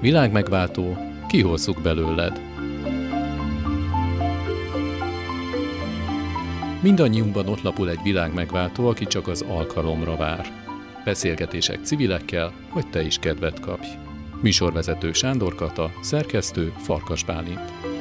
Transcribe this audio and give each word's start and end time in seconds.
Világmegváltó, 0.00 0.96
kihozzuk 1.28 1.82
belőled. 1.82 2.40
Mindannyiunkban 6.82 7.48
ott 7.48 7.62
lapul 7.62 7.90
egy 7.90 8.02
világmegváltó, 8.02 8.88
aki 8.88 9.04
csak 9.04 9.28
az 9.28 9.44
alkalomra 9.48 10.16
vár. 10.16 10.46
Beszélgetések 11.04 11.84
civilekkel, 11.84 12.52
hogy 12.68 12.86
te 12.90 13.02
is 13.02 13.18
kedvet 13.18 13.60
kapj. 13.60 13.86
Műsorvezető 14.42 15.12
Sándor 15.12 15.54
Kata, 15.54 15.90
szerkesztő 16.00 16.72
Farkas 16.78 17.24
Bálint. 17.24 17.95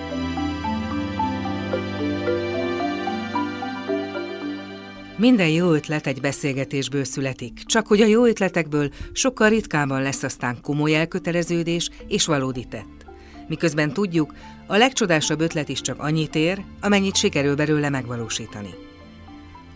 Minden 5.18 5.50
jó 5.50 5.72
ötlet 5.74 6.08
egy 6.08 6.22
beszélgetésből 6.22 7.04
születik, 7.04 7.64
csak 7.66 7.88
hogy 7.88 8.02
a 8.02 8.06
jó 8.06 8.26
ötletekből 8.26 8.90
sokkal 9.12 9.50
ritkábban 9.50 10.02
lesz 10.02 10.24
aztán 10.24 10.62
komoly 10.62 10.96
elköteleződés 10.96 11.90
és 12.08 12.26
valódi 12.26 12.66
tett. 12.70 13.06
Miközben 13.48 13.94
tudjuk, 13.94 14.34
a 14.68 14.78
legcsodásabb 14.78 15.40
ötlet 15.40 15.70
is 15.70 15.82
csak 15.82 16.00
annyit 16.00 16.36
ér, 16.36 16.64
amennyit 16.82 17.16
sikerül 17.16 17.56
belőle 17.56 17.90
megvalósítani. 17.90 18.70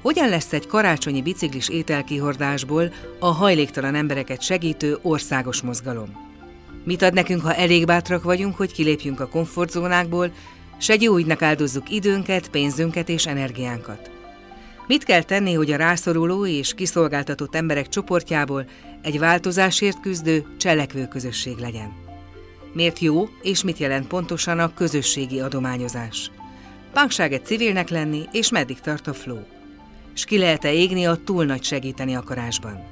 Hogyan 0.02 0.30
lesz 0.30 0.54
egy 0.54 0.68
karácsonyi 0.68 1.22
biciklis 1.22 1.70
ételkihordásból 1.70 2.94
a 3.20 3.32
hajléktalan 3.32 3.96
embereket 3.96 4.42
segítő 4.42 4.98
országos 5.02 5.62
mozgalom? 5.62 6.10
Mit 6.84 7.02
ad 7.02 7.14
nekünk, 7.14 7.42
ha 7.42 7.54
elég 7.54 7.86
bátrak 7.86 8.24
vagyunk, 8.24 8.56
hogy 8.56 8.72
kilépjünk 8.72 9.20
a 9.20 9.28
komfortzónákból, 9.28 10.32
s 10.78 10.90
egy 10.90 11.02
jó 11.02 11.18
ügynek 11.18 11.42
áldozzuk 11.42 11.90
időnket, 11.90 12.50
pénzünket 12.50 13.10
és 13.10 13.26
energiánkat? 13.26 14.18
Mit 14.90 15.04
kell 15.04 15.24
tenni, 15.24 15.54
hogy 15.54 15.72
a 15.72 15.78
rászoruló 15.78 16.46
és 16.46 16.74
kiszolgáltatott 16.74 17.56
emberek 17.56 17.90
csoportjából 17.90 18.66
egy 19.02 19.20
változásért 19.20 20.00
küzdő, 20.00 20.46
cselekvő 20.58 21.08
közösség 21.08 21.58
legyen? 21.58 21.94
Miért 22.74 23.00
jó, 23.00 23.30
és 23.42 23.64
mit 23.64 23.78
jelent 23.78 24.08
pontosan 24.08 24.60
a 24.60 24.74
közösségi 24.74 25.40
adományozás? 25.40 26.32
Pánkság 26.94 27.34
egy 27.34 27.46
civilnek 27.46 27.90
lenni, 27.90 28.24
és 28.32 28.50
meddig 28.50 28.80
tart 28.80 29.08
a 29.08 29.14
flow? 29.14 29.42
S 30.14 30.26
ki 30.26 30.38
lehet-e 30.38 30.74
égni 30.74 31.06
a 31.06 31.24
túl 31.24 31.46
nagy 31.46 31.64
segíteni 31.64 32.16
akarásban? 32.16 32.84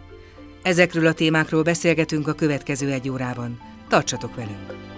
Ezekről 0.64 1.08
a 1.08 1.14
témákról 1.14 1.64
beszélgetünk 1.64 2.28
a 2.28 2.34
következő 2.34 2.92
egy 2.92 3.10
órában. 3.10 3.60
Tartsatok 3.90 4.36
velünk! 4.36 4.97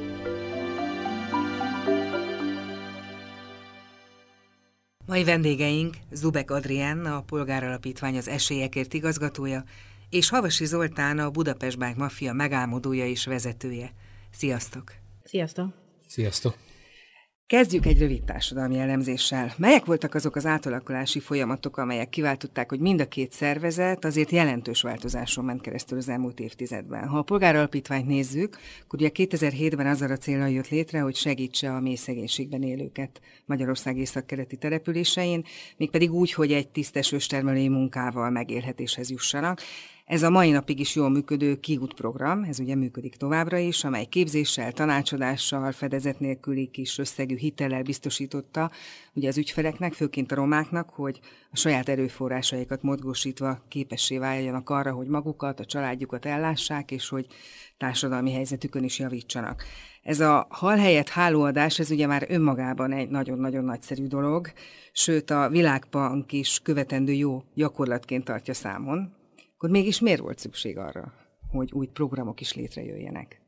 Mai 5.09 5.23
vendégeink 5.23 5.97
Zubek 6.11 6.51
Adrián, 6.51 7.05
a 7.05 7.21
Polgáralapítvány 7.21 8.17
az 8.17 8.27
Esélyekért 8.27 8.93
igazgatója, 8.93 9.63
és 10.09 10.29
Havasi 10.29 10.65
Zoltán, 10.65 11.19
a 11.19 11.29
Budapest 11.29 11.77
Bank 11.77 11.95
Mafia 11.95 12.33
megálmodója 12.33 13.05
és 13.05 13.25
vezetője. 13.25 13.93
Sziasztok! 14.31 14.93
Sziasztok! 15.23 15.73
Sziasztok! 16.07 16.68
Kezdjük 17.49 17.85
egy 17.85 17.99
rövid 17.99 18.23
társadalmi 18.23 18.79
elemzéssel. 18.79 19.53
Melyek 19.57 19.85
voltak 19.85 20.15
azok 20.15 20.35
az 20.35 20.45
átalakulási 20.45 21.19
folyamatok, 21.19 21.77
amelyek 21.77 22.09
kiváltották, 22.09 22.69
hogy 22.69 22.79
mind 22.79 23.01
a 23.01 23.07
két 23.07 23.31
szervezet 23.31 24.05
azért 24.05 24.29
jelentős 24.29 24.81
változáson 24.81 25.45
ment 25.45 25.61
keresztül 25.61 25.97
az 25.97 26.09
elmúlt 26.09 26.39
évtizedben? 26.39 27.07
Ha 27.07 27.17
a 27.17 27.21
polgáralapítványt 27.21 28.07
nézzük, 28.07 28.57
akkor 28.83 28.99
ugye 28.99 29.09
2007-ben 29.13 29.87
az 29.87 30.01
a 30.01 30.17
célra 30.17 30.45
jött 30.45 30.69
létre, 30.69 30.99
hogy 30.99 31.15
segítse 31.15 31.71
a 31.73 31.79
mély 31.79 31.95
szegénységben 31.95 32.63
élőket 32.63 33.21
Magyarország 33.45 33.97
északkeleti 33.97 34.57
településein, 34.57 35.45
mégpedig 35.77 36.13
úgy, 36.13 36.33
hogy 36.33 36.51
egy 36.51 36.67
tisztes 36.67 37.11
őstermelői 37.11 37.69
munkával 37.69 38.29
megélhetéshez 38.29 39.09
jussanak. 39.09 39.61
Ez 40.09 40.23
a 40.23 40.29
mai 40.29 40.51
napig 40.51 40.79
is 40.79 40.95
jól 40.95 41.09
működő 41.09 41.59
kiút 41.59 41.93
program, 41.93 42.43
ez 42.43 42.59
ugye 42.59 42.75
működik 42.75 43.15
továbbra 43.15 43.57
is, 43.57 43.83
amely 43.83 44.05
képzéssel, 44.05 44.71
tanácsadással, 44.71 45.71
fedezet 45.71 46.19
nélküli 46.19 46.67
kis 46.67 46.97
összegű 46.97 47.35
hitellel 47.37 47.83
biztosította 47.83 48.71
ugye 49.13 49.27
az 49.27 49.37
ügyfeleknek, 49.37 49.93
főként 49.93 50.31
a 50.31 50.35
romáknak, 50.35 50.89
hogy 50.89 51.19
a 51.51 51.57
saját 51.57 51.89
erőforrásaikat 51.89 52.81
mozgósítva 52.81 53.65
képessé 53.67 54.17
váljanak 54.17 54.69
arra, 54.69 54.91
hogy 54.91 55.07
magukat, 55.07 55.59
a 55.59 55.65
családjukat 55.65 56.25
ellássák, 56.25 56.91
és 56.91 57.09
hogy 57.09 57.27
társadalmi 57.77 58.31
helyzetükön 58.31 58.83
is 58.83 58.99
javítsanak. 58.99 59.63
Ez 60.03 60.19
a 60.19 60.47
hal 60.49 60.77
helyett 60.77 61.09
hálóadás, 61.09 61.79
ez 61.79 61.91
ugye 61.91 62.07
már 62.07 62.25
önmagában 62.29 62.91
egy 62.91 63.09
nagyon-nagyon 63.09 63.63
nagyszerű 63.63 64.07
dolog, 64.07 64.51
sőt 64.91 65.29
a 65.29 65.49
Világbank 65.49 66.31
is 66.31 66.59
követendő 66.63 67.11
jó 67.11 67.43
gyakorlatként 67.53 68.23
tartja 68.23 68.53
számon, 68.53 69.17
akkor 69.59 69.71
mégis 69.71 69.99
miért 69.99 70.19
volt 70.19 70.39
szükség 70.39 70.77
arra, 70.77 71.13
hogy 71.51 71.71
új 71.71 71.87
programok 71.87 72.41
is 72.41 72.53
létrejöjjenek? 72.53 73.41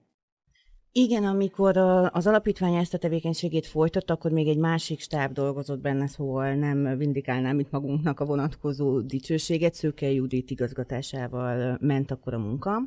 Igen, 0.91 1.23
amikor 1.23 1.77
az 2.11 2.27
alapítvány 2.27 2.73
ezt 2.73 2.93
a 2.93 2.97
tevékenységét 2.97 3.65
folytatta, 3.65 4.13
akkor 4.13 4.31
még 4.31 4.47
egy 4.47 4.57
másik 4.57 4.99
stáb 4.99 5.33
dolgozott 5.33 5.79
benne, 5.79 6.07
szóval 6.07 6.53
nem 6.53 6.97
vindikálnám 6.97 7.59
itt 7.59 7.71
magunknak 7.71 8.19
a 8.19 8.25
vonatkozó 8.25 9.01
dicsőséget. 9.01 9.73
Szőke 9.73 10.11
Judit 10.11 10.51
igazgatásával 10.51 11.77
ment 11.81 12.11
akkor 12.11 12.33
a 12.33 12.39
munka. 12.39 12.81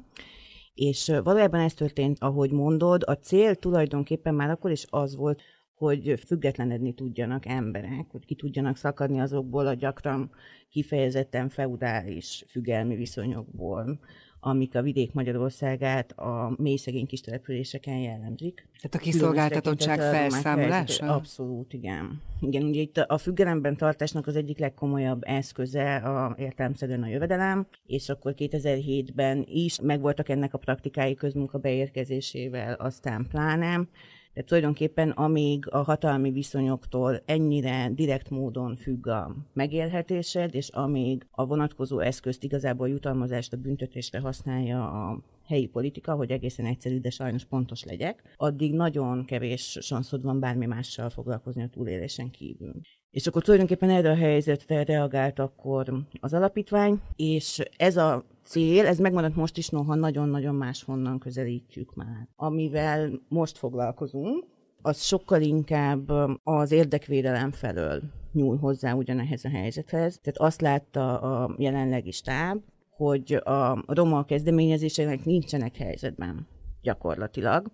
És 0.74 1.12
valójában 1.22 1.60
ez 1.60 1.74
történt, 1.74 2.18
ahogy 2.20 2.50
mondod, 2.50 3.02
a 3.06 3.12
cél 3.12 3.54
tulajdonképpen 3.54 4.34
már 4.34 4.50
akkor 4.50 4.70
is 4.70 4.86
az 4.90 5.16
volt, 5.16 5.42
hogy 5.74 6.20
függetlenedni 6.26 6.92
tudjanak 6.92 7.46
emberek, 7.46 8.06
hogy 8.10 8.24
ki 8.24 8.34
tudjanak 8.34 8.76
szakadni 8.76 9.20
azokból 9.20 9.66
a 9.66 9.74
gyakran 9.74 10.30
kifejezetten 10.70 11.48
feudális 11.48 12.44
függelmi 12.48 12.96
viszonyokból, 12.96 13.98
amik 14.46 14.74
a 14.74 14.82
vidék 14.82 15.12
Magyarországát 15.12 16.12
a 16.12 16.54
mély 16.56 16.76
szegény 16.76 17.06
kis 17.06 17.20
településeken 17.20 17.96
jellemzik. 17.96 18.68
Tehát 18.76 18.94
a 18.94 18.98
kiszolgáltatottság 18.98 19.98
felszámolása? 19.98 21.14
Abszolút, 21.14 21.72
igen. 21.72 22.22
Igen, 22.40 22.62
ugye 22.62 22.80
itt 22.80 22.96
a 22.96 23.18
függelemben 23.18 23.76
tartásnak 23.76 24.26
az 24.26 24.36
egyik 24.36 24.58
legkomolyabb 24.58 25.22
eszköze 25.24 25.96
a 25.96 26.34
értelmszerűen 26.38 27.02
a 27.02 27.08
jövedelem, 27.08 27.66
és 27.86 28.08
akkor 28.08 28.34
2007-ben 28.36 29.44
is 29.48 29.80
megvoltak 29.80 30.28
ennek 30.28 30.54
a 30.54 30.58
praktikái 30.58 31.14
közmunka 31.14 31.58
beérkezésével, 31.58 32.74
aztán 32.74 33.26
pláne, 33.30 33.88
de 34.34 34.42
tulajdonképpen 34.42 35.10
amíg 35.10 35.68
a 35.70 35.82
hatalmi 35.82 36.30
viszonyoktól 36.30 37.22
ennyire 37.24 37.88
direkt 37.94 38.30
módon 38.30 38.76
függ 38.76 39.06
a 39.06 39.36
megélhetésed, 39.52 40.54
és 40.54 40.68
amíg 40.68 41.26
a 41.30 41.46
vonatkozó 41.46 41.98
eszközt 41.98 42.42
igazából 42.42 42.88
jutalmazást 42.88 43.52
a 43.52 43.56
büntetésre 43.56 44.18
használja 44.18 44.90
a 44.90 45.20
helyi 45.46 45.66
politika, 45.66 46.14
hogy 46.14 46.30
egészen 46.30 46.66
egyszerű, 46.66 47.00
de 47.00 47.10
sajnos 47.10 47.44
pontos 47.44 47.84
legyek, 47.84 48.34
addig 48.36 48.74
nagyon 48.74 49.24
kevés 49.24 49.78
sanszod 49.80 50.22
van 50.22 50.40
bármi 50.40 50.66
mással 50.66 51.10
foglalkozni 51.10 51.62
a 51.62 51.68
túlélésen 51.68 52.30
kívül. 52.30 52.72
És 53.14 53.26
akkor 53.26 53.42
tulajdonképpen 53.42 53.90
erre 53.90 54.10
a 54.10 54.16
helyzetre 54.16 54.84
reagált 54.84 55.38
akkor 55.38 55.94
az 56.20 56.32
alapítvány, 56.32 57.00
és 57.16 57.62
ez 57.76 57.96
a 57.96 58.24
cél, 58.44 58.86
ez 58.86 58.98
megmaradt 58.98 59.36
most 59.36 59.56
is, 59.56 59.68
noha 59.68 59.94
nagyon-nagyon 59.94 60.54
máshonnan 60.54 61.18
közelítjük 61.18 61.94
már. 61.94 62.28
Amivel 62.36 63.10
most 63.28 63.58
foglalkozunk, 63.58 64.44
az 64.82 65.02
sokkal 65.02 65.40
inkább 65.40 66.08
az 66.42 66.72
érdekvédelem 66.72 67.50
felől 67.50 68.02
nyúl 68.32 68.56
hozzá 68.56 68.92
ugyanehhez 68.92 69.44
a 69.44 69.48
helyzethez. 69.50 70.18
Tehát 70.22 70.40
azt 70.40 70.60
látta 70.60 71.20
a 71.20 71.54
jelenlegi 71.58 72.12
stáb, 72.12 72.62
hogy 72.90 73.34
a 73.34 73.84
roma 73.86 74.24
kezdeményezésének 74.24 75.24
nincsenek 75.24 75.76
helyzetben 75.76 76.46
gyakorlatilag. 76.82 77.70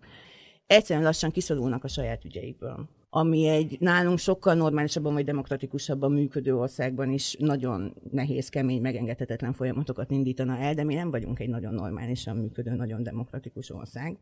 Egyszerűen 0.66 1.04
lassan 1.04 1.30
kiszorulnak 1.30 1.84
a 1.84 1.88
saját 1.88 2.24
ügyeikből 2.24 2.88
ami 3.12 3.46
egy 3.46 3.76
nálunk 3.80 4.18
sokkal 4.18 4.54
normálisabban 4.54 5.12
vagy 5.12 5.24
demokratikusabban 5.24 6.12
működő 6.12 6.56
országban 6.56 7.10
is 7.10 7.36
nagyon 7.38 7.94
nehéz, 8.10 8.48
kemény, 8.48 8.80
megengedhetetlen 8.80 9.52
folyamatokat 9.52 10.10
indítana 10.10 10.58
el, 10.58 10.74
de 10.74 10.84
mi 10.84 10.94
nem 10.94 11.10
vagyunk 11.10 11.38
egy 11.38 11.48
nagyon 11.48 11.74
normálisan 11.74 12.36
működő, 12.36 12.70
nagyon 12.70 13.02
demokratikus 13.02 13.70
ország. 13.70 14.18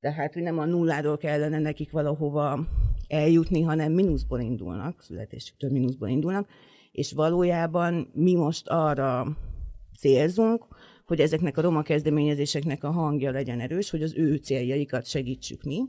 Tehát, 0.00 0.34
hogy 0.34 0.42
nem 0.42 0.58
a 0.58 0.64
nulláról 0.64 1.16
kellene 1.16 1.58
nekik 1.58 1.90
valahova 1.90 2.66
eljutni, 3.08 3.62
hanem 3.62 3.92
mínuszból 3.92 4.40
indulnak, 4.40 5.02
születésüktől 5.02 5.70
mínuszból 5.70 6.08
indulnak, 6.08 6.48
és 6.92 7.12
valójában 7.12 8.10
mi 8.14 8.34
most 8.34 8.68
arra 8.68 9.36
célzunk, 9.98 10.66
hogy 11.06 11.20
ezeknek 11.20 11.56
a 11.56 11.62
roma 11.62 11.82
kezdeményezéseknek 11.82 12.84
a 12.84 12.90
hangja 12.90 13.30
legyen 13.30 13.60
erős, 13.60 13.90
hogy 13.90 14.02
az 14.02 14.14
ő 14.16 14.36
céljaikat 14.36 15.06
segítsük 15.06 15.62
mi, 15.62 15.82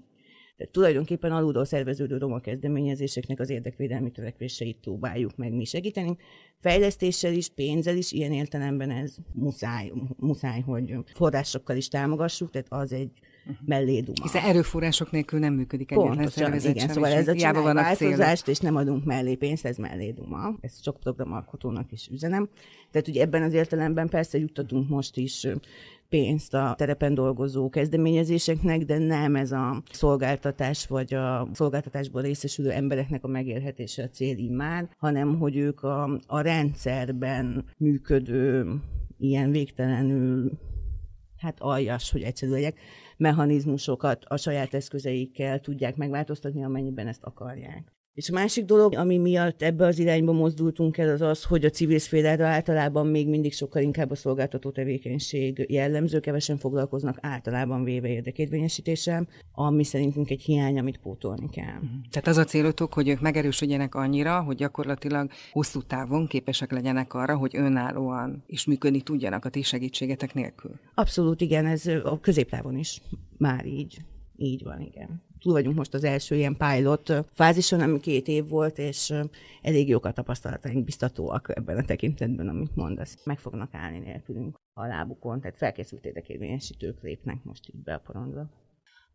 tehát 0.57 0.73
tulajdonképpen 0.73 1.31
alulról 1.31 1.65
szerveződő 1.65 2.17
roma 2.17 2.39
kezdeményezéseknek 2.39 3.39
az 3.39 3.49
érdekvédelmi 3.49 4.11
törekvéseit 4.11 4.77
próbáljuk 4.81 5.35
meg 5.35 5.53
mi 5.53 5.65
segíteni. 5.65 6.17
Fejlesztéssel 6.59 7.33
is, 7.33 7.49
pénzzel 7.49 7.95
is, 7.95 8.11
ilyen 8.11 8.31
értelemben 8.31 8.91
ez 8.91 9.15
muszáj, 9.33 9.91
muszáj 10.17 10.59
hogy 10.59 10.95
forrásokkal 11.13 11.75
is 11.75 11.87
támogassuk, 11.87 12.49
tehát 12.49 12.67
az 12.69 12.91
egy 12.91 13.11
mellé 13.65 13.99
duma. 13.99 14.23
Hiszen 14.23 14.43
erőforrások 14.43 15.11
nélkül 15.11 15.39
nem 15.39 15.53
működik 15.53 15.91
egyetlen 15.91 16.15
Pontosan, 16.15 16.43
szervezet 16.43 16.75
igen, 16.75 16.85
sem, 16.85 16.95
szóval 16.95 17.11
ez 17.11 17.27
a 17.27 17.35
csinálj 17.35 17.73
változást, 17.73 18.47
és 18.47 18.59
nem 18.59 18.75
adunk 18.75 19.05
mellé 19.05 19.35
pénzt, 19.35 19.65
ez 19.65 19.77
mellé 19.77 20.11
duma. 20.11 20.55
Ezt 20.61 20.83
sok 20.83 20.99
programalkotónak 20.99 21.91
is 21.91 22.07
üzenem. 22.11 22.49
Tehát 22.91 23.07
ugye 23.07 23.21
ebben 23.21 23.43
az 23.43 23.53
értelemben 23.53 24.09
persze 24.09 24.37
juttatunk 24.37 24.89
most 24.89 25.17
is 25.17 25.47
pénzt 26.09 26.53
a 26.53 26.73
terepen 26.77 27.13
dolgozó 27.13 27.69
kezdeményezéseknek, 27.69 28.85
de 28.85 28.97
nem 28.97 29.35
ez 29.35 29.51
a 29.51 29.83
szolgáltatás 29.91 30.87
vagy 30.87 31.13
a 31.13 31.47
szolgáltatásból 31.53 32.21
részesülő 32.21 32.71
embereknek 32.71 33.23
a 33.23 33.27
megélhetése 33.27 34.03
a 34.03 34.09
cél 34.09 34.37
immár, 34.37 34.89
hanem 34.97 35.37
hogy 35.37 35.55
ők 35.55 35.83
a, 35.83 36.19
a 36.27 36.41
rendszerben 36.41 37.65
működő 37.77 38.73
ilyen 39.17 39.51
végtelenül 39.51 40.51
hát 41.37 41.59
aljas, 41.59 42.11
hogy 42.11 42.21
egyszerű 42.21 42.51
legyek, 42.51 42.79
mechanizmusokat 43.17 44.25
a 44.25 44.37
saját 44.37 44.73
eszközeikkel 44.73 45.59
tudják 45.59 45.95
megváltoztatni, 45.95 46.63
amennyiben 46.63 47.07
ezt 47.07 47.23
akarják. 47.23 47.96
És 48.17 48.29
a 48.29 48.33
másik 48.33 48.65
dolog, 48.65 48.95
ami 48.95 49.17
miatt 49.17 49.61
ebbe 49.61 49.85
az 49.85 49.99
irányba 49.99 50.31
mozdultunk 50.31 50.97
el, 50.97 51.09
az 51.09 51.21
az, 51.21 51.43
hogy 51.43 51.65
a 51.65 51.69
civil 51.69 51.99
szférára 51.99 52.47
általában 52.47 53.07
még 53.07 53.27
mindig 53.27 53.53
sokkal 53.53 53.81
inkább 53.81 54.11
a 54.11 54.15
szolgáltató 54.15 54.71
tevékenység 54.71 55.65
jellemző, 55.69 56.19
kevesen 56.19 56.57
foglalkoznak 56.57 57.17
általában 57.21 57.83
véve 57.83 58.07
érdekérvényesítéssel, 58.07 59.27
ami 59.51 59.83
szerintünk 59.83 60.29
egy 60.29 60.41
hiány, 60.41 60.79
amit 60.79 60.97
pótolni 60.97 61.49
kell. 61.49 61.79
Tehát 62.11 62.27
az 62.27 62.37
a 62.37 62.43
célotok, 62.43 62.93
hogy 62.93 63.07
ők 63.07 63.19
megerősödjenek 63.19 63.95
annyira, 63.95 64.41
hogy 64.41 64.55
gyakorlatilag 64.55 65.31
hosszú 65.51 65.81
távon 65.81 66.27
képesek 66.27 66.71
legyenek 66.71 67.13
arra, 67.13 67.37
hogy 67.37 67.55
önállóan 67.55 68.43
is 68.47 68.65
működni 68.65 69.01
tudjanak 69.01 69.45
a 69.45 69.49
ti 69.49 69.61
segítségetek 69.61 70.33
nélkül. 70.33 70.71
Abszolút 70.93 71.41
igen, 71.41 71.65
ez 71.65 71.85
a 72.03 72.19
középtávon 72.21 72.77
is 72.77 73.01
már 73.37 73.65
így. 73.65 73.97
Így 74.37 74.63
van, 74.63 74.81
igen. 74.81 75.21
Túl 75.39 75.53
vagyunk 75.53 75.75
most 75.75 75.93
az 75.93 76.03
első 76.03 76.35
ilyen 76.35 76.57
pilot 76.57 77.13
fázison, 77.31 77.79
ami 77.79 77.99
két 77.99 78.27
év 78.27 78.47
volt, 78.47 78.77
és 78.77 79.13
elég 79.61 79.89
jók 79.89 80.05
a 80.05 80.11
tapasztalataink, 80.11 80.85
biztatóak 80.85 81.57
ebben 81.57 81.77
a 81.77 81.85
tekintetben, 81.85 82.47
amit 82.47 82.75
mondasz. 82.75 83.25
Meg 83.25 83.39
fognak 83.39 83.73
állni 83.73 83.99
nélkülünk 83.99 84.55
a 84.73 84.85
lábukon, 84.85 85.39
tehát 85.41 85.57
felkészült 85.57 86.05
érdekérvényesítők 86.05 87.01
lépnek 87.01 87.43
most 87.43 87.69
így 87.73 87.83
be 87.83 87.93
a 87.93 88.01
porondba. 88.05 88.49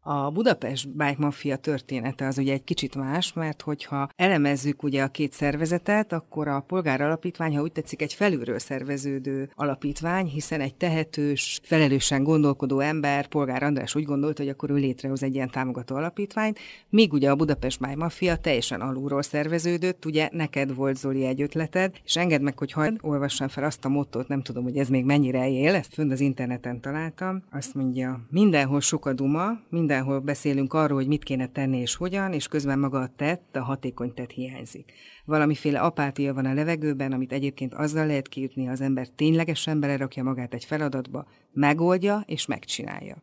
A 0.05 0.31
Budapest 0.31 0.89
Bike 0.89 1.17
Mafia 1.19 1.57
története 1.57 2.27
az 2.27 2.39
ugye 2.39 2.53
egy 2.53 2.65
kicsit 2.65 2.95
más, 2.95 3.33
mert 3.33 3.63
hogyha 3.63 4.09
elemezzük 4.17 4.83
ugye 4.83 5.03
a 5.03 5.09
két 5.09 5.33
szervezetet, 5.33 6.13
akkor 6.13 6.49
a 6.49 6.61
polgár 6.61 7.01
alapítvány, 7.01 7.57
ha 7.57 7.63
úgy 7.63 7.73
tetszik, 7.73 8.03
egy 8.03 8.15
felülről 8.15 8.59
szerveződő 8.59 9.51
alapítvány, 9.55 10.27
hiszen 10.27 10.61
egy 10.61 10.75
tehetős, 10.75 11.61
felelősen 11.63 12.23
gondolkodó 12.23 12.81
ember, 12.81 13.27
polgár 13.27 13.63
András 13.63 13.95
úgy 13.95 14.05
gondolt, 14.05 14.39
hogy 14.39 14.49
akkor 14.49 14.71
ő 14.71 14.75
létrehoz 14.75 15.23
egy 15.23 15.35
ilyen 15.35 15.51
támogató 15.51 15.97
alapítványt, 15.97 16.59
míg 16.89 17.13
ugye 17.13 17.31
a 17.31 17.37
Budapest 17.37 17.81
Bike 17.81 17.97
Mafia 17.97 18.37
teljesen 18.37 18.81
alulról 18.81 19.23
szerveződött, 19.23 20.05
ugye 20.05 20.29
neked 20.33 20.75
volt 20.75 20.97
Zoli 20.97 21.25
egy 21.25 21.43
ötleted, 21.43 21.95
és 22.05 22.17
engedd 22.17 22.43
meg, 22.43 22.59
hogy 22.59 22.73
hagyd 22.73 22.99
olvassam 23.01 23.49
fel 23.49 23.65
azt 23.65 23.85
a 23.85 23.89
mottót, 23.89 24.29
nem 24.29 24.43
tudom, 24.43 24.63
hogy 24.63 24.77
ez 24.77 24.89
még 24.89 25.05
mennyire 25.05 25.51
él, 25.51 25.75
ezt 25.75 25.95
fönt 25.95 26.13
az 26.13 26.21
interneten 26.21 26.81
találtam, 26.81 27.43
azt 27.51 27.75
mondja, 27.75 28.21
mindenhol 28.31 28.81
sok 28.81 29.07
a 29.07 29.13
duma, 29.13 29.61
minden 29.69 29.91
mindenhol 29.93 30.21
beszélünk 30.21 30.73
arról, 30.73 30.99
hogy 30.99 31.07
mit 31.07 31.25
kéne 31.25 31.47
tenni 31.47 31.79
és 31.79 31.95
hogyan, 31.95 32.33
és 32.33 32.49
közben 32.49 32.79
maga 32.79 33.01
a 33.01 33.13
tett, 33.17 33.57
a 33.57 33.63
hatékony 33.63 34.15
tett 34.15 34.31
hiányzik. 34.31 34.93
Valamiféle 35.25 35.81
apátia 35.81 36.35
van 36.35 36.45
a 36.45 36.55
levegőben, 36.55 37.13
amit 37.13 37.33
egyébként 37.33 37.75
azzal 37.75 38.07
lehet 38.07 38.29
kiütni, 38.29 38.65
ha 38.65 38.73
az 38.73 38.81
ember 38.81 39.09
ténylegesen 39.09 39.81
belerakja 39.81 40.23
magát 40.23 40.55
egy 40.55 40.65
feladatba, 40.65 41.27
megoldja 41.53 42.23
és 42.27 42.47
megcsinálja. 42.47 43.23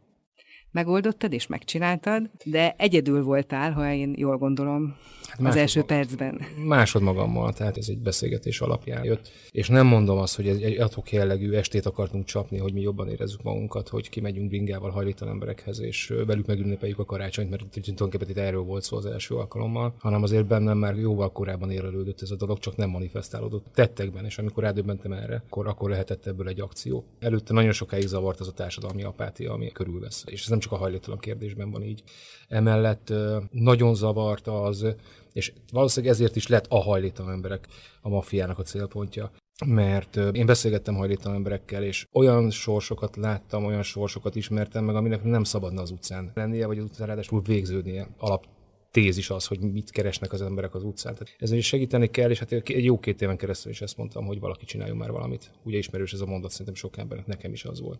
Megoldottad 0.71 1.33
és 1.33 1.47
megcsináltad, 1.47 2.29
de 2.43 2.75
egyedül 2.77 3.23
voltál, 3.23 3.71
ha 3.71 3.91
én 3.91 4.13
jól 4.17 4.37
gondolom, 4.37 4.95
hát 5.29 5.47
az 5.47 5.55
első 5.55 5.83
percben. 5.83 6.41
Másod 6.65 7.01
magammal, 7.01 7.53
tehát 7.53 7.77
ez 7.77 7.87
egy 7.89 7.97
beszélgetés 7.99 8.61
alapján 8.61 9.03
jött. 9.03 9.31
És 9.51 9.67
nem 9.67 9.87
mondom 9.87 10.17
azt, 10.17 10.35
hogy 10.35 10.47
ez 10.47 10.57
egy 10.57 10.79
adhok 10.79 11.11
jellegű 11.11 11.51
estét 11.51 11.85
akartunk 11.85 12.25
csapni, 12.25 12.57
hogy 12.57 12.73
mi 12.73 12.81
jobban 12.81 13.09
érezzük 13.09 13.43
magunkat, 13.43 13.89
hogy 13.89 14.09
kimegyünk 14.09 14.47
bringával 14.47 14.89
hajlítalan 14.89 15.33
emberekhez, 15.33 15.79
és 15.81 16.13
velük 16.25 16.45
megünnepeljük 16.45 16.99
a 16.99 17.05
karácsonyt, 17.05 17.49
mert 17.49 17.63
tulajdonképpen 17.71 18.29
itt 18.29 18.37
erről 18.37 18.61
volt 18.61 18.83
szó 18.83 18.97
az 18.97 19.05
első 19.05 19.35
alkalommal, 19.35 19.93
hanem 19.97 20.23
azért 20.23 20.47
bennem 20.47 20.77
már 20.77 20.95
jóval 20.95 21.31
korábban 21.31 21.71
érelődött 21.71 22.21
ez 22.21 22.31
a 22.31 22.35
dolog, 22.35 22.59
csak 22.59 22.75
nem 22.75 22.89
manifestálódott 22.89 23.65
tettekben, 23.73 24.25
és 24.25 24.37
amikor 24.37 24.63
rádöbbentem 24.63 25.11
erre, 25.11 25.43
akkor, 25.45 25.67
akkor 25.67 25.89
lehetett 25.89 26.25
ebből 26.25 26.47
egy 26.47 26.61
akció. 26.61 27.05
Előtte 27.19 27.53
nagyon 27.53 27.71
sokáig 27.71 28.07
zavart 28.07 28.39
az 28.39 28.47
a 28.47 28.51
társadalmi 28.53 29.03
apátia, 29.03 29.53
ami 29.53 29.71
körülvesz. 29.71 30.23
És 30.27 30.41
ez 30.41 30.47
nem 30.47 30.58
csak 30.59 30.71
a 30.71 30.77
hajléktalan 30.77 31.19
kérdésben 31.19 31.71
van 31.71 31.83
így. 31.83 32.03
Emellett 32.47 33.13
nagyon 33.51 33.95
zavart 33.95 34.47
az, 34.47 34.85
és 35.33 35.53
valószínűleg 35.71 36.15
ezért 36.15 36.35
is 36.35 36.47
lett 36.47 36.65
a 36.69 36.81
hajléktalan 36.81 37.31
emberek 37.31 37.67
a 38.01 38.09
maffiának 38.09 38.59
a 38.59 38.63
célpontja, 38.63 39.31
mert 39.65 40.15
én 40.15 40.45
beszélgettem 40.45 40.95
hajléktalan 40.95 41.37
emberekkel, 41.37 41.83
és 41.83 42.05
olyan 42.11 42.49
sorsokat 42.49 43.15
láttam, 43.15 43.65
olyan 43.65 43.83
sorsokat 43.83 44.35
ismertem 44.35 44.83
meg, 44.85 44.95
aminek 44.95 45.23
nem 45.23 45.43
szabadna 45.43 45.81
az 45.81 45.91
utcán 45.91 46.31
lennie, 46.33 46.65
vagy 46.65 46.77
az 46.77 46.83
utcán 46.83 47.07
ráadásul 47.07 47.41
végződnie 47.41 48.07
alap 48.17 48.45
tézis 48.91 49.29
az, 49.29 49.45
hogy 49.45 49.59
mit 49.59 49.91
keresnek 49.91 50.33
az 50.33 50.41
emberek 50.41 50.75
az 50.75 50.83
utcán. 50.83 51.13
Tehát 51.13 51.35
ezen 51.37 51.57
is 51.57 51.67
segíteni 51.67 52.07
kell, 52.07 52.29
és 52.29 52.39
hát 52.39 52.51
egy 52.51 52.83
jó 52.83 52.99
két 52.99 53.21
éven 53.21 53.37
keresztül 53.37 53.71
is 53.71 53.81
ezt 53.81 53.97
mondtam, 53.97 54.25
hogy 54.25 54.39
valaki 54.39 54.65
csináljon 54.65 54.97
már 54.97 55.11
valamit. 55.11 55.51
Ugye 55.63 55.77
ismerős 55.77 56.13
ez 56.13 56.21
a 56.21 56.25
mondat, 56.25 56.51
szerintem 56.51 56.75
sok 56.75 56.97
embernek, 56.97 57.25
nekem 57.25 57.53
is 57.53 57.65
az 57.65 57.81
volt. 57.81 57.99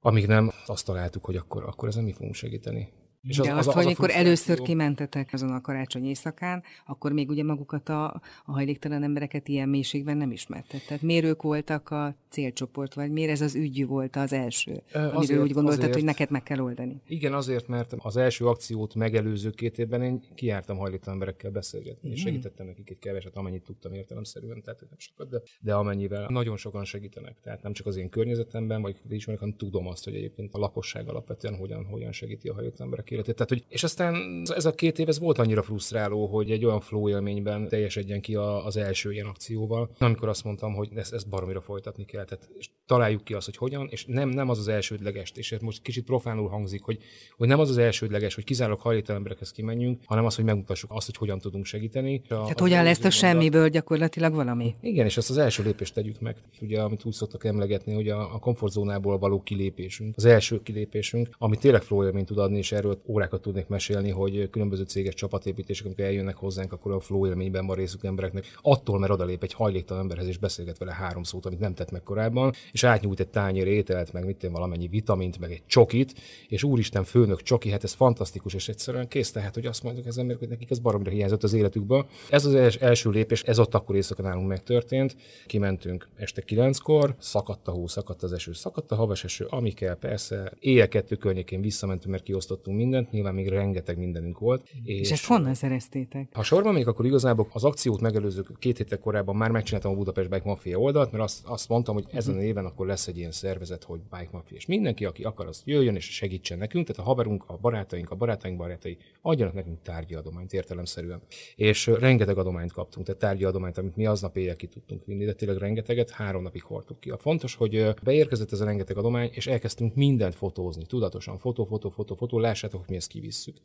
Amíg 0.00 0.26
nem, 0.26 0.50
azt 0.66 0.84
találtuk, 0.84 1.24
hogy 1.24 1.36
akkor, 1.36 1.64
akkor 1.64 1.88
ezen 1.88 2.04
mi 2.04 2.12
fogunk 2.12 2.34
segíteni. 2.34 2.92
És 3.28 3.38
az, 3.38 3.46
De 3.46 3.52
az, 3.52 3.58
azt, 3.58 3.68
az, 3.68 3.74
hogy 3.74 3.84
amikor 3.84 4.10
először 4.10 4.60
kimentetek 4.60 5.32
azon 5.32 5.50
a 5.50 5.60
karácsony 5.60 6.04
éjszakán, 6.04 6.62
akkor 6.86 7.12
még 7.12 7.28
ugye 7.28 7.44
magukat 7.44 7.88
a, 7.88 8.04
a 8.44 8.52
hajléktalan 8.52 9.02
embereket 9.02 9.48
ilyen 9.48 9.68
mélységben 9.68 10.16
nem 10.16 10.30
ismertet. 10.30 10.86
Tehát 10.86 11.02
miért 11.02 11.24
ők 11.24 11.42
voltak 11.42 11.90
a 11.90 12.16
célcsoport, 12.28 12.94
vagy 12.94 13.10
miért 13.10 13.30
ez 13.30 13.40
az 13.40 13.54
ügy 13.54 13.86
volt 13.86 14.16
az 14.16 14.32
első, 14.32 14.82
amiről 14.92 15.16
azért, 15.16 15.40
úgy 15.40 15.52
gondoltad, 15.52 15.78
azért, 15.80 15.94
hogy 15.94 16.04
neked 16.04 16.30
meg 16.30 16.42
kell 16.42 16.58
oldani? 16.58 17.00
Igen, 17.06 17.32
azért, 17.34 17.68
mert 17.68 17.94
az 17.98 18.16
első 18.16 18.46
akciót 18.46 18.94
megelőző 18.94 19.50
két 19.50 19.78
évben 19.78 20.02
én 20.02 20.22
kiártam 20.34 20.76
hajléktalan 20.76 21.14
emberekkel 21.14 21.50
beszélgetni, 21.50 22.08
mm. 22.08 22.12
és 22.12 22.20
segítettem 22.20 22.66
nekik 22.66 22.90
egy 22.90 22.98
keveset, 22.98 23.36
amennyit 23.36 23.62
tudtam 23.62 23.92
értelemszerűen, 23.92 24.62
tehát 24.62 24.80
nem 24.80 24.98
sokat, 24.98 25.28
de, 25.28 25.42
de 25.60 25.74
amennyivel 25.74 26.26
nagyon 26.28 26.56
sokan 26.56 26.84
segítenek. 26.84 27.36
Tehát 27.42 27.62
nem 27.62 27.72
csak 27.72 27.86
az 27.86 27.96
én 27.96 28.08
környezetemben, 28.08 28.82
vagy 28.82 28.96
ismerek, 29.08 29.40
hanem 29.40 29.56
tudom 29.56 29.86
azt, 29.86 30.04
hogy 30.04 30.14
egyébként 30.14 30.54
a 30.54 30.58
lakosság 30.58 31.08
alapvetően 31.08 31.56
hogyan, 31.56 31.84
hogyan 31.84 32.12
segíti 32.12 32.48
a 32.48 32.54
hajléktalan 32.54 32.86
emberek 32.86 33.10
életét. 33.18 33.34
Tehát, 33.34 33.50
hogy, 33.50 33.64
és 33.68 33.82
aztán 33.82 34.42
ez 34.54 34.64
a 34.64 34.74
két 34.74 34.98
év 34.98 35.08
ez 35.08 35.18
volt 35.18 35.38
annyira 35.38 35.62
frusztráló, 35.62 36.26
hogy 36.26 36.50
egy 36.50 36.64
olyan 36.64 36.80
flow 36.80 37.08
élményben 37.08 37.68
teljesedjen 37.68 38.20
ki 38.20 38.34
a, 38.34 38.64
az 38.64 38.76
első 38.76 39.12
ilyen 39.12 39.26
akcióval, 39.26 39.90
amikor 39.98 40.28
azt 40.28 40.44
mondtam, 40.44 40.74
hogy 40.74 40.90
ezt, 40.94 41.12
ezt 41.12 41.28
baromira 41.28 41.60
folytatni 41.60 42.04
kell. 42.04 42.24
Tehát, 42.24 42.50
és 42.58 42.68
találjuk 42.88 43.24
ki 43.24 43.34
azt, 43.34 43.44
hogy 43.44 43.56
hogyan, 43.56 43.88
és 43.90 44.04
nem, 44.06 44.28
nem 44.28 44.48
az 44.48 44.58
az 44.58 44.68
elsődleges, 44.68 45.32
és 45.34 45.52
ez 45.52 45.60
most 45.60 45.82
kicsit 45.82 46.04
profánul 46.04 46.48
hangzik, 46.48 46.82
hogy, 46.82 46.98
hogy 47.36 47.48
nem 47.48 47.58
az 47.58 47.70
az 47.70 47.78
elsődleges, 47.78 48.34
hogy 48.34 48.44
kizárólag 48.44 48.80
hajléktalan 48.80 49.16
emberekhez 49.16 49.52
kimenjünk, 49.52 50.00
hanem 50.04 50.24
az, 50.24 50.34
hogy 50.34 50.44
megmutassuk 50.44 50.90
azt, 50.92 51.06
hogy 51.06 51.16
hogyan 51.16 51.38
tudunk 51.38 51.64
segíteni. 51.64 52.20
A, 52.24 52.28
Tehát 52.28 52.60
hogyan 52.60 52.84
lesz 52.84 53.04
a 53.04 53.10
semmiből 53.10 53.68
gyakorlatilag 53.68 54.34
valami? 54.34 54.74
Igen, 54.80 55.06
és 55.06 55.16
ezt 55.16 55.30
az 55.30 55.38
első 55.38 55.62
lépést 55.62 55.94
tegyük 55.94 56.20
meg. 56.20 56.36
Ugye, 56.60 56.80
amit 56.80 57.04
úgy 57.04 57.12
szoktak 57.12 57.44
emlegetni, 57.44 57.94
hogy 57.94 58.08
a, 58.08 58.34
a 58.34 58.38
komfortzónából 58.38 59.18
való 59.18 59.42
kilépésünk, 59.42 60.16
az 60.16 60.24
első 60.24 60.62
kilépésünk, 60.62 61.28
ami 61.38 61.56
tényleg 61.56 61.82
flow 61.82 62.24
tud 62.24 62.38
adni, 62.38 62.58
és 62.58 62.72
erről 62.72 63.02
órákat 63.06 63.42
tudnék 63.42 63.66
mesélni, 63.66 64.10
hogy 64.10 64.50
különböző 64.50 64.82
céges 64.82 65.14
csapatépítések, 65.14 65.86
amikor 65.86 66.04
eljönnek 66.04 66.36
hozzánk, 66.36 66.72
akkor 66.72 66.92
a 66.92 67.00
flow 67.00 67.26
élményben 67.26 67.66
van 67.66 67.76
részük 67.76 68.04
embereknek. 68.04 68.58
Attól, 68.62 68.98
mert 68.98 69.12
odalép 69.12 69.42
egy 69.42 69.52
hajléktalan 69.52 70.02
emberhez 70.02 70.26
és 70.26 70.38
beszélget 70.38 70.78
vele 70.78 70.92
három 70.92 71.22
szót, 71.22 71.46
amit 71.46 71.58
nem 71.58 71.74
tett 71.74 71.90
meg 71.90 72.02
korábban, 72.02 72.52
és 72.78 72.84
átnyújt 72.84 73.20
egy 73.20 73.28
tányér 73.28 73.66
ételt, 73.66 74.12
meg 74.12 74.24
mit 74.24 74.48
valamennyi 74.52 74.88
vitamint, 74.88 75.38
meg 75.38 75.50
egy 75.50 75.62
csokit, 75.66 76.14
és 76.48 76.62
úristen, 76.62 77.04
főnök 77.04 77.42
csoki, 77.42 77.70
hát 77.70 77.84
ez 77.84 77.92
fantasztikus, 77.92 78.54
és 78.54 78.68
egyszerűen 78.68 79.08
kész, 79.08 79.30
tehát, 79.30 79.54
hogy 79.54 79.66
azt 79.66 79.82
mondjuk 79.82 80.06
emberek, 80.16 80.38
hogy 80.38 80.48
nekik 80.48 80.70
ez 80.70 80.78
baromra 80.78 81.10
hiányzott 81.10 81.42
az 81.42 81.52
életükből. 81.52 82.06
Ez 82.30 82.44
az 82.44 82.78
első 82.80 83.10
lépés, 83.10 83.42
ez 83.42 83.58
ott 83.58 83.74
akkor 83.74 83.96
éjszaka 83.96 84.22
nálunk 84.22 84.48
megtörtént. 84.48 85.16
Kimentünk 85.46 86.08
este 86.16 86.42
kilenckor, 86.42 87.14
szakadt 87.18 87.68
a 87.68 87.70
hó, 87.70 87.86
szakadt 87.86 88.22
az 88.22 88.32
eső, 88.32 88.52
szakadt 88.52 88.92
a 88.92 88.94
havas 88.94 89.24
eső, 89.24 89.46
ami 89.50 89.72
kell, 89.72 89.94
persze. 89.94 90.52
Éjjel 90.58 90.88
kettő 90.88 91.16
környékén 91.16 91.60
visszamentünk, 91.60 92.10
mert 92.10 92.22
kiosztottunk 92.22 92.76
mindent, 92.76 93.10
nyilván 93.10 93.34
még 93.34 93.48
rengeteg 93.48 93.98
mindenünk 93.98 94.38
volt. 94.38 94.68
És, 94.84 95.00
és 95.00 95.10
ezt 95.10 95.24
honnan 95.24 95.54
szereztétek? 95.54 96.28
Ha 96.32 96.42
sorban 96.42 96.74
még, 96.74 96.86
akkor 96.86 97.06
igazából 97.06 97.48
az 97.52 97.64
akciót 97.64 98.00
megelőző 98.00 98.44
két 98.58 98.76
héttel 98.76 98.98
korábban 98.98 99.36
már 99.36 99.50
megcsináltam 99.50 99.92
a 99.92 99.94
Budapest 99.94 100.28
Bike 100.28 100.44
Mafia 100.44 100.78
oldalt, 100.78 101.12
mert 101.12 101.24
azt, 101.24 101.46
azt 101.46 101.68
mondtam, 101.68 101.94
hogy 101.94 102.04
ezen 102.12 102.36
a 102.36 102.42
éven 102.42 102.64
akkor 102.68 102.86
lesz 102.86 103.06
egy 103.06 103.16
ilyen 103.16 103.30
szervezet, 103.30 103.84
hogy 103.84 104.00
Bike 104.00 104.28
Mafia, 104.32 104.56
és 104.56 104.66
mindenki, 104.66 105.04
aki 105.04 105.24
akar, 105.24 105.46
az 105.46 105.62
jöjjön 105.64 105.94
és 105.94 106.04
segítsen 106.04 106.58
nekünk, 106.58 106.86
tehát 106.86 107.02
a 107.02 107.04
haverunk, 107.04 107.44
a 107.46 107.56
barátaink, 107.56 108.10
a 108.10 108.14
barátaink 108.14 108.56
barátai 108.56 108.96
adjanak 109.20 109.54
nekünk 109.54 109.82
tárgyi 109.82 110.14
adományt 110.14 110.52
értelemszerűen. 110.52 111.20
És 111.56 111.86
rengeteg 111.86 112.38
adományt 112.38 112.72
kaptunk, 112.72 113.06
tehát 113.06 113.20
tárgyi 113.20 113.44
adományt, 113.44 113.78
amit 113.78 113.96
mi 113.96 114.06
aznap 114.06 114.36
éjjel 114.36 114.56
ki 114.56 114.66
tudtunk 114.66 115.04
vinni, 115.04 115.24
de 115.24 115.32
tényleg 115.32 115.58
rengeteget, 115.58 116.10
három 116.10 116.42
napig 116.42 116.62
hordtuk 116.62 117.00
ki. 117.00 117.10
A 117.10 117.18
fontos, 117.18 117.54
hogy 117.54 117.94
beérkezett 118.02 118.52
ez 118.52 118.60
a 118.60 118.64
rengeteg 118.64 118.96
adomány, 118.96 119.30
és 119.32 119.46
elkezdtünk 119.46 119.94
mindent 119.94 120.34
fotózni, 120.34 120.86
tudatosan, 120.86 121.38
fotó, 121.38 121.64
fotó, 121.64 121.90
fotó, 121.90 122.14
fotó, 122.14 122.38
lássátok, 122.38 122.80
hogy 122.80 122.90
mi 122.90 122.96
ezt 122.96 123.08
kivisszük. 123.08 123.56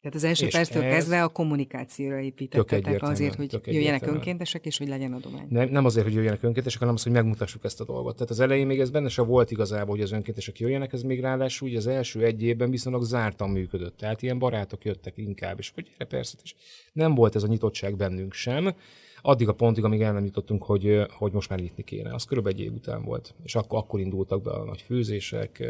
Tehát 0.00 0.16
az 0.16 0.24
első 0.24 0.46
és 0.46 0.52
perctől 0.52 0.82
ez 0.82 0.92
kezdve 0.92 1.22
a 1.22 1.28
kommunikációra 1.28 2.18
építettetek 2.18 3.02
azért, 3.02 3.34
hogy 3.34 3.60
jöjjenek 3.64 4.06
önkéntesek, 4.06 4.66
és 4.66 4.78
hogy 4.78 4.88
legyen 4.88 5.12
adomány. 5.12 5.46
Nem, 5.48 5.68
nem 5.68 5.84
azért, 5.84 6.06
hogy 6.06 6.14
jöjjenek 6.14 6.42
önkéntesek, 6.42 6.78
hanem 6.78 6.94
az, 6.94 7.02
hogy 7.02 7.12
megmutassuk 7.12 7.64
ezt 7.64 7.80
a 7.80 7.84
dolgot. 7.84 8.14
Tehát 8.14 8.30
az 8.30 8.40
elején 8.40 8.66
még 8.66 8.80
ez 8.80 8.90
benne 8.90 9.08
se 9.08 9.22
volt 9.22 9.50
igazából, 9.50 9.94
hogy 9.94 10.04
az 10.04 10.12
önkéntesek 10.12 10.58
jöjjenek, 10.58 10.92
ez 10.92 11.02
még 11.02 11.20
ráadásul 11.20 11.68
ugye 11.68 11.78
az 11.78 11.86
első 11.86 12.24
egy 12.24 12.42
évben 12.42 12.70
viszonylag 12.70 13.02
zártan 13.02 13.50
működött. 13.50 13.96
Tehát 13.96 14.22
ilyen 14.22 14.38
barátok 14.38 14.84
jöttek 14.84 15.16
inkább, 15.16 15.58
és 15.58 15.70
hogy 15.74 15.90
persze, 16.08 16.38
és 16.42 16.54
nem 16.92 17.14
volt 17.14 17.34
ez 17.34 17.42
a 17.42 17.46
nyitottság 17.46 17.96
bennünk 17.96 18.32
sem 18.32 18.74
addig 19.22 19.48
a 19.48 19.52
pontig, 19.52 19.84
amíg 19.84 20.00
el 20.00 20.12
nem 20.12 20.24
jutottunk, 20.24 20.62
hogy, 20.62 21.06
hogy 21.10 21.32
most 21.32 21.48
már 21.48 21.58
nyitni 21.58 21.82
kéne. 21.82 22.14
Az 22.14 22.24
körülbelül 22.24 22.58
egy 22.58 22.64
év 22.64 22.72
után 22.72 23.04
volt. 23.04 23.34
És 23.42 23.54
akkor, 23.54 23.78
akkor 23.78 24.00
indultak 24.00 24.42
be 24.42 24.50
a 24.50 24.64
nagy 24.64 24.82
főzések, 24.82 25.62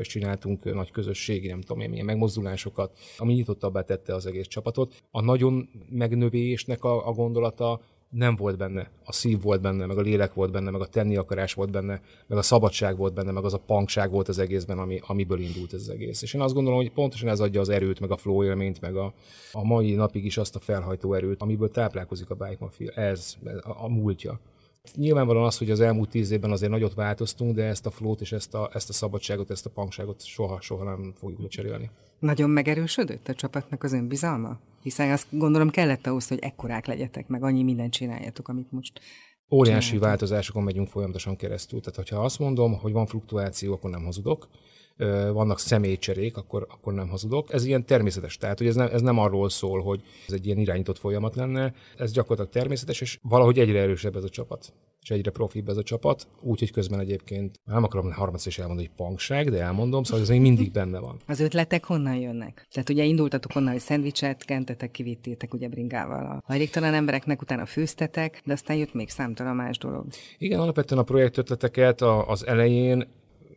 és 0.00 0.06
csináltunk 0.06 0.74
nagy 0.74 0.90
közösségi, 0.90 1.48
nem 1.48 1.60
tudom 1.60 1.80
én, 1.82 1.90
milyen 1.90 2.04
megmozdulásokat, 2.04 2.98
ami 3.18 3.32
nyitottabbá 3.32 3.80
tette 3.80 4.14
az 4.14 4.26
egész 4.26 4.46
csapatot. 4.46 4.94
A 5.10 5.20
nagyon 5.20 5.68
megnövésnek 5.90 6.84
a, 6.84 7.08
a 7.08 7.12
gondolata 7.12 7.80
nem 8.10 8.36
volt 8.36 8.56
benne. 8.56 8.90
A 9.04 9.12
szív 9.12 9.42
volt 9.42 9.60
benne, 9.60 9.86
meg 9.86 9.98
a 9.98 10.00
lélek 10.00 10.34
volt 10.34 10.52
benne, 10.52 10.70
meg 10.70 10.80
a 10.80 10.86
tenni 10.86 11.16
akarás 11.16 11.54
volt 11.54 11.70
benne, 11.70 12.00
meg 12.26 12.38
a 12.38 12.42
szabadság 12.42 12.96
volt 12.96 13.14
benne, 13.14 13.30
meg 13.30 13.44
az 13.44 13.54
a 13.54 13.58
pankság 13.58 14.10
volt 14.10 14.28
az 14.28 14.38
egészben, 14.38 14.78
ami, 14.78 15.00
amiből 15.06 15.40
indult 15.40 15.72
ez 15.72 15.80
az 15.80 15.88
egész. 15.88 16.22
És 16.22 16.34
én 16.34 16.40
azt 16.40 16.54
gondolom, 16.54 16.78
hogy 16.78 16.92
pontosan 16.92 17.28
ez 17.28 17.40
adja 17.40 17.60
az 17.60 17.68
erőt, 17.68 18.00
meg 18.00 18.10
a 18.10 18.16
flow 18.16 18.44
élményt, 18.44 18.80
meg 18.80 18.96
a, 18.96 19.14
a 19.52 19.64
mai 19.64 19.94
napig 19.94 20.24
is 20.24 20.36
azt 20.36 20.56
a 20.56 20.60
felhajtó 20.60 21.14
erőt, 21.14 21.42
amiből 21.42 21.70
táplálkozik 21.70 22.30
a 22.30 22.34
Bike 22.34 22.56
Mafia. 22.60 22.90
Ez 22.90 23.36
a, 23.60 23.84
a 23.84 23.88
múltja. 23.88 24.40
Nyilvánvalóan 24.94 25.46
az, 25.46 25.58
hogy 25.58 25.70
az 25.70 25.80
elmúlt 25.80 26.10
tíz 26.10 26.30
évben 26.30 26.50
azért 26.50 26.70
nagyot 26.70 26.94
változtunk, 26.94 27.54
de 27.54 27.64
ezt 27.64 27.86
a 27.86 27.90
flót 27.90 28.20
és 28.20 28.32
ezt 28.32 28.54
a, 28.54 28.70
ezt 28.72 28.88
a 28.88 28.92
szabadságot, 28.92 29.50
ezt 29.50 29.66
a 29.66 29.70
pankságot 29.70 30.24
soha, 30.24 30.60
soha 30.60 30.84
nem 30.84 31.12
fogjuk 31.16 31.40
lecserélni. 31.40 31.90
Nagyon 32.18 32.50
megerősödött 32.50 33.28
a 33.28 33.34
csapatnak 33.34 33.82
az 33.82 33.92
önbizalma? 33.92 34.58
Hiszen 34.82 35.10
azt 35.10 35.26
gondolom 35.30 35.70
kellett 35.70 36.06
ahhoz, 36.06 36.28
hogy 36.28 36.38
ekkorák 36.38 36.86
legyetek, 36.86 37.28
meg 37.28 37.42
annyi 37.42 37.62
mindent 37.62 37.92
csináljatok, 37.92 38.48
amit 38.48 38.72
most 38.72 39.00
Óriási 39.50 39.80
csináltok. 39.80 40.08
változásokon 40.08 40.62
megyünk 40.62 40.88
folyamatosan 40.88 41.36
keresztül. 41.36 41.80
Tehát, 41.80 41.96
hogyha 41.96 42.24
azt 42.24 42.38
mondom, 42.38 42.78
hogy 42.78 42.92
van 42.92 43.06
fluktuáció, 43.06 43.72
akkor 43.72 43.90
nem 43.90 44.04
hazudok 44.04 44.48
vannak 45.32 45.58
személycserék, 45.58 46.36
akkor, 46.36 46.66
akkor 46.70 46.92
nem 46.92 47.08
hazudok. 47.08 47.52
Ez 47.52 47.64
ilyen 47.64 47.84
természetes, 47.84 48.36
tehát 48.36 48.58
hogy 48.58 48.66
ez 48.66 48.74
nem, 48.74 48.88
ez 48.92 49.00
nem 49.00 49.18
arról 49.18 49.48
szól, 49.48 49.82
hogy 49.82 50.02
ez 50.26 50.34
egy 50.34 50.46
ilyen 50.46 50.58
irányított 50.58 50.98
folyamat 50.98 51.36
lenne, 51.36 51.74
ez 51.96 52.12
gyakorlatilag 52.12 52.52
természetes, 52.52 53.00
és 53.00 53.18
valahogy 53.22 53.58
egyre 53.58 53.80
erősebb 53.80 54.16
ez 54.16 54.24
a 54.24 54.28
csapat 54.28 54.72
és 55.02 55.10
egyre 55.10 55.30
profibb 55.30 55.68
ez 55.68 55.76
a 55.76 55.82
csapat, 55.82 56.28
úgyhogy 56.40 56.70
közben 56.70 57.00
egyébként 57.00 57.60
nem 57.64 57.84
akarom 57.84 58.12
harmadszor 58.12 58.52
is 58.52 58.58
elmondani, 58.58 58.88
hogy 58.88 58.96
pangság, 59.06 59.50
de 59.50 59.62
elmondom, 59.62 60.02
szóval 60.02 60.22
ez 60.22 60.28
még 60.28 60.40
mindig 60.40 60.72
benne 60.72 60.98
van. 60.98 61.20
Az 61.26 61.40
ötletek 61.40 61.84
honnan 61.84 62.14
jönnek? 62.14 62.66
Tehát 62.72 62.90
ugye 62.90 63.04
indultatok 63.04 63.56
onnan, 63.56 63.72
hogy 63.72 63.80
szendvicset 63.80 64.44
kentetek, 64.44 64.90
kivittétek 64.90 65.54
ugye 65.54 65.68
bringával 65.68 66.26
a 66.26 66.42
hajléktalan 66.44 66.94
embereknek, 66.94 67.42
utána 67.42 67.66
főztetek, 67.66 68.42
de 68.44 68.52
aztán 68.52 68.76
jött 68.76 68.94
még 68.94 69.08
számtalan 69.08 69.56
más 69.56 69.78
dolog. 69.78 70.06
Igen, 70.38 70.60
alapvetően 70.60 71.00
a 71.00 71.04
projektötleteket 71.04 72.00
az 72.02 72.46
elején 72.46 73.16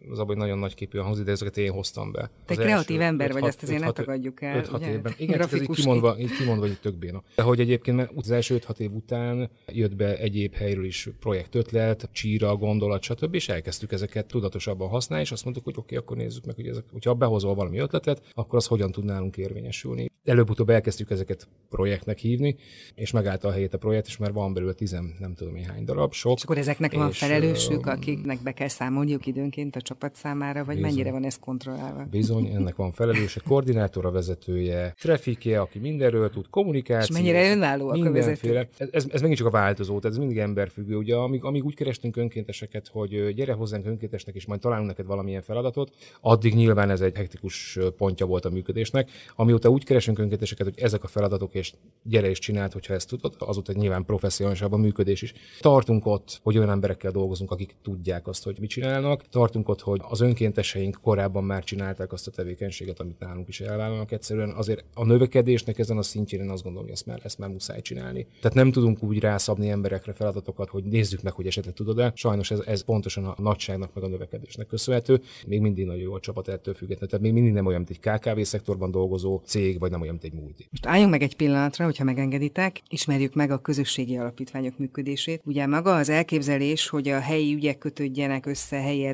az 0.10 0.20
abban 0.20 0.38
nagyon 0.38 0.58
nagy 0.58 0.74
képűen 0.74 1.04
hangzik, 1.04 1.26
de 1.26 1.32
ezeket 1.32 1.58
én 1.58 1.72
hoztam 1.72 2.12
be. 2.12 2.30
Te 2.46 2.56
kreatív 2.56 3.02
ember 3.02 3.32
vagy, 3.32 3.44
ezt 3.44 3.64
azért 3.64 3.82
ne 3.82 3.92
tagadjuk 3.92 4.42
el. 4.42 4.64
5-6 4.64 4.88
évben. 4.88 5.14
Igen, 5.18 5.40
csak 5.40 5.52
ez 5.52 5.62
így 5.62 5.70
kimondva, 5.70 6.20
így 6.20 6.36
kimondva, 6.38 6.68
hogy 6.68 6.80
tök 6.80 6.96
béna. 6.96 7.24
De 7.36 7.42
hogy 7.42 7.60
egyébként 7.60 7.98
mert 7.98 8.12
az 8.16 8.32
első 8.32 8.62
5-6 8.68 8.80
év 8.80 8.92
után 8.94 9.50
jött 9.68 9.96
be 9.96 10.18
egyéb 10.18 10.54
helyről 10.54 10.86
is 10.86 11.10
projektötlet, 11.20 12.10
csíra, 12.12 12.56
gondolat, 12.56 13.02
stb. 13.02 13.36
És 13.36 13.50
elkezdtük 13.50 13.92
ezeket 13.92 14.26
tudatosabban 14.26 14.90
használni, 14.90 15.24
és 15.24 15.32
azt 15.32 15.44
mondtuk, 15.44 15.66
hogy 15.66 15.76
oké, 15.78 15.96
okay, 15.96 15.98
akkor 15.98 16.18
nézzük 16.18 16.46
meg, 16.46 16.56
hogy 16.56 16.68
ezek, 16.68 16.84
hogyha 16.92 17.14
behozol 17.14 17.56
valami 17.56 17.78
ötletet, 17.78 18.22
akkor 18.34 18.56
az 18.56 18.66
hogyan 18.66 18.92
tud 18.92 19.04
nálunk 19.04 19.38
érvényesülni. 19.38 20.10
Előbb-utóbb 20.24 20.70
elkezdtük 20.70 21.12
ezeket 21.12 21.48
projektnek 21.70 22.18
hívni, 22.18 22.56
és 22.96 23.12
megállt 23.12 23.44
a 23.44 23.52
helyét 23.52 23.74
a 23.74 23.78
projekt, 23.78 24.08
és 24.08 24.18
már 24.18 24.34
van 24.34 24.54
belőle 24.54 24.74
tizen, 24.74 25.16
nem 25.20 25.34
tudom 25.34 25.54
néhány 25.54 25.84
darab, 25.84 26.14
sok. 26.14 26.38
És 26.38 26.44
akkor 26.44 26.58
ezeknek 26.58 26.92
és, 26.92 26.98
van 26.98 27.12
felelősük, 27.12 27.86
akiknek 27.86 28.42
be 28.44 28.52
kell 28.52 28.68
számolniuk 28.68 29.26
időnként 29.26 29.76
a 29.76 29.82
csapat 29.92 30.16
számára, 30.16 30.64
vagy 30.64 30.76
bizony, 30.76 30.90
mennyire 30.92 31.12
van 31.12 31.24
ez 31.26 31.40
kontrollálva? 31.40 32.06
Bizony, 32.12 32.46
ennek 32.46 32.76
van 32.76 32.92
felelőse, 32.92 33.42
koordinátora, 33.48 34.12
vezetője, 34.12 34.94
trafikje, 35.00 35.60
aki 35.60 35.80
mindenről 35.80 36.30
tud, 36.30 36.50
kommunikáció. 36.50 37.16
És 37.16 37.22
mennyire 37.22 37.52
önállóak 37.52 38.06
a 38.06 38.12
vezetők? 38.12 38.70
Ez, 38.78 38.88
ez, 38.92 39.06
ez 39.12 39.22
megint 39.22 39.38
csak 39.38 39.48
a 39.48 39.50
változó, 39.50 40.00
tehát 40.00 40.18
ez 40.18 40.18
mindig 40.18 40.38
emberfüggő. 40.38 40.96
Ugye, 40.96 41.16
amíg, 41.16 41.44
amíg 41.44 41.64
úgy 41.64 41.76
kerestünk 41.76 42.18
önkénteseket, 42.18 42.88
hogy 42.88 43.34
gyere 43.34 43.54
hozzánk 43.54 43.86
önkéntesnek, 43.86 44.36
és 44.36 44.46
majd 44.46 44.60
találunk 44.60 44.88
neked 44.88 45.06
valamilyen 45.06 45.42
feladatot, 45.42 45.92
addig 46.22 46.54
nyilván 46.56 46.90
ez 46.90 47.02
egy 47.02 47.16
hektikus 47.16 47.80
pontja 47.98 48.26
volt 48.26 48.46
a 48.46 48.50
működésnek. 48.50 49.10
Amióta 49.36 49.70
úgy 49.70 49.84
keresünk 49.84 50.20
önkénteseket, 50.20 50.68
hogy 50.68 50.80
ezek 50.80 51.04
a 51.04 51.08
feladatok, 51.08 51.54
és 51.54 51.74
gyere 52.04 52.30
és 52.30 52.40
csináld, 52.40 52.72
hogyha 52.72 52.94
ezt 52.94 53.10
tudod, 53.10 53.36
azóta 53.40 53.74
nyilván 53.74 54.06
professzionálisabb 54.06 54.72
a 54.72 54.78
működés 54.78 55.22
is. 55.22 55.34
Tartunk 55.60 56.06
ott, 56.06 56.40
hogy 56.44 56.58
olyan 56.58 56.70
emberekkel 56.70 57.12
dolgozunk, 57.12 57.52
akik 57.52 57.76
tudják 57.82 58.28
azt, 58.28 58.44
hogy 58.44 58.58
mit 58.60 58.70
csinálnak. 58.70 59.28
Tartunk 59.30 59.70
ott, 59.70 59.81
hogy 59.82 60.00
az 60.04 60.22
önkénteseink 60.22 60.98
korábban 61.02 61.44
már 61.44 61.64
csinálták 61.64 62.12
azt 62.12 62.28
a 62.28 62.32
tevékenységet, 62.32 63.00
amit 63.00 63.20
nálunk 63.20 63.48
is 63.48 63.62
elvállalnak. 63.62 64.12
Egyszerűen 64.12 64.50
azért 64.50 64.84
a 64.94 65.06
növekedésnek 65.06 65.80
ezen 65.80 65.98
a 65.98 66.02
szintjén 66.02 66.42
én 66.42 66.50
azt 66.50 66.64
gondolom, 66.64 66.88
hogy 66.88 66.96
ezt 66.96 67.06
már, 67.06 67.20
ezt 67.24 67.38
már 67.38 67.50
muszáj 67.50 67.82
csinálni. 67.82 68.28
Tehát 68.42 68.58
nem 68.58 68.72
tudunk 68.72 69.04
úgy 69.04 69.20
rászabni 69.20 69.70
emberekre 69.70 70.14
feladatokat, 70.14 70.70
hogy 70.70 70.84
nézzük 70.84 71.22
meg, 71.22 71.34
hogy 71.34 71.48
esetleg 71.48 71.74
tudod-e. 71.74 72.12
Sajnos 72.16 72.52
ez, 72.52 72.60
ez 72.66 72.84
pontosan 72.84 73.26
a 73.26 73.36
nagyságnak 73.38 73.94
meg 73.94 74.04
a 74.04 74.08
növekedésnek 74.08 74.68
köszönhető. 74.68 75.22
Még 75.48 75.62
mindig 75.62 75.86
nagyon 75.86 76.02
jó 76.02 76.14
a 76.14 76.20
csapat 76.20 76.48
ettől 76.48 76.74
függetlenül. 76.74 77.10
Tehát 77.10 77.26
még 77.26 77.34
mindig 77.34 77.54
nem 77.54 77.66
olyan, 77.66 77.84
mint 77.88 78.00
egy 78.06 78.20
KKV 78.20 78.42
szektorban 78.42 78.92
dolgozó 78.92 79.42
cég, 79.46 79.80
vagy 79.80 79.92
nem 79.92 80.02
olyan, 80.02 80.18
mint 80.22 80.34
egy 80.34 80.40
multi. 80.40 80.68
Most 80.72 80.86
álljunk 80.86 81.12
meg 81.12 81.22
egy 81.22 81.36
pillanatra, 81.36 81.86
hogyha 81.86 82.04
megengeditek, 82.04 82.82
ismerjük 82.90 83.34
meg 83.34 83.52
a 83.52 83.58
közösségi 83.58 84.18
alapítványok 84.18 84.78
működését. 84.78 85.42
Ugye 85.46 85.66
maga 85.66 85.96
az 85.96 86.10
elképzelés, 86.10 86.90
hogy 86.90 87.08
a 87.08 87.20
helyi 87.20 87.54
ügyek 87.54 87.78
kötődjenek 87.78 88.46
össze 88.46 88.82
helyi 88.82 89.06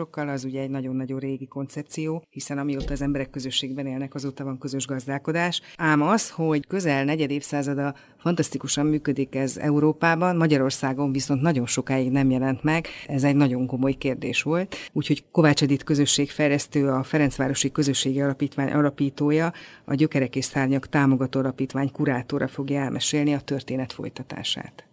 erőforrásokkal, 0.00 0.28
az 0.28 0.44
ugye 0.44 0.60
egy 0.60 0.70
nagyon-nagyon 0.70 1.18
régi 1.18 1.46
koncepció, 1.46 2.24
hiszen 2.30 2.58
amióta 2.58 2.92
az 2.92 3.02
emberek 3.02 3.30
közösségben 3.30 3.86
élnek, 3.86 4.14
azóta 4.14 4.44
van 4.44 4.58
közös 4.58 4.86
gazdálkodás. 4.86 5.60
Ám 5.76 6.02
az, 6.02 6.30
hogy 6.30 6.66
közel 6.66 7.04
negyed 7.04 7.30
évszázada 7.30 7.94
fantasztikusan 8.18 8.86
működik 8.86 9.34
ez 9.34 9.56
Európában, 9.56 10.36
Magyarországon 10.36 11.12
viszont 11.12 11.42
nagyon 11.42 11.66
sokáig 11.66 12.10
nem 12.10 12.30
jelent 12.30 12.62
meg, 12.62 12.86
ez 13.06 13.24
egy 13.24 13.36
nagyon 13.36 13.66
komoly 13.66 13.92
kérdés 13.92 14.42
volt. 14.42 14.76
Úgyhogy 14.92 15.24
Kovács 15.32 15.62
Edith 15.62 15.84
közösségfejlesztő, 15.84 16.88
a 16.88 17.02
Ferencvárosi 17.02 17.70
Közösségi 17.70 18.20
Alapítvány 18.20 18.72
alapítója, 18.72 19.52
a 19.84 19.94
Gyökerek 19.94 20.36
és 20.36 20.44
Szárnyak 20.44 20.88
támogató 20.88 21.38
alapítvány 21.38 21.90
kurátora 21.92 22.48
fogja 22.48 22.80
elmesélni 22.80 23.34
a 23.34 23.40
történet 23.40 23.92
folytatását. 23.92 24.89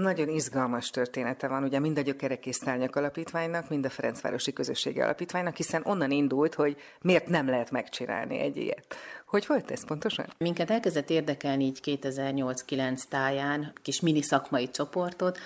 Nagyon 0.00 0.28
izgalmas 0.28 0.90
története 0.90 1.48
van, 1.48 1.62
ugye 1.62 1.78
mind 1.78 1.98
a 1.98 2.00
Gyökerek 2.00 2.46
és 2.46 2.56
Szárnyak 2.56 2.96
Alapítványnak, 2.96 3.68
mind 3.68 3.84
a 3.84 3.90
Ferencvárosi 3.90 4.52
Közösségi 4.52 5.00
Alapítványnak, 5.00 5.56
hiszen 5.56 5.82
onnan 5.84 6.10
indult, 6.10 6.54
hogy 6.54 6.76
miért 7.00 7.26
nem 7.28 7.48
lehet 7.48 7.70
megcsinálni 7.70 8.38
egy 8.38 8.56
ilyet. 8.56 8.94
Hogy 9.26 9.44
volt 9.46 9.70
ez 9.70 9.84
pontosan? 9.84 10.26
Minket 10.38 10.70
elkezdett 10.70 11.10
érdekelni 11.10 11.64
így 11.64 11.80
2008-9 11.84 13.02
táján, 13.08 13.72
kis 13.82 14.00
mini 14.00 14.22
szakmai 14.22 14.70
csoportot, 14.70 15.38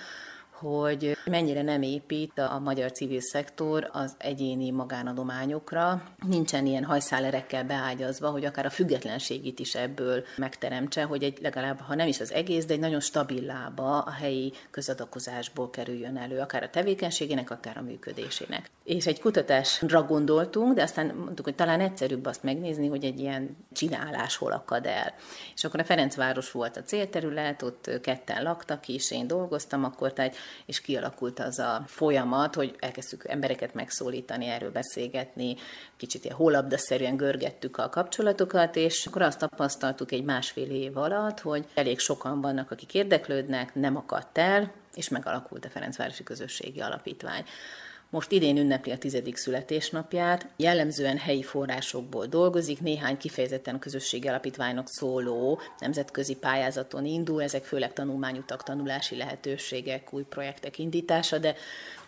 hogy 0.59 1.17
mennyire 1.25 1.61
nem 1.61 1.81
épít 1.81 2.39
a 2.39 2.59
magyar 2.59 2.91
civil 2.91 3.21
szektor 3.21 3.89
az 3.91 4.15
egyéni 4.17 4.71
magánadományokra. 4.71 6.03
Nincsen 6.27 6.65
ilyen 6.65 6.83
hajszálerekkel 6.83 7.63
beágyazva, 7.63 8.29
hogy 8.29 8.45
akár 8.45 8.65
a 8.65 8.69
függetlenségét 8.69 9.59
is 9.59 9.75
ebből 9.75 10.23
megteremtse, 10.37 11.03
hogy 11.03 11.23
egy 11.23 11.37
legalább, 11.41 11.79
ha 11.79 11.95
nem 11.95 12.07
is 12.07 12.19
az 12.19 12.31
egész, 12.31 12.65
de 12.65 12.73
egy 12.73 12.79
nagyon 12.79 12.99
stabil 12.99 13.43
lába 13.45 13.99
a 13.99 14.11
helyi 14.11 14.53
közadakozásból 14.71 15.69
kerüljön 15.69 16.17
elő, 16.17 16.39
akár 16.39 16.63
a 16.63 16.69
tevékenységének, 16.69 17.51
akár 17.51 17.77
a 17.77 17.81
működésének. 17.81 18.69
És 18.83 19.07
egy 19.07 19.19
kutatásra 19.19 20.03
gondoltunk, 20.03 20.73
de 20.73 20.81
aztán 20.81 21.15
mondtuk, 21.15 21.45
hogy 21.45 21.55
talán 21.55 21.79
egyszerűbb 21.79 22.25
azt 22.25 22.43
megnézni, 22.43 22.87
hogy 22.87 23.03
egy 23.03 23.19
ilyen 23.19 23.57
csinálás 23.71 24.35
hol 24.35 24.51
akad 24.51 24.85
el. 24.85 25.13
És 25.55 25.63
akkor 25.63 25.79
a 25.79 25.85
Ferencváros 25.85 26.51
volt 26.51 26.77
a 26.77 26.83
célterület, 26.83 27.61
ott 27.61 27.89
ketten 28.01 28.43
laktak 28.43 28.87
is, 28.87 29.11
én 29.11 29.27
dolgoztam 29.27 29.83
akkor, 29.83 30.13
tehát 30.13 30.35
és 30.65 30.81
kialakult 30.81 31.39
az 31.39 31.59
a 31.59 31.83
folyamat, 31.85 32.55
hogy 32.55 32.75
elkezdtük 32.79 33.27
embereket 33.27 33.73
megszólítani, 33.73 34.45
erről 34.45 34.71
beszélgetni, 34.71 35.55
kicsit 35.97 36.23
ilyen 36.23 36.35
hólabdaszerűen 36.35 37.17
görgettük 37.17 37.77
a 37.77 37.89
kapcsolatokat, 37.89 38.75
és 38.75 39.05
akkor 39.05 39.21
azt 39.21 39.39
tapasztaltuk 39.39 40.11
egy 40.11 40.23
másfél 40.23 40.69
év 40.69 40.97
alatt, 40.97 41.39
hogy 41.39 41.65
elég 41.73 41.99
sokan 41.99 42.41
vannak, 42.41 42.71
akik 42.71 42.93
érdeklődnek, 42.93 43.75
nem 43.75 43.95
akadt 43.95 44.37
el, 44.37 44.71
és 44.95 45.09
megalakult 45.09 45.65
a 45.65 45.69
Ferencvárosi 45.69 46.23
Közösségi 46.23 46.79
Alapítvány 46.79 47.45
most 48.09 48.31
idén 48.31 48.57
ünnepli 48.57 48.91
a 48.91 48.97
tizedik 48.97 49.35
születésnapját, 49.35 50.47
jellemzően 50.55 51.17
helyi 51.17 51.43
forrásokból 51.43 52.25
dolgozik, 52.25 52.81
néhány 52.81 53.17
kifejezetten 53.17 53.79
közösségi 53.79 54.27
alapítványok 54.27 54.87
szóló 54.89 55.59
nemzetközi 55.79 56.35
pályázaton 56.35 57.05
indul, 57.05 57.43
ezek 57.43 57.63
főleg 57.63 57.93
tanulmányutak, 57.93 58.63
tanulási 58.63 59.15
lehetőségek, 59.15 60.13
új 60.13 60.23
projektek 60.23 60.79
indítása, 60.79 61.37
de 61.37 61.55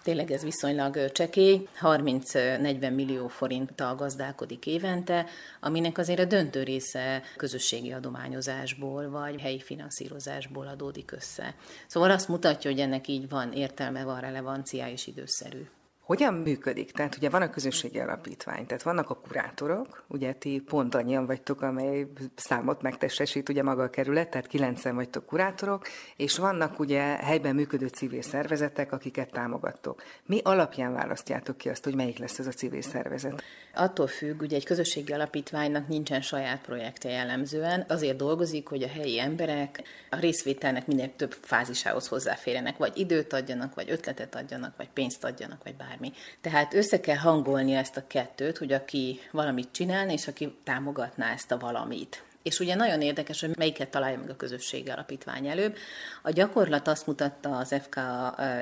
tényleg 0.04 0.32
ez 0.32 0.44
viszonylag 0.44 1.12
csekély, 1.12 1.68
30-40 1.82 2.96
millió 2.96 3.28
forinttal 3.28 3.96
gazdálkodik 3.96 4.66
évente, 4.66 5.26
aminek 5.60 5.98
azért 5.98 6.20
a 6.20 6.26
döntő 6.26 6.64
része 6.64 7.24
közösségi 7.38 7.92
adományozásból 7.92 9.10
vagy 9.10 9.42
helyi 9.42 9.62
finanszírozásból 9.62 10.68
adódik 10.68 11.12
össze. 11.12 11.56
Szóval 11.88 12.12
azt 12.12 12.28
mutatja, 12.28 12.72
hogy 12.72 12.80
ennek 12.80 13.08
így 13.08 13.30
van 13.30 13.52
értelme, 13.54 14.04
van 14.04 14.20
relevancia 14.20 14.88
és 14.88 15.08
időszerű. 15.08 15.68
Hogyan 16.10 16.34
működik? 16.34 16.92
Tehát 16.92 17.16
ugye 17.16 17.30
van 17.30 17.42
a 17.42 17.50
közösségi 17.50 18.00
alapítvány, 18.00 18.66
tehát 18.66 18.84
vannak 18.84 19.10
a 19.10 19.16
kurátorok, 19.16 20.04
ugye 20.08 20.34
ti 20.34 20.64
pont 20.66 20.96
annyian 20.96 21.26
vagytok, 21.26 21.62
amely 21.62 22.08
számot 22.36 22.82
megtestesít 22.82 23.50
ugye 23.50 23.64
maga 23.64 23.84
a 23.84 23.90
kerület, 23.90 24.30
tehát 24.30 24.48
kilencen 24.48 24.96
vagytok 24.96 25.26
kurátorok, 25.26 25.88
és 26.16 26.38
vannak 26.38 26.80
ugye 26.80 27.02
helyben 27.02 27.56
működő 27.56 27.88
civil 27.88 28.22
szervezetek, 28.22 28.92
akiket 28.92 29.32
támogattok. 29.32 30.04
Mi 30.26 30.40
alapján 30.44 30.94
választjátok 30.94 31.58
ki 31.58 31.70
azt, 31.70 31.84
hogy 31.84 31.96
melyik 31.96 32.18
lesz 32.18 32.40
ez 32.40 32.48
a 32.48 32.52
civil 32.52 32.82
szervezet? 32.82 33.44
Attól 33.74 34.08
függ, 34.08 34.42
ugye 34.42 34.56
egy 34.56 34.66
közösségi 34.66 35.14
alapítványnak 35.14 35.88
nincsen 35.88 36.22
saját 36.22 36.62
projektje 36.62 37.12
jellemzően, 37.12 37.86
azért 37.88 38.18
dolgozik, 38.18 38.68
hogy 38.68 38.84
a 38.84 38.88
helyi 38.88 39.20
emberek 39.20 39.84
a 40.10 40.20
részvételnek 40.20 40.88
minél 40.88 41.16
több 41.16 41.36
fázisához 41.42 42.08
hozzáférjenek, 42.08 42.78
vagy 42.78 42.98
időt 42.98 43.34
adjanak, 43.34 43.76
vagy 43.76 43.90
ötletet 43.90 44.36
adjanak, 44.36 44.78
vagy 44.78 44.90
pénzt 44.90 45.24
adjanak, 45.24 45.64
vagy 45.64 45.76
bármi 45.76 45.98
bármi. 46.00 46.14
Tehát 46.42 46.74
össze 46.74 47.00
kell 47.00 47.18
hangolni 47.18 47.74
ezt 47.74 47.98
a 47.98 48.08
kettőt, 48.08 48.58
hogy 48.58 48.72
aki 48.72 49.20
valamit 49.32 49.72
csinálna, 49.72 50.12
és 50.12 50.28
aki 50.28 50.58
támogatná 50.64 51.32
ezt 51.34 51.52
a 51.52 51.58
valamit. 51.58 52.24
És 52.44 52.60
ugye 52.60 52.76
nagyon 52.76 53.02
érdekes, 53.02 53.42
hogy 53.42 53.58
melyiket 53.58 53.90
találja 53.90 54.18
meg 54.18 54.30
a 54.30 54.36
közösségi 54.36 54.90
alapítvány 54.90 55.48
előbb. 55.48 55.76
A 56.22 56.32
gyakorlat 56.32 56.88
azt 56.88 57.08
mutatta 57.08 57.58
az 57.58 57.76
FK 57.82 58.00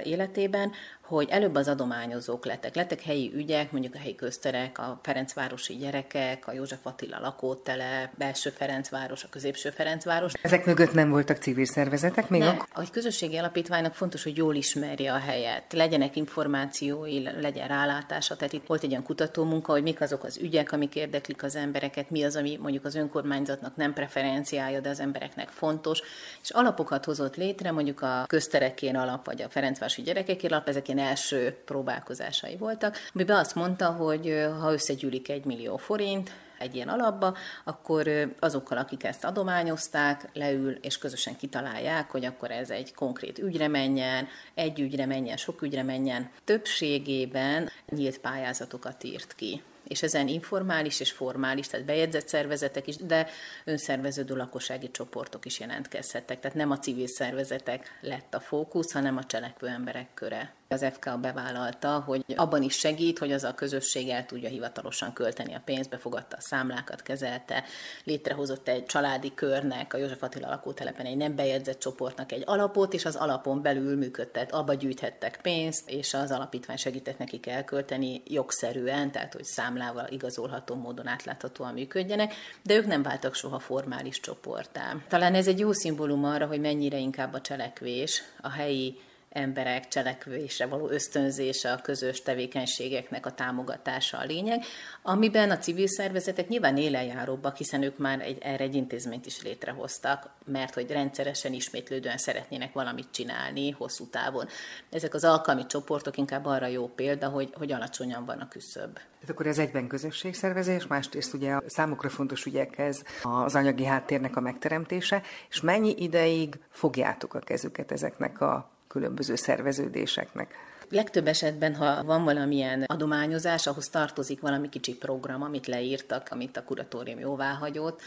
életében, 0.03 0.71
hogy 1.07 1.29
előbb 1.29 1.55
az 1.55 1.67
adományozók 1.67 2.45
lettek. 2.45 2.75
Lettek 2.75 3.01
helyi 3.01 3.31
ügyek, 3.35 3.71
mondjuk 3.71 3.95
a 3.95 3.97
helyi 3.97 4.15
közterek, 4.15 4.79
a 4.79 4.99
Ferencvárosi 5.03 5.75
gyerekek, 5.75 6.47
a 6.47 6.53
József 6.53 6.85
Attila 6.85 7.19
lakótele, 7.19 8.11
belső 8.17 8.49
Ferencváros, 8.49 9.23
a 9.23 9.27
középső 9.29 9.69
Ferencváros. 9.69 10.33
Ezek 10.41 10.65
mögött 10.65 10.93
nem 10.93 11.09
voltak 11.09 11.37
civil 11.37 11.65
szervezetek 11.65 12.29
még? 12.29 12.41
Ne. 12.41 12.47
A 12.49 12.89
közösségi 12.91 13.37
alapítványnak 13.37 13.93
fontos, 13.93 14.23
hogy 14.23 14.37
jól 14.37 14.55
ismerje 14.55 15.13
a 15.13 15.17
helyet, 15.17 15.73
legyenek 15.73 16.15
információi, 16.15 17.23
legyen 17.41 17.67
rálátása. 17.67 18.35
Tehát 18.35 18.53
itt 18.53 18.67
volt 18.67 18.83
egy 18.83 18.91
olyan 18.91 19.03
kutatómunka, 19.03 19.71
hogy 19.71 19.83
mik 19.83 20.01
azok 20.01 20.23
az 20.23 20.37
ügyek, 20.37 20.71
amik 20.71 20.95
érdeklik 20.95 21.43
az 21.43 21.55
embereket, 21.55 22.09
mi 22.09 22.23
az, 22.23 22.35
ami 22.35 22.57
mondjuk 22.61 22.85
az 22.85 22.95
önkormányzatnak 22.95 23.75
nem 23.75 23.93
preferenciája, 23.93 24.79
de 24.79 24.89
az 24.89 24.99
embereknek 24.99 25.49
fontos. 25.49 26.01
És 26.41 26.49
alapokat 26.49 27.05
hozott 27.05 27.35
létre, 27.35 27.71
mondjuk 27.71 28.01
a 28.01 28.23
közterekén 28.27 28.95
alap, 28.95 29.25
vagy 29.25 29.41
a 29.41 29.49
Ferencvárosi 29.49 30.01
gyerekekért 30.01 30.53
alap, 30.53 30.67
ezek 30.67 30.89
ilyen 30.97 31.09
első 31.09 31.55
próbálkozásai 31.65 32.55
voltak, 32.55 32.97
amiben 33.13 33.37
azt 33.37 33.55
mondta, 33.55 33.91
hogy 33.91 34.47
ha 34.59 34.71
összegyűlik 34.71 35.29
egy 35.29 35.45
millió 35.45 35.77
forint, 35.77 36.31
egy 36.59 36.75
ilyen 36.75 36.87
alapba, 36.87 37.35
akkor 37.63 38.09
azokkal, 38.39 38.77
akik 38.77 39.03
ezt 39.03 39.23
adományozták, 39.23 40.29
leül 40.33 40.71
és 40.71 40.97
közösen 40.97 41.35
kitalálják, 41.35 42.11
hogy 42.11 42.25
akkor 42.25 42.51
ez 42.51 42.69
egy 42.69 42.93
konkrét 42.93 43.39
ügyre 43.39 43.67
menjen, 43.67 44.27
egy 44.53 44.79
ügyre 44.79 45.05
menjen, 45.05 45.37
sok 45.37 45.61
ügyre 45.61 45.83
menjen. 45.83 46.29
Többségében 46.43 47.69
nyílt 47.89 48.17
pályázatokat 48.19 49.03
írt 49.03 49.33
ki 49.33 49.61
és 49.87 50.03
ezen 50.03 50.27
informális 50.27 50.99
és 50.99 51.11
formális, 51.11 51.67
tehát 51.67 51.85
bejegyzett 51.85 52.27
szervezetek 52.27 52.87
is, 52.87 52.95
de 52.95 53.27
önszerveződő 53.65 54.35
lakossági 54.35 54.91
csoportok 54.91 55.45
is 55.45 55.59
jelentkezhettek. 55.59 56.39
Tehát 56.39 56.57
nem 56.57 56.71
a 56.71 56.79
civil 56.79 57.07
szervezetek 57.07 57.97
lett 58.01 58.33
a 58.33 58.39
fókusz, 58.39 58.91
hanem 58.91 59.17
a 59.17 59.23
cselekvő 59.23 59.67
emberek 59.67 60.07
köre. 60.13 60.53
Az 60.69 60.85
FK 60.93 61.19
bevállalta, 61.19 61.99
hogy 61.99 62.23
abban 62.35 62.63
is 62.63 62.77
segít, 62.77 63.19
hogy 63.19 63.31
az 63.31 63.43
a 63.43 63.53
közösség 63.53 64.09
el 64.09 64.25
tudja 64.25 64.49
hivatalosan 64.49 65.13
költeni 65.13 65.53
a 65.53 65.61
pénzt, 65.65 65.89
befogadta 65.89 66.35
a 66.35 66.41
számlákat, 66.41 67.01
kezelte, 67.01 67.63
létrehozott 68.03 68.67
egy 68.67 68.85
családi 68.85 69.33
körnek, 69.35 69.93
a 69.93 69.97
József 69.97 70.23
Attila 70.23 70.49
lakótelepen 70.49 71.05
egy 71.05 71.17
nem 71.17 71.35
bejegyzett 71.35 71.79
csoportnak 71.79 72.31
egy 72.31 72.43
alapot, 72.45 72.93
és 72.93 73.05
az 73.05 73.15
alapon 73.15 73.61
belül 73.61 73.97
működtet, 73.97 74.51
abba 74.51 74.73
gyűjthettek 74.73 75.39
pénzt, 75.41 75.89
és 75.89 76.13
az 76.13 76.31
alapítvány 76.31 76.77
segített 76.77 77.17
nekik 77.17 77.47
elkölteni 77.47 78.21
jogszerűen, 78.25 79.11
tehát 79.11 79.33
hogy 79.33 79.43
számlával 79.43 80.07
igazolható 80.09 80.75
módon 80.75 81.07
átláthatóan 81.07 81.73
működjenek, 81.73 82.33
de 82.63 82.75
ők 82.75 82.85
nem 82.85 83.03
váltak 83.03 83.35
soha 83.35 83.59
formális 83.59 84.19
csoportá. 84.19 84.95
Talán 85.07 85.33
ez 85.33 85.47
egy 85.47 85.59
jó 85.59 85.71
szimbólum 85.71 86.23
arra, 86.23 86.45
hogy 86.45 86.59
mennyire 86.59 86.97
inkább 86.97 87.33
a 87.33 87.41
cselekvés, 87.41 88.23
a 88.41 88.49
helyi 88.49 88.99
emberek 89.37 89.87
cselekvésre 89.87 90.65
való 90.65 90.89
ösztönzése, 90.89 91.71
a 91.71 91.81
közös 91.81 92.21
tevékenységeknek 92.21 93.25
a 93.25 93.31
támogatása 93.31 94.17
a 94.17 94.23
lényeg, 94.23 94.63
amiben 95.01 95.51
a 95.51 95.57
civil 95.57 95.87
szervezetek 95.87 96.47
nyilván 96.47 96.77
élenjáróbbak, 96.77 97.55
hiszen 97.55 97.83
ők 97.83 97.97
már 97.97 98.21
egy, 98.21 98.37
erre 98.41 98.63
egy 98.63 98.75
intézményt 98.75 99.25
is 99.25 99.41
létrehoztak, 99.41 100.29
mert 100.45 100.73
hogy 100.73 100.91
rendszeresen 100.91 101.53
ismétlődően 101.53 102.17
szeretnének 102.17 102.73
valamit 102.73 103.11
csinálni 103.11 103.71
hosszú 103.71 104.05
távon. 104.09 104.47
Ezek 104.89 105.13
az 105.13 105.23
alkalmi 105.23 105.65
csoportok 105.65 106.17
inkább 106.17 106.45
arra 106.45 106.67
jó 106.67 106.87
példa, 106.87 107.27
hogy, 107.27 107.49
hogy 107.53 107.71
alacsonyan 107.71 108.25
van 108.25 108.39
a 108.39 108.47
küszöb. 108.47 108.93
Tehát 108.93 109.29
akkor 109.29 109.47
ez 109.47 109.57
egyben 109.57 109.87
közösségszervezés, 109.87 110.87
másrészt 110.87 111.33
ugye 111.33 111.51
a 111.51 111.63
számukra 111.65 112.09
fontos 112.09 112.45
ügyekhez 112.45 113.03
az 113.23 113.55
anyagi 113.55 113.85
háttérnek 113.85 114.35
a 114.35 114.39
megteremtése, 114.39 115.21
és 115.49 115.61
mennyi 115.61 115.95
ideig 115.97 116.59
fogjátok 116.69 117.33
a 117.33 117.39
kezüket 117.39 117.91
ezeknek 117.91 118.41
a 118.41 118.76
különböző 118.87 119.35
szerveződéseknek. 119.35 120.53
Legtöbb 120.89 121.27
esetben, 121.27 121.75
ha 121.75 122.03
van 122.03 122.23
valamilyen 122.23 122.83
adományozás, 122.83 123.67
ahhoz 123.67 123.89
tartozik 123.89 124.41
valami 124.41 124.69
kicsi 124.69 124.95
program, 124.95 125.41
amit 125.41 125.67
leírtak, 125.67 126.27
amit 126.31 126.57
a 126.57 126.63
kuratórium 126.63 127.19
jóvá 127.19 127.51
hagyott, 127.51 128.01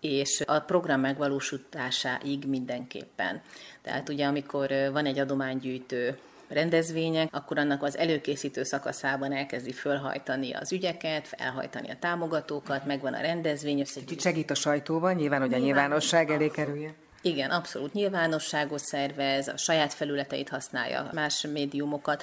és 0.00 0.42
a 0.46 0.60
program 0.60 1.00
megvalósításáig 1.00 2.44
mindenképpen. 2.46 3.42
Tehát 3.82 4.08
ugye, 4.08 4.26
amikor 4.26 4.68
van 4.92 5.06
egy 5.06 5.18
adománygyűjtő 5.18 6.18
rendezvények, 6.48 7.28
akkor 7.32 7.58
annak 7.58 7.82
az 7.82 7.96
előkészítő 7.96 8.62
szakaszában 8.62 9.32
elkezdi 9.32 9.72
fölhajtani 9.72 10.52
az 10.52 10.72
ügyeket, 10.72 11.28
elhajtani 11.30 11.90
a 11.90 11.96
támogatókat, 12.00 12.86
megvan 12.86 13.12
a 13.12 13.20
rendezvény. 13.20 13.84
Kicsit 13.84 14.20
segít 14.20 14.50
a 14.50 14.54
sajtóban, 14.54 15.14
nyilván, 15.14 15.40
hogy 15.40 15.54
a 15.54 15.58
nyilvánosság 15.58 16.30
elé 16.30 16.48
kerülje. 16.48 16.94
Igen, 17.24 17.50
abszolút 17.50 17.92
nyilvánosságot 17.92 18.78
szervez, 18.78 19.48
a 19.48 19.56
saját 19.56 19.94
felületeit 19.94 20.48
használja, 20.48 21.10
más 21.12 21.46
médiumokat, 21.52 22.22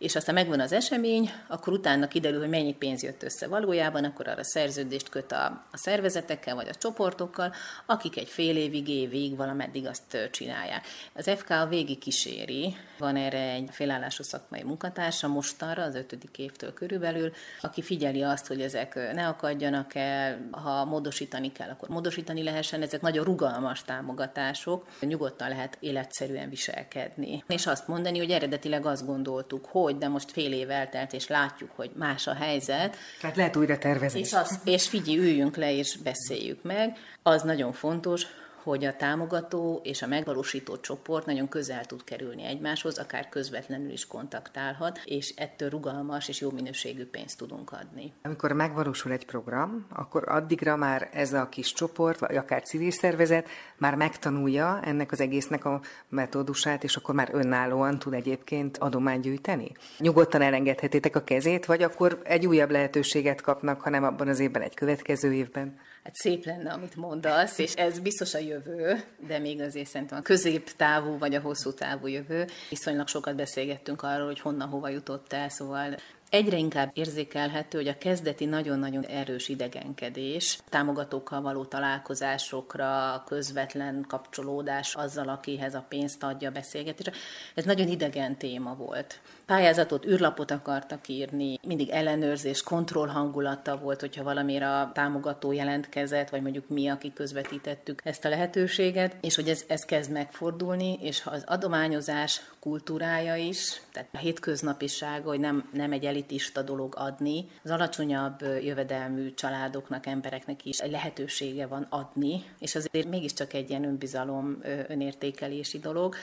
és 0.00 0.16
aztán 0.16 0.34
megvan 0.34 0.60
az 0.60 0.72
esemény, 0.72 1.30
akkor 1.46 1.72
utána 1.72 2.08
kiderül, 2.08 2.38
hogy 2.38 2.48
mennyi 2.48 2.74
pénz 2.74 3.02
jött 3.02 3.22
össze 3.22 3.46
valójában, 3.46 4.04
akkor 4.04 4.28
arra 4.28 4.44
szerződést 4.44 5.08
köt 5.08 5.32
a, 5.32 5.44
a 5.72 5.76
szervezetekkel 5.76 6.54
vagy 6.54 6.68
a 6.68 6.74
csoportokkal, 6.74 7.52
akik 7.86 8.16
egy 8.16 8.28
fél 8.28 8.56
évig, 8.56 8.88
évig 8.88 9.36
valameddig 9.36 9.86
azt 9.86 10.28
csinálják. 10.30 10.86
Az 11.12 11.30
FK 11.36 11.50
a 11.50 11.66
végig 11.66 11.98
kíséri, 11.98 12.76
van 12.98 13.16
erre 13.16 13.52
egy 13.52 13.68
félállású 13.72 14.22
szakmai 14.22 14.62
munkatársa 14.62 15.28
mostanra, 15.28 15.82
az 15.82 15.94
ötödik 15.94 16.38
évtől 16.38 16.72
körülbelül, 16.72 17.32
aki 17.60 17.82
figyeli 17.82 18.22
azt, 18.22 18.46
hogy 18.46 18.60
ezek 18.60 18.94
ne 19.14 19.26
akadjanak 19.26 19.94
el, 19.94 20.48
ha 20.50 20.84
módosítani 20.84 21.52
kell, 21.52 21.68
akkor 21.68 21.88
módosítani 21.88 22.42
lehessen, 22.42 22.82
ezek 22.82 23.00
nagyon 23.00 23.24
rugalmas 23.24 23.84
támogatások, 23.84 24.86
nyugodtan 25.00 25.48
lehet 25.48 25.76
életszerűen 25.80 26.48
viselkedni. 26.48 27.44
És 27.46 27.66
azt 27.66 27.88
mondani, 27.88 28.18
hogy 28.18 28.30
eredetileg 28.30 28.86
azt 28.86 29.06
gondoltuk, 29.06 29.64
hogy 29.66 29.89
hogy, 29.90 29.98
de 29.98 30.08
most 30.08 30.30
fél 30.30 30.52
év 30.52 30.70
eltelt, 30.70 31.12
és 31.12 31.26
látjuk, 31.26 31.70
hogy 31.76 31.90
más 31.94 32.26
a 32.26 32.34
helyzet. 32.34 32.96
Tehát 33.20 33.36
lehet 33.36 33.56
újra 33.56 33.78
tervezni. 33.78 34.20
És, 34.20 34.32
az, 34.32 34.58
és 34.64 34.88
figyelj, 34.88 35.18
üljünk 35.18 35.56
le, 35.56 35.72
és 35.72 35.96
beszéljük 35.96 36.62
meg. 36.62 36.96
Az 37.22 37.42
nagyon 37.42 37.72
fontos, 37.72 38.26
hogy 38.62 38.84
a 38.84 38.96
támogató 38.96 39.80
és 39.84 40.02
a 40.02 40.06
megvalósító 40.06 40.76
csoport 40.76 41.26
nagyon 41.26 41.48
közel 41.48 41.84
tud 41.84 42.04
kerülni 42.04 42.44
egymáshoz, 42.44 42.98
akár 42.98 43.28
közvetlenül 43.28 43.90
is 43.90 44.06
kontaktálhat, 44.06 45.00
és 45.04 45.34
ettől 45.36 45.68
rugalmas 45.68 46.28
és 46.28 46.40
jó 46.40 46.50
minőségű 46.50 47.06
pénzt 47.06 47.38
tudunk 47.38 47.72
adni. 47.72 48.12
Amikor 48.22 48.52
megvalósul 48.52 49.12
egy 49.12 49.26
program, 49.26 49.86
akkor 49.88 50.28
addigra 50.28 50.76
már 50.76 51.08
ez 51.12 51.32
a 51.32 51.48
kis 51.48 51.72
csoport, 51.72 52.18
vagy 52.18 52.36
akár 52.36 52.62
civil 52.62 52.90
szervezet 52.90 53.48
már 53.76 53.94
megtanulja 53.94 54.80
ennek 54.84 55.12
az 55.12 55.20
egésznek 55.20 55.64
a 55.64 55.80
metódusát, 56.08 56.84
és 56.84 56.96
akkor 56.96 57.14
már 57.14 57.28
önállóan 57.32 57.98
tud 57.98 58.12
egyébként 58.12 58.78
adományt 58.78 59.22
gyűjteni? 59.22 59.72
Nyugodtan 59.98 60.42
elengedhetitek 60.42 61.16
a 61.16 61.24
kezét, 61.24 61.66
vagy 61.66 61.82
akkor 61.82 62.20
egy 62.24 62.46
újabb 62.46 62.70
lehetőséget 62.70 63.40
kapnak, 63.40 63.80
hanem 63.80 64.04
abban 64.04 64.28
az 64.28 64.40
évben, 64.40 64.62
egy 64.62 64.74
következő 64.74 65.32
évben? 65.32 65.78
Hát 66.04 66.14
szép 66.14 66.44
lenne, 66.44 66.72
amit 66.72 66.96
mondasz, 66.96 67.58
és 67.58 67.74
ez 67.74 67.98
biztos 67.98 68.34
a 68.34 68.38
jövő, 68.38 69.04
de 69.26 69.38
még 69.38 69.60
azért 69.60 69.88
szerintem 69.88 70.18
a 70.18 70.22
középtávú 70.22 71.18
vagy 71.18 71.34
a 71.34 71.40
hosszú 71.40 71.72
távú 71.72 72.06
jövő. 72.06 72.46
Viszonylag 72.68 73.08
sokat 73.08 73.36
beszélgettünk 73.36 74.02
arról, 74.02 74.26
hogy 74.26 74.40
honnan 74.40 74.68
hova 74.68 74.88
jutott 74.88 75.32
el, 75.32 75.48
szóval 75.48 75.96
Egyre 76.30 76.56
inkább 76.56 76.90
érzékelhető, 76.94 77.78
hogy 77.78 77.88
a 77.88 77.98
kezdeti 77.98 78.44
nagyon-nagyon 78.44 79.04
erős 79.04 79.48
idegenkedés, 79.48 80.58
támogatókkal 80.68 81.40
való 81.40 81.64
találkozásokra, 81.64 83.22
közvetlen 83.26 84.04
kapcsolódás 84.08 84.94
azzal, 84.94 85.28
akihez 85.28 85.74
a 85.74 85.84
pénzt 85.88 86.22
adja 86.22 86.48
a 86.48 86.52
beszélgetésre, 86.52 87.12
ez 87.54 87.64
nagyon 87.64 87.88
idegen 87.88 88.36
téma 88.36 88.74
volt. 88.74 89.20
Pályázatot, 89.46 90.06
űrlapot 90.06 90.50
akartak 90.50 91.08
írni, 91.08 91.58
mindig 91.66 91.88
ellenőrzés, 91.88 92.62
kontroll 92.62 93.08
hangulata 93.08 93.78
volt, 93.78 94.00
hogyha 94.00 94.22
valamire 94.22 94.70
a 94.78 94.90
támogató 94.94 95.52
jelentkezett, 95.52 96.28
vagy 96.28 96.42
mondjuk 96.42 96.68
mi, 96.68 96.88
akik 96.88 97.12
közvetítettük 97.12 98.00
ezt 98.04 98.24
a 98.24 98.28
lehetőséget, 98.28 99.16
és 99.20 99.34
hogy 99.34 99.48
ez, 99.48 99.64
ez 99.68 99.84
kezd 99.84 100.10
megfordulni, 100.10 100.98
és 101.00 101.22
az 101.24 101.44
adományozás 101.46 102.40
kultúrája 102.60 103.36
is, 103.36 103.80
tehát 103.92 104.08
a 104.12 104.18
hétköznapisága, 104.18 105.28
hogy 105.28 105.40
nem, 105.40 105.68
nem 105.72 105.92
egy 105.92 106.04
elitista 106.20 106.62
dolog 106.62 106.94
adni, 106.96 107.46
az 107.64 107.70
alacsonyabb 107.70 108.40
jövedelmű 108.62 109.34
családoknak, 109.34 110.06
embereknek 110.06 110.64
is 110.64 110.80
lehetősége 110.80 111.66
van 111.66 111.86
adni, 111.90 112.44
és 112.58 112.74
azért 112.74 113.08
mégiscsak 113.08 113.52
egy 113.52 113.70
ilyen 113.70 113.84
önbizalom, 113.84 114.58
önértékelési 114.88 115.78
dolog, 115.78 116.14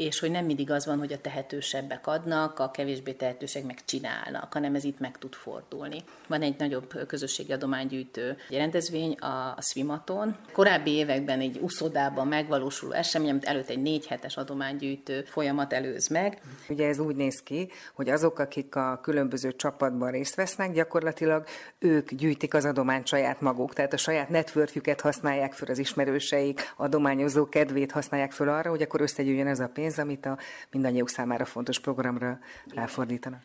és 0.00 0.20
hogy 0.20 0.30
nem 0.30 0.44
mindig 0.44 0.70
az 0.70 0.86
van, 0.86 0.98
hogy 0.98 1.12
a 1.12 1.20
tehetősebbek 1.20 2.06
adnak, 2.06 2.58
a 2.58 2.70
kevésbé 2.70 3.12
tehetősek 3.12 3.64
meg 3.64 3.84
csinálnak, 3.84 4.52
hanem 4.52 4.74
ez 4.74 4.84
itt 4.84 4.98
meg 4.98 5.18
tud 5.18 5.34
fordulni. 5.34 6.02
Van 6.26 6.42
egy 6.42 6.54
nagyobb 6.58 7.06
közösségi 7.06 7.52
adománygyűjtő 7.52 8.36
rendezvény, 8.50 9.12
a 9.12 9.62
Swimaton. 9.62 10.36
Korábbi 10.52 10.90
években 10.90 11.40
egy 11.40 11.58
uszodában 11.62 12.26
megvalósuló 12.26 12.92
esemény, 12.92 13.30
amit 13.30 13.44
előtt 13.44 13.68
egy 13.68 13.82
négy 13.82 14.06
hetes 14.06 14.36
adománygyűjtő 14.36 15.22
folyamat 15.22 15.72
előz 15.72 16.08
meg. 16.08 16.40
Ugye 16.68 16.88
ez 16.88 16.98
úgy 16.98 17.16
néz 17.16 17.42
ki, 17.42 17.70
hogy 17.94 18.08
azok, 18.08 18.38
akik 18.38 18.74
a 18.74 19.00
különböző 19.02 19.56
csapatban 19.56 20.10
részt 20.10 20.34
vesznek, 20.34 20.72
gyakorlatilag 20.72 21.44
ők 21.78 22.14
gyűjtik 22.14 22.54
az 22.54 22.64
adományt 22.64 23.06
saját 23.06 23.40
maguk, 23.40 23.74
tehát 23.74 23.92
a 23.92 23.96
saját 23.96 24.28
networkjüket 24.28 25.00
használják 25.00 25.52
föl 25.52 25.68
az 25.68 25.78
ismerőseik, 25.78 26.72
adományozó 26.76 27.48
kedvét 27.48 27.92
használják 27.92 28.32
föl 28.32 28.48
arra, 28.48 28.70
hogy 28.70 28.82
akkor 28.82 29.00
összegyűjjön 29.00 29.46
ez 29.46 29.60
a 29.60 29.68
pénz, 29.68 29.89
pénz, 29.90 29.98
amit 29.98 30.26
a 30.26 30.38
mindannyiuk 30.70 31.08
számára 31.08 31.44
fontos 31.44 31.78
programra 31.78 32.38
ráfordítanak. 32.74 33.40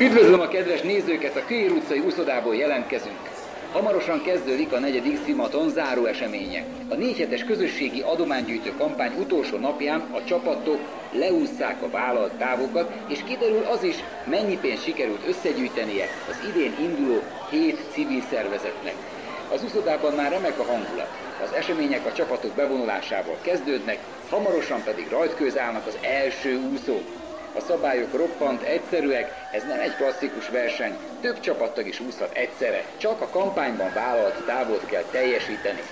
Üdvözlöm 0.00 0.40
a 0.40 0.48
kedves 0.48 0.80
nézőket, 0.80 1.36
a 1.36 1.44
Kőér 1.46 1.70
utcai 1.70 1.98
úszodából 1.98 2.54
jelentkezünk. 2.54 3.32
Hamarosan 3.72 4.22
kezdődik 4.22 4.72
a 4.72 4.78
negyedik 4.78 5.18
Szimaton 5.24 5.68
záró 5.70 6.04
eseménye. 6.04 6.64
A 6.88 6.94
négy 6.94 7.18
hetes 7.18 7.44
közösségi 7.44 8.00
adománygyűjtő 8.00 8.72
kampány 8.78 9.18
utolsó 9.18 9.56
napján 9.56 10.00
a 10.00 10.24
csapatok 10.24 10.80
leússzák 11.12 11.82
a 11.82 11.90
vállalt 11.90 12.32
távokat, 12.32 12.92
és 13.08 13.22
kiderül 13.22 13.62
az 13.64 13.82
is, 13.82 13.96
mennyi 14.26 14.58
pénzt 14.58 14.84
sikerült 14.84 15.26
összegyűjtenie 15.26 16.06
az 16.28 16.48
idén 16.48 16.74
induló 16.80 17.22
hét 17.50 17.78
civil 17.92 18.22
szervezetnek. 18.30 19.13
Az 19.48 19.62
úszodában 19.62 20.14
már 20.14 20.30
remek 20.30 20.58
a 20.58 20.62
hangulat. 20.62 21.08
Az 21.38 21.52
események 21.52 22.06
a 22.06 22.12
csapatok 22.12 22.54
bevonulásával 22.54 23.38
kezdődnek, 23.40 23.98
hamarosan 24.28 24.82
pedig 24.82 25.08
rajtkőz 25.08 25.58
állnak 25.58 25.86
az 25.86 25.98
első 26.02 26.56
úszók. 26.56 27.12
A 27.52 27.60
szabályok 27.60 28.12
roppant 28.12 28.62
egyszerűek, 28.62 29.46
ez 29.50 29.64
nem 29.64 29.80
egy 29.80 29.96
klasszikus 29.96 30.48
verseny, 30.48 30.98
több 31.20 31.40
csapattag 31.40 31.86
is 31.86 32.00
úszhat 32.00 32.32
egyszerre, 32.32 32.94
csak 32.98 33.20
a 33.20 33.28
kampányban 33.28 33.92
vállalt 33.92 34.44
távot 34.44 34.84
kell 34.84 35.04
teljesíteni. 35.04 35.82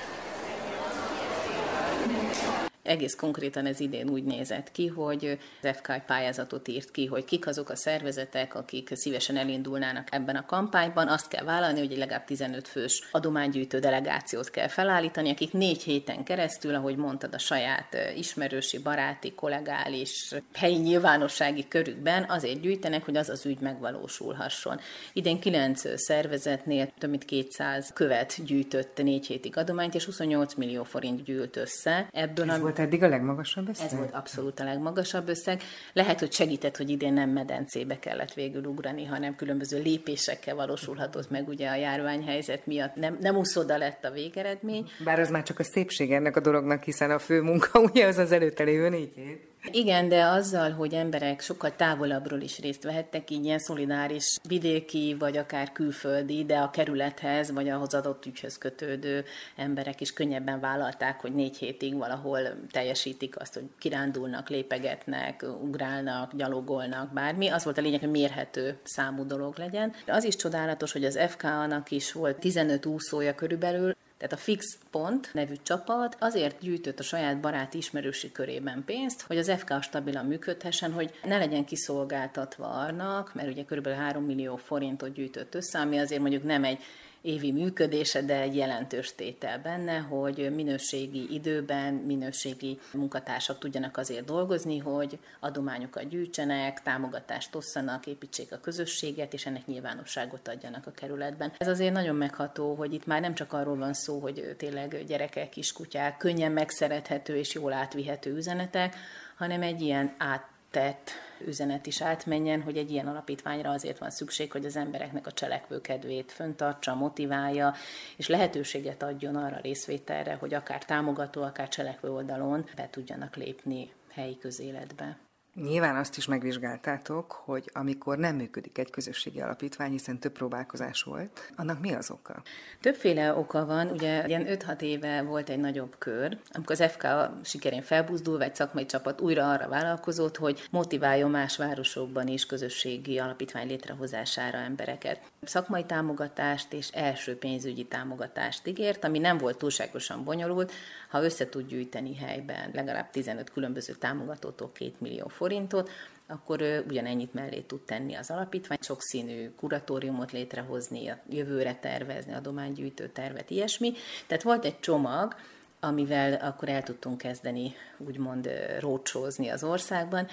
Egész 2.83 3.15
konkrétan 3.15 3.67
ez 3.67 3.81
idén 3.81 4.09
úgy 4.09 4.25
nézett 4.25 4.73
ki, 4.73 4.87
hogy 4.87 5.39
az 5.63 5.77
FK 5.77 6.03
pályázatot 6.07 6.69
írt 6.69 6.91
ki, 6.91 7.07
hogy 7.07 7.25
kik 7.25 7.47
azok 7.47 7.69
a 7.69 7.77
szervezetek, 7.77 8.55
akik 8.55 8.91
szívesen 8.95 9.37
elindulnának 9.37 10.09
ebben 10.11 10.37
a 10.37 10.47
kampányban. 10.47 11.09
Azt 11.09 11.29
kell 11.29 11.45
vállalni, 11.45 11.79
hogy 11.79 11.93
egy 11.93 11.99
legalább 11.99 12.25
15 12.25 12.69
fős 12.69 13.09
adománygyűjtő 13.11 13.79
delegációt 13.79 14.51
kell 14.51 14.69
felállítani, 14.69 15.31
akik 15.31 15.53
négy 15.53 15.83
héten 15.83 16.25
keresztül, 16.25 16.75
ahogy 16.75 16.97
mondtad, 16.97 17.35
a 17.35 17.39
saját 17.39 17.97
ismerősi, 18.17 18.79
baráti, 18.79 19.33
kollegális, 19.35 20.35
helyi 20.55 20.77
nyilvánossági 20.77 21.69
körükben 21.69 22.25
azért 22.29 22.61
gyűjtenek, 22.61 23.05
hogy 23.05 23.17
az 23.17 23.29
az 23.29 23.47
ügy 23.47 23.61
megvalósulhasson. 23.61 24.81
Idén 25.13 25.41
9 25.41 26.01
szervezetnél 26.01 26.93
több 26.99 27.11
mint 27.11 27.25
200 27.25 27.91
követ 27.95 28.45
gyűjtött 28.45 29.03
négy 29.03 29.27
hétig 29.27 29.57
adományt, 29.57 29.95
és 29.95 30.05
28 30.05 30.55
millió 30.55 30.85
forint 30.85 31.23
gyűlt 31.23 31.57
össze. 31.57 32.09
Ebből, 32.11 32.51
Ez 32.51 32.72
volt 32.77 32.89
eddig 32.89 33.03
a 33.03 33.09
legmagasabb 33.09 33.69
összeg? 33.69 33.87
Ez 33.87 33.97
volt 33.97 34.15
abszolút 34.15 34.61
a 34.61 34.65
legmagasabb 34.65 35.29
összeg. 35.29 35.63
Lehet, 35.93 36.19
hogy 36.19 36.33
segített, 36.33 36.77
hogy 36.77 36.91
idén 36.91 37.13
nem 37.13 37.31
medencébe 37.31 37.99
kellett 37.99 38.35
végül 38.35 38.65
ugrani, 38.65 39.05
hanem 39.05 39.35
különböző 39.35 39.83
lépésekkel 39.83 40.55
valósulhatott 40.55 41.31
meg 41.31 41.49
ugye 41.49 41.69
a 41.69 41.75
járványhelyzet 41.75 42.67
miatt. 42.67 42.95
Nem, 42.95 43.17
nem 43.21 43.37
úszoda 43.37 43.77
lett 43.77 44.05
a 44.05 44.11
végeredmény. 44.11 44.91
Bár 45.05 45.21
az 45.21 45.31
már 45.31 45.43
csak 45.43 45.59
a 45.59 45.65
szépség 45.65 46.13
ennek 46.13 46.37
a 46.37 46.41
dolognak, 46.41 46.83
hiszen 46.83 47.11
a 47.11 47.19
fő 47.19 47.41
munka 47.41 47.81
ugye 47.91 48.07
az 48.07 48.19
az 48.19 48.33
előtte 48.33 48.65
lévő 48.65 48.89
négy 48.89 49.13
hét. 49.15 49.52
Igen, 49.71 50.09
de 50.09 50.25
azzal, 50.25 50.71
hogy 50.71 50.95
emberek 50.95 51.41
sokkal 51.41 51.77
távolabbról 51.77 52.41
is 52.41 52.59
részt 52.59 52.83
vehettek, 52.83 53.31
így 53.31 53.45
ilyen 53.45 53.59
szolidáris 53.59 54.39
vidéki, 54.49 55.17
vagy 55.19 55.37
akár 55.37 55.73
külföldi, 55.73 56.45
de 56.45 56.59
a 56.59 56.71
kerülethez, 56.71 57.53
vagy 57.53 57.69
ahhoz 57.69 57.95
adott 57.95 58.27
ügyhöz 58.27 58.59
kötődő 58.59 59.25
emberek 59.57 60.01
is 60.01 60.13
könnyebben 60.13 60.61
vállalták, 60.61 61.21
hogy 61.21 61.35
négy 61.35 61.57
hétig 61.57 61.97
valahol 61.97 62.41
teljesítik 62.71 63.41
azt, 63.41 63.55
hogy 63.55 63.65
kirándulnak, 63.79 64.49
lépegetnek, 64.49 65.45
ugrálnak, 65.63 66.35
gyalogolnak, 66.37 67.13
bármi. 67.13 67.49
Az 67.49 67.65
volt 67.65 67.79
a 67.79 67.81
lényeg, 67.81 68.01
hogy 68.01 68.11
mérhető 68.11 68.79
számú 68.83 69.27
dolog 69.27 69.59
legyen. 69.59 69.93
De 70.05 70.13
az 70.13 70.25
is 70.25 70.37
csodálatos, 70.37 70.93
hogy 70.93 71.05
az 71.05 71.19
FK-nak 71.29 71.91
is 71.91 72.13
volt 72.13 72.39
15 72.39 72.87
úszója 72.87 73.35
körülbelül, 73.35 73.95
tehát 74.23 74.37
a 74.37 74.43
Fix 74.43 74.79
Pont 74.91 75.31
nevű 75.33 75.55
csapat 75.63 76.17
azért 76.21 76.61
gyűjtött 76.61 76.99
a 76.99 77.03
saját 77.03 77.41
barát 77.41 77.75
ismerősi 77.75 78.33
körében 78.33 78.83
pénzt, 78.85 79.23
hogy 79.23 79.39
az 79.39 79.53
FK 79.59 79.83
stabilan 79.83 80.27
működhessen, 80.27 80.93
hogy 80.93 81.11
ne 81.25 81.39
legyen 81.39 81.65
kiszolgáltatva 81.65 82.67
annak, 82.67 83.35
mert 83.35 83.49
ugye 83.49 83.63
kb. 83.63 83.89
3 83.89 84.25
millió 84.25 84.57
forintot 84.57 85.13
gyűjtött 85.13 85.55
össze, 85.55 85.79
ami 85.79 85.99
azért 85.99 86.21
mondjuk 86.21 86.43
nem 86.43 86.65
egy 86.65 86.79
évi 87.23 87.53
működése, 87.53 88.23
de 88.23 88.41
egy 88.41 88.57
jelentős 88.57 89.15
tétel 89.15 89.59
benne, 89.59 89.99
hogy 89.99 90.55
minőségi 90.55 91.35
időben 91.35 91.95
minőségi 91.95 92.79
munkatársak 92.93 93.59
tudjanak 93.59 93.97
azért 93.97 94.25
dolgozni, 94.25 94.79
hogy 94.79 95.19
adományokat 95.41 96.09
gyűjtsenek, 96.09 96.83
támogatást 96.83 97.55
osszanak, 97.55 98.07
építsék 98.07 98.53
a 98.53 98.61
közösséget, 98.61 99.33
és 99.33 99.47
ennek 99.47 99.67
nyilvánosságot 99.67 100.49
adjanak 100.49 100.87
a 100.87 100.91
kerületben. 100.91 101.53
Ez 101.59 101.69
azért 101.69 101.93
nagyon 101.93 102.17
megható, 102.17 102.75
hogy 102.75 102.93
itt 102.93 103.07
már 103.07 103.21
nem 103.21 103.35
csak 103.35 103.53
arról 103.53 103.77
van 103.77 103.93
szó, 103.93 104.19
hogy 104.19 104.55
tényleg 104.57 105.05
gyerekek, 105.07 105.49
kiskutyák, 105.49 106.17
könnyen 106.17 106.53
megszerethető 106.53 107.37
és 107.37 107.55
jól 107.55 107.73
átvihető 107.73 108.37
üzenetek, 108.37 108.97
hanem 109.37 109.63
egy 109.63 109.81
ilyen 109.81 110.15
át 110.19 110.52
tett 110.73 111.11
üzenet 111.47 111.87
is 111.87 112.03
átmenjen, 112.03 112.63
hogy 112.63 112.77
egy 112.77 112.91
ilyen 112.91 113.07
alapítványra 113.07 113.71
azért 113.71 113.99
van 113.99 114.11
szükség, 114.11 114.53
hogy 114.53 114.65
az 114.65 114.77
embereknek 114.77 115.27
a 115.27 115.33
cselekvőkedvét 115.33 116.33
föntartsa, 116.33 116.95
motiválja, 116.95 117.75
és 118.17 118.29
lehetőséget 118.29 119.03
adjon 119.03 119.37
arra 119.37 119.59
részvételre, 119.63 120.35
hogy 120.35 120.55
akár 120.55 120.85
támogató, 120.85 121.43
akár 121.43 121.69
cselekvő 121.69 122.11
oldalon 122.11 122.65
be 122.77 122.89
tudjanak 122.91 123.37
lépni 123.37 123.93
helyi 124.11 124.39
közéletbe. 124.39 125.19
Nyilván 125.55 125.97
azt 125.97 126.17
is 126.17 126.27
megvizsgáltátok, 126.27 127.33
hogy 127.33 127.71
amikor 127.73 128.19
nem 128.19 128.37
működik 128.37 128.79
egy 128.79 128.91
közösségi 128.91 129.41
alapítvány, 129.41 129.91
hiszen 129.91 130.19
több 130.19 130.33
próbálkozás 130.33 131.03
volt, 131.03 131.53
annak 131.57 131.81
mi 131.81 131.93
az 131.93 132.11
oka? 132.11 132.43
Többféle 132.81 133.35
oka 133.35 133.67
van. 133.67 133.89
Ugye 133.91 134.27
ilyen 134.27 134.47
5-6 134.49 134.81
éve 134.81 135.23
volt 135.23 135.49
egy 135.49 135.59
nagyobb 135.59 135.95
kör, 135.99 136.39
amikor 136.53 136.81
az 136.81 136.91
FK 136.93 137.07
sikerén 137.43 137.83
felbuzdul, 137.83 138.39
vagy 138.39 138.55
szakmai 138.55 138.87
csapat 138.87 139.21
újra 139.21 139.51
arra 139.51 139.69
vállalkozott, 139.69 140.37
hogy 140.37 140.69
motiváljon 140.71 141.31
más 141.31 141.57
városokban 141.57 142.29
is 142.29 142.47
közösségi 142.47 143.19
alapítvány 143.19 143.67
létrehozására 143.67 144.59
embereket. 144.59 145.32
Szakmai 145.47 145.85
támogatást 145.85 146.73
és 146.73 146.89
első 146.89 147.39
pénzügyi 147.39 147.85
támogatást 147.85 148.67
ígért, 148.67 149.05
ami 149.05 149.19
nem 149.19 149.39
volt 149.39 149.59
túlságosan 149.59 150.25
bonyolult, 150.25 150.73
ha 151.09 151.25
össze 151.25 151.49
tud 151.49 151.67
gyűjteni 151.67 152.17
helyben 152.17 152.71
legalább 152.73 153.11
15 153.11 153.51
különböző 153.51 153.93
támogatótól 153.93 154.73
2 154.73 154.93
millió 154.99 155.29
forintot, 155.29 155.91
akkor 156.27 156.85
ugyanennyit 156.89 157.35
mellé 157.35 157.61
tud 157.61 157.81
tenni 157.81 158.15
az 158.15 158.31
alapítvány, 158.31 158.79
sokszínű 158.81 159.51
kuratóriumot 159.57 160.33
létrehozni, 160.33 161.09
a 161.09 161.19
jövőre 161.29 161.75
tervezni, 161.75 162.35
adománygyűjtő 162.35 163.09
tervet, 163.09 163.51
ilyesmi. 163.51 163.93
Tehát 164.27 164.43
volt 164.43 164.65
egy 164.65 164.81
csomag, 164.81 165.35
amivel 165.85 166.35
akkor 166.35 166.69
el 166.69 166.83
tudtunk 166.83 167.19
kezdeni 167.19 167.75
úgymond 167.99 168.49
rócsózni 168.81 169.49
az 169.49 169.65
országban. 169.65 170.27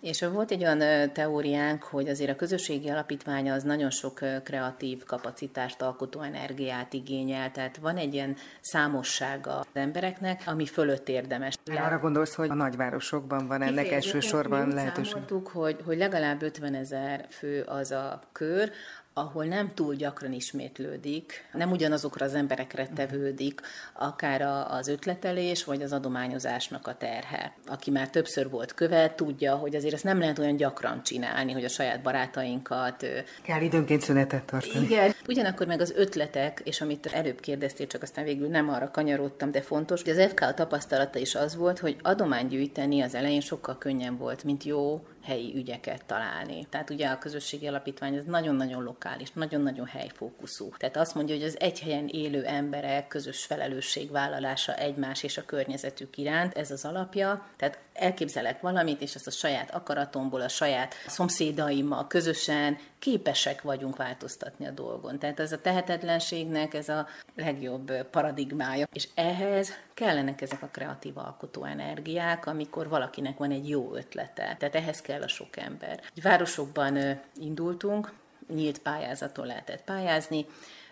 És 0.00 0.22
volt 0.32 0.50
egy 0.50 0.62
olyan 0.64 1.12
teóriánk, 1.12 1.82
hogy 1.82 2.08
azért 2.08 2.30
a 2.30 2.36
közösségi 2.36 2.88
alapítvány 2.88 3.50
az 3.50 3.62
nagyon 3.62 3.90
sok 3.90 4.20
kreatív 4.44 5.04
kapacitást, 5.04 5.82
alkotó 5.82 6.20
energiát 6.20 6.92
igényel, 6.92 7.50
tehát 7.50 7.76
van 7.76 7.96
egy 7.96 8.14
ilyen 8.14 8.36
számossága 8.60 9.58
az 9.58 9.66
embereknek, 9.72 10.42
ami 10.46 10.66
fölött 10.66 11.08
érdemes. 11.08 11.58
Arra 11.64 11.98
gondolsz, 11.98 12.34
hogy 12.34 12.50
a 12.50 12.54
nagyvárosokban 12.54 13.46
van 13.46 13.62
ennek 13.62 13.90
elsősorban 13.90 14.68
lehetőség? 14.68 15.22
hogy, 15.52 15.76
hogy 15.84 15.96
legalább 15.96 16.42
50 16.42 16.74
ezer 16.74 17.26
fő 17.30 17.62
az 17.62 17.90
a 17.90 18.20
kör, 18.32 18.70
ahol 19.18 19.44
nem 19.44 19.70
túl 19.74 19.94
gyakran 19.94 20.32
ismétlődik, 20.32 21.48
nem 21.52 21.70
ugyanazokra 21.70 22.24
az 22.24 22.34
emberekre 22.34 22.88
tevődik, 22.94 23.60
akár 23.92 24.42
az 24.70 24.88
ötletelés, 24.88 25.64
vagy 25.64 25.82
az 25.82 25.92
adományozásnak 25.92 26.86
a 26.86 26.96
terhe. 26.96 27.52
Aki 27.66 27.90
már 27.90 28.10
többször 28.10 28.50
volt 28.50 28.74
követ, 28.74 29.16
tudja, 29.16 29.54
hogy 29.54 29.74
azért 29.74 29.94
ezt 29.94 30.04
nem 30.04 30.18
lehet 30.18 30.38
olyan 30.38 30.56
gyakran 30.56 31.02
csinálni, 31.02 31.52
hogy 31.52 31.64
a 31.64 31.68
saját 31.68 32.02
barátainkat... 32.02 33.06
Kell 33.42 33.60
időnként 33.60 34.02
szünetet 34.02 34.44
tartani. 34.44 34.84
Igen. 34.84 35.12
Ugyanakkor 35.28 35.66
meg 35.66 35.80
az 35.80 35.92
ötletek, 35.96 36.60
és 36.64 36.80
amit 36.80 37.06
előbb 37.06 37.40
kérdeztél, 37.40 37.86
csak 37.86 38.02
aztán 38.02 38.24
végül 38.24 38.48
nem 38.48 38.68
arra 38.68 38.90
kanyarodtam, 38.90 39.50
de 39.50 39.62
fontos, 39.62 40.02
hogy 40.02 40.12
az 40.12 40.28
FK 40.28 40.54
tapasztalata 40.54 41.18
is 41.18 41.34
az 41.34 41.56
volt, 41.56 41.78
hogy 41.78 41.96
adomány 42.02 42.46
gyűjteni 42.46 43.00
az 43.00 43.14
elején 43.14 43.40
sokkal 43.40 43.78
könnyen 43.78 44.16
volt, 44.16 44.44
mint 44.44 44.64
jó 44.64 45.04
helyi 45.26 45.52
ügyeket 45.54 46.04
találni. 46.04 46.66
Tehát 46.70 46.90
ugye 46.90 47.08
a 47.08 47.18
közösségi 47.18 47.66
alapítvány 47.66 48.14
ez 48.14 48.24
nagyon-nagyon 48.24 48.82
lokális, 48.82 49.32
nagyon-nagyon 49.32 49.86
helyfókuszú. 49.86 50.68
Tehát 50.76 50.96
azt 50.96 51.14
mondja, 51.14 51.34
hogy 51.34 51.44
az 51.44 51.60
egy 51.60 51.80
helyen 51.80 52.08
élő 52.08 52.44
emberek 52.44 53.08
közös 53.08 53.44
felelősségvállalása 53.44 54.74
egymás 54.74 55.22
és 55.22 55.38
a 55.38 55.44
környezetük 55.44 56.18
iránt, 56.18 56.54
ez 56.54 56.70
az 56.70 56.84
alapja. 56.84 57.48
Tehát 57.56 57.78
elképzelek 57.92 58.60
valamit, 58.60 59.00
és 59.00 59.14
ezt 59.14 59.26
a 59.26 59.30
saját 59.30 59.74
akaratomból, 59.74 60.40
a 60.40 60.48
saját 60.48 60.94
szomszédaimmal 61.06 62.06
közösen 62.06 62.78
képesek 63.06 63.62
vagyunk 63.62 63.96
változtatni 63.96 64.66
a 64.66 64.70
dolgon. 64.70 65.18
Tehát 65.18 65.40
ez 65.40 65.52
a 65.52 65.60
tehetetlenségnek 65.60 66.74
ez 66.74 66.88
a 66.88 67.06
legjobb 67.34 67.92
paradigmája. 68.10 68.86
És 68.92 69.08
ehhez 69.14 69.72
kellenek 69.94 70.40
ezek 70.40 70.62
a 70.62 70.68
kreatív 70.72 71.18
alkotó 71.18 71.64
energiák, 71.64 72.46
amikor 72.46 72.88
valakinek 72.88 73.38
van 73.38 73.50
egy 73.50 73.68
jó 73.68 73.94
ötlete. 73.94 74.56
Tehát 74.58 74.74
ehhez 74.74 75.00
kell 75.00 75.22
a 75.22 75.28
sok 75.28 75.56
ember. 75.56 76.00
Városokban 76.22 77.20
indultunk, 77.40 78.12
nyílt 78.54 78.78
pályázaton 78.78 79.46
lehetett 79.46 79.84
pályázni, 79.84 80.46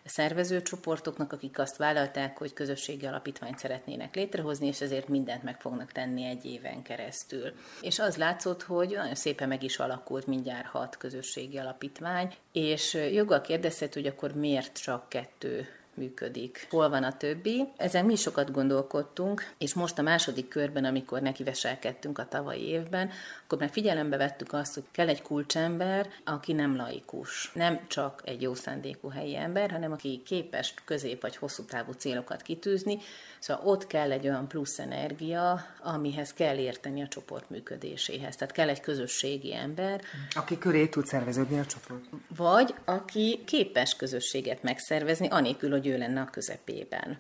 szervezőcsoportoknak, 0.05 1.33
akik 1.33 1.59
azt 1.59 1.77
vállalták, 1.77 2.39
hogy 2.39 2.53
közösségi 2.53 3.07
alapítványt 3.07 3.59
szeretnének 3.59 4.15
létrehozni, 4.15 4.67
és 4.67 4.81
ezért 4.81 5.09
mindent 5.09 5.43
meg 5.43 5.61
fognak 5.61 5.93
tenni 5.93 6.25
egy 6.25 6.45
éven 6.45 6.83
keresztül. 6.83 7.53
És 7.81 7.99
az 7.99 8.17
látszott, 8.17 8.63
hogy 8.63 8.89
nagyon 8.89 9.15
szépen 9.15 9.49
meg 9.49 9.63
is 9.63 9.79
alakult 9.79 10.27
mindjárt 10.27 10.67
hat 10.67 10.97
közösségi 10.97 11.59
alapítvány, 11.59 12.35
és 12.53 12.95
joggal 13.13 13.41
kérdezhet, 13.41 13.95
hogy 13.95 14.07
akkor 14.07 14.35
miért 14.35 14.83
csak 14.83 15.09
kettő 15.09 15.69
működik. 15.97 16.67
Hol 16.71 16.89
van 16.89 17.03
a 17.03 17.17
többi? 17.17 17.65
Ezen 17.77 18.05
mi 18.05 18.17
sokat 18.17 18.51
gondolkodtunk, 18.51 19.53
és 19.59 19.75
most 19.75 19.99
a 19.99 20.03
második 20.03 20.49
körben, 20.49 20.85
amikor 20.85 21.21
nekiveselkedtünk 21.21 22.19
a 22.19 22.29
tavalyi 22.29 22.63
évben, 22.63 23.11
akkor 23.45 23.59
már 23.59 23.71
figyelembe 23.71 24.17
vettük 24.17 24.53
azt, 24.53 24.75
hogy 24.75 24.85
kell 24.91 25.09
egy 25.09 25.23
kulcsember, 25.23 26.09
aki 26.25 26.53
nem 26.53 26.77
laikus. 26.77 27.53
Nem 27.55 27.87
csak 27.87 28.23
egy 28.25 28.43
jó 28.43 28.55
szándékú 28.55 29.09
helyi 29.09 29.37
ember, 29.37 29.71
hanem 29.71 29.93
aki 29.93 30.23
képes 30.25 30.75
közép 30.85 31.21
vagy 31.21 31.37
hosszú 31.37 31.65
távú 31.65 31.93
célokat 31.93 32.43
kitűzni, 32.43 32.99
Szóval 33.45 33.67
ott 33.67 33.87
kell 33.87 34.13
egy 34.13 34.27
olyan 34.27 34.49
plusz 34.49 34.79
energia, 34.79 35.67
amihez 35.83 36.33
kell 36.33 36.57
érteni 36.57 37.03
a 37.03 37.09
csoport 37.09 37.51
működéséhez. 37.51 38.37
Tehát 38.37 38.55
kell 38.55 38.69
egy 38.69 38.81
közösségi 38.81 39.55
ember. 39.55 40.01
Aki 40.31 40.59
köré 40.59 40.87
tud 40.87 41.07
szerveződni 41.07 41.59
a 41.59 41.67
csoport. 41.67 42.05
Vagy 42.37 42.75
aki 42.85 43.43
képes 43.47 43.97
közösséget 43.97 44.63
megszervezni, 44.63 45.29
anélkül, 45.29 45.71
hogy 45.71 45.87
ő 45.87 45.99
lenne 45.99 46.21
a 46.21 46.31
közepében. 46.31 47.19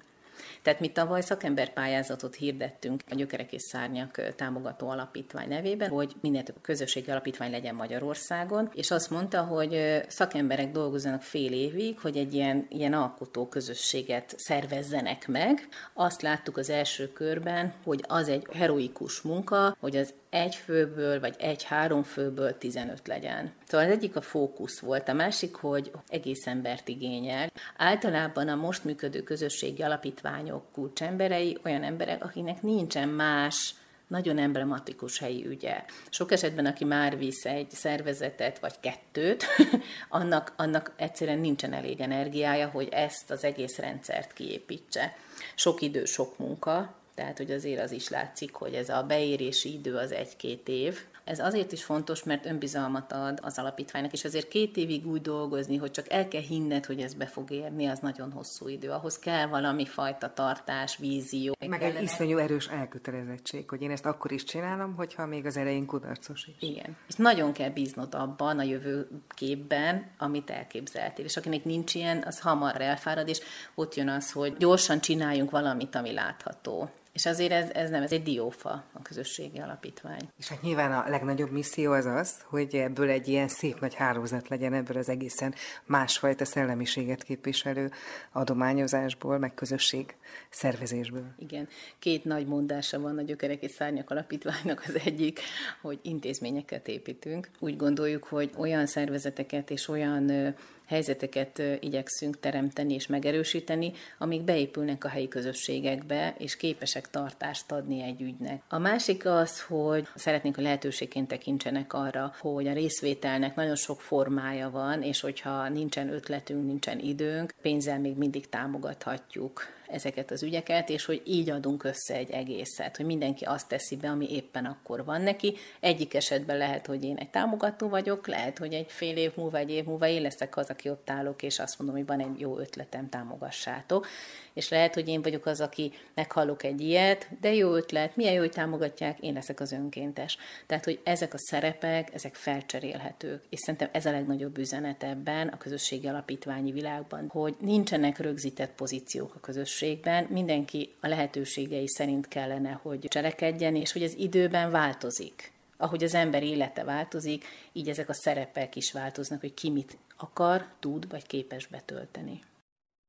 Tehát 0.64 0.80
mi 0.80 0.88
tavaly 0.88 1.20
szakemberpályázatot 1.20 2.34
hirdettünk 2.34 3.02
a 3.10 3.14
Gyökerek 3.14 3.52
és 3.52 3.62
Szárnyak 3.62 4.34
támogató 4.36 4.88
alapítvány 4.88 5.48
nevében, 5.48 5.88
hogy 5.88 6.12
minél 6.20 6.42
több 6.42 6.60
közösségi 6.62 7.10
alapítvány 7.10 7.50
legyen 7.50 7.74
Magyarországon, 7.74 8.70
és 8.72 8.90
azt 8.90 9.10
mondta, 9.10 9.42
hogy 9.42 10.02
szakemberek 10.08 10.70
dolgozzanak 10.72 11.22
fél 11.22 11.52
évig, 11.52 11.98
hogy 12.00 12.16
egy 12.16 12.34
ilyen, 12.34 12.66
ilyen 12.68 12.92
alkotó 12.92 13.48
közösséget 13.48 14.34
szervezzenek 14.36 15.28
meg. 15.28 15.68
Azt 15.92 16.22
láttuk 16.22 16.56
az 16.56 16.70
első 16.70 17.12
körben, 17.12 17.72
hogy 17.84 18.04
az 18.08 18.28
egy 18.28 18.46
heroikus 18.52 19.20
munka, 19.20 19.76
hogy 19.80 19.96
az 19.96 20.14
egy 20.30 20.54
főből, 20.54 21.20
vagy 21.20 21.34
egy-három 21.38 22.02
főből 22.02 22.58
15 22.58 23.06
legyen. 23.06 23.52
Szóval 23.66 23.86
az 23.86 23.92
egyik 23.92 24.16
a 24.16 24.20
fókusz 24.20 24.78
volt, 24.78 25.08
a 25.08 25.12
másik, 25.12 25.54
hogy 25.54 25.90
egész 26.08 26.46
embert 26.46 26.88
igényel. 26.88 27.50
Általában 27.76 28.48
a 28.48 28.54
most 28.54 28.84
működő 28.84 29.22
közösségi 29.22 29.82
alapítványok 29.82 30.53
kulcsemberei 30.72 31.58
olyan 31.64 31.82
emberek, 31.82 32.24
akiknek 32.24 32.62
nincsen 32.62 33.08
más 33.08 33.74
nagyon 34.06 34.38
emblematikus 34.38 35.18
helyi 35.18 35.46
ügye. 35.46 35.84
Sok 36.10 36.32
esetben, 36.32 36.66
aki 36.66 36.84
már 36.84 37.18
visz 37.18 37.44
egy 37.44 37.70
szervezetet 37.70 38.58
vagy 38.58 38.80
kettőt, 38.80 39.44
annak, 40.08 40.52
annak 40.56 40.92
egyszerűen 40.96 41.38
nincsen 41.38 41.72
elég 41.72 42.00
energiája, 42.00 42.68
hogy 42.68 42.88
ezt 42.90 43.30
az 43.30 43.44
egész 43.44 43.78
rendszert 43.78 44.32
kiépítse. 44.32 45.16
Sok 45.54 45.82
idő, 45.82 46.04
sok 46.04 46.38
munka, 46.38 46.94
tehát, 47.14 47.36
hogy 47.36 47.50
azért 47.50 47.82
az 47.82 47.92
is 47.92 48.08
látszik, 48.08 48.54
hogy 48.54 48.74
ez 48.74 48.88
a 48.88 49.02
beérési 49.02 49.72
idő 49.72 49.96
az 49.96 50.12
egy-két 50.12 50.68
év, 50.68 51.04
ez 51.24 51.38
azért 51.38 51.72
is 51.72 51.84
fontos, 51.84 52.22
mert 52.22 52.46
önbizalmat 52.46 53.12
ad 53.12 53.38
az 53.42 53.58
alapítványnak, 53.58 54.12
és 54.12 54.24
azért 54.24 54.48
két 54.48 54.76
évig 54.76 55.06
úgy 55.06 55.20
dolgozni, 55.20 55.76
hogy 55.76 55.90
csak 55.90 56.12
el 56.12 56.28
kell 56.28 56.40
hinned, 56.40 56.84
hogy 56.84 57.00
ez 57.00 57.14
be 57.14 57.26
fog 57.26 57.50
érni, 57.50 57.86
az 57.86 57.98
nagyon 57.98 58.32
hosszú 58.32 58.68
idő. 58.68 58.90
Ahhoz 58.90 59.18
kell 59.18 59.46
valami 59.46 59.86
fajta 59.86 60.32
tartás, 60.32 60.96
vízió. 60.96 61.56
Meg 61.68 61.78
kellene. 61.78 61.98
egy 61.98 62.04
iszonyú 62.04 62.38
erős 62.38 62.66
elkötelezettség, 62.66 63.68
hogy 63.68 63.82
én 63.82 63.90
ezt 63.90 64.06
akkor 64.06 64.32
is 64.32 64.44
csinálom, 64.44 64.94
hogyha 64.94 65.26
még 65.26 65.46
az 65.46 65.56
elején 65.56 65.86
kudarcos 65.86 66.46
is. 66.46 66.68
Igen. 66.68 66.96
És 67.08 67.14
nagyon 67.14 67.52
kell 67.52 67.70
bíznod 67.70 68.14
abban 68.14 68.58
a 68.58 68.62
jövő 68.62 69.08
képben, 69.28 70.10
amit 70.18 70.50
elképzeltél. 70.50 71.24
És 71.24 71.36
akinek 71.36 71.64
nincs 71.64 71.94
ilyen, 71.94 72.22
az 72.26 72.40
hamar 72.40 72.80
elfárad, 72.80 73.28
és 73.28 73.40
ott 73.74 73.94
jön 73.94 74.08
az, 74.08 74.32
hogy 74.32 74.56
gyorsan 74.56 75.00
csináljunk 75.00 75.50
valamit, 75.50 75.94
ami 75.94 76.12
látható. 76.12 76.90
És 77.14 77.26
azért 77.26 77.52
ez, 77.52 77.70
ez 77.70 77.90
nem, 77.90 78.02
ez 78.02 78.12
egy 78.12 78.22
diófa, 78.22 78.84
a 78.92 79.02
közösségi 79.02 79.58
alapítvány. 79.58 80.28
És 80.38 80.48
hát 80.48 80.62
nyilván 80.62 80.92
a 80.92 81.08
legnagyobb 81.08 81.50
misszió 81.50 81.92
az 81.92 82.06
az, 82.06 82.34
hogy 82.44 82.74
ebből 82.74 83.10
egy 83.10 83.28
ilyen 83.28 83.48
szép 83.48 83.80
nagy 83.80 83.94
hálózat 83.94 84.48
legyen 84.48 84.72
ebből 84.72 84.96
az 84.96 85.08
egészen 85.08 85.54
másfajta 85.84 86.44
szellemiséget 86.44 87.22
képviselő 87.22 87.90
adományozásból, 88.32 89.38
meg 89.38 89.54
közösség 89.54 90.14
szervezésből. 90.50 91.26
Igen, 91.38 91.68
két 91.98 92.24
nagy 92.24 92.46
mondása 92.46 93.00
van 93.00 93.18
a 93.18 93.22
Gyökerek 93.22 93.62
és 93.62 93.70
Szárnyak 93.70 94.10
Alapítványnak. 94.10 94.82
Az 94.86 95.00
egyik, 95.04 95.40
hogy 95.80 95.98
intézményeket 96.02 96.88
építünk. 96.88 97.50
Úgy 97.58 97.76
gondoljuk, 97.76 98.24
hogy 98.24 98.50
olyan 98.56 98.86
szervezeteket 98.86 99.70
és 99.70 99.88
olyan 99.88 100.54
helyzeteket 100.86 101.62
igyekszünk 101.80 102.40
teremteni 102.40 102.94
és 102.94 103.06
megerősíteni, 103.06 103.92
amik 104.18 104.42
beépülnek 104.42 105.04
a 105.04 105.08
helyi 105.08 105.28
közösségekbe, 105.28 106.34
és 106.38 106.56
képesek 106.56 107.10
tartást 107.10 107.72
adni 107.72 108.02
egy 108.02 108.20
ügynek. 108.20 108.62
A 108.68 108.78
másik 108.78 109.26
az, 109.26 109.62
hogy 109.62 110.08
szeretnénk, 110.14 110.54
hogy 110.54 110.64
lehetőségként 110.64 111.28
tekintsenek 111.28 111.92
arra, 111.92 112.34
hogy 112.38 112.66
a 112.66 112.72
részvételnek 112.72 113.54
nagyon 113.54 113.76
sok 113.76 114.00
formája 114.00 114.70
van, 114.70 115.02
és 115.02 115.20
hogyha 115.20 115.68
nincsen 115.68 116.12
ötletünk, 116.12 116.66
nincsen 116.66 116.98
időnk, 116.98 117.54
pénzzel 117.62 117.98
még 117.98 118.16
mindig 118.16 118.48
támogathatjuk 118.48 119.73
ezeket 119.88 120.30
az 120.30 120.42
ügyeket, 120.42 120.88
és 120.88 121.04
hogy 121.04 121.22
így 121.24 121.50
adunk 121.50 121.84
össze 121.84 122.14
egy 122.14 122.30
egészet, 122.30 122.96
hogy 122.96 123.06
mindenki 123.06 123.44
azt 123.44 123.68
teszi 123.68 123.96
be, 123.96 124.08
ami 124.08 124.32
éppen 124.34 124.64
akkor 124.64 125.04
van 125.04 125.20
neki. 125.20 125.56
Egyik 125.80 126.14
esetben 126.14 126.56
lehet, 126.56 126.86
hogy 126.86 127.04
én 127.04 127.16
egy 127.16 127.30
támogató 127.30 127.88
vagyok, 127.88 128.26
lehet, 128.26 128.58
hogy 128.58 128.72
egy 128.72 128.90
fél 128.90 129.16
év 129.16 129.32
múlva, 129.36 129.58
egy 129.58 129.70
év 129.70 129.84
múlva 129.84 130.06
én 130.06 130.22
leszek 130.22 130.56
az, 130.56 130.70
aki 130.70 130.88
ott 130.88 131.10
állok, 131.10 131.42
és 131.42 131.58
azt 131.58 131.78
mondom, 131.78 131.96
hogy 131.96 132.06
van 132.06 132.20
egy 132.20 132.40
jó 132.40 132.58
ötletem, 132.58 133.08
támogassátok 133.08 134.06
és 134.54 134.68
lehet, 134.68 134.94
hogy 134.94 135.08
én 135.08 135.22
vagyok 135.22 135.46
az, 135.46 135.60
aki 135.60 135.92
meghallok 136.14 136.62
egy 136.62 136.80
ilyet, 136.80 137.28
de 137.40 137.54
jó 137.54 137.74
ötlet, 137.74 138.16
milyen 138.16 138.32
jó, 138.32 138.40
hogy 138.40 138.50
támogatják, 138.50 139.18
én 139.20 139.32
leszek 139.32 139.60
az 139.60 139.72
önkéntes. 139.72 140.38
Tehát, 140.66 140.84
hogy 140.84 141.00
ezek 141.02 141.34
a 141.34 141.38
szerepek, 141.38 142.14
ezek 142.14 142.34
felcserélhetők. 142.34 143.42
És 143.48 143.58
szerintem 143.58 143.88
ez 143.92 144.06
a 144.06 144.10
legnagyobb 144.10 144.58
üzenet 144.58 145.02
ebben 145.02 145.48
a 145.48 145.56
közösségi 145.56 146.06
alapítványi 146.06 146.72
világban, 146.72 147.28
hogy 147.28 147.54
nincsenek 147.60 148.18
rögzített 148.18 148.74
pozíciók 148.74 149.34
a 149.34 149.40
közösségben, 149.40 150.26
mindenki 150.30 150.94
a 151.00 151.08
lehetőségei 151.08 151.88
szerint 151.88 152.28
kellene, 152.28 152.80
hogy 152.82 152.98
cselekedjen, 153.08 153.76
és 153.76 153.92
hogy 153.92 154.02
ez 154.02 154.14
időben 154.14 154.70
változik 154.70 155.52
ahogy 155.76 156.04
az 156.04 156.14
ember 156.14 156.42
élete 156.42 156.84
változik, 156.84 157.44
így 157.72 157.88
ezek 157.88 158.08
a 158.08 158.12
szerepek 158.12 158.76
is 158.76 158.92
változnak, 158.92 159.40
hogy 159.40 159.54
ki 159.54 159.70
mit 159.70 159.96
akar, 160.16 160.66
tud 160.78 161.08
vagy 161.10 161.26
képes 161.26 161.66
betölteni. 161.66 162.40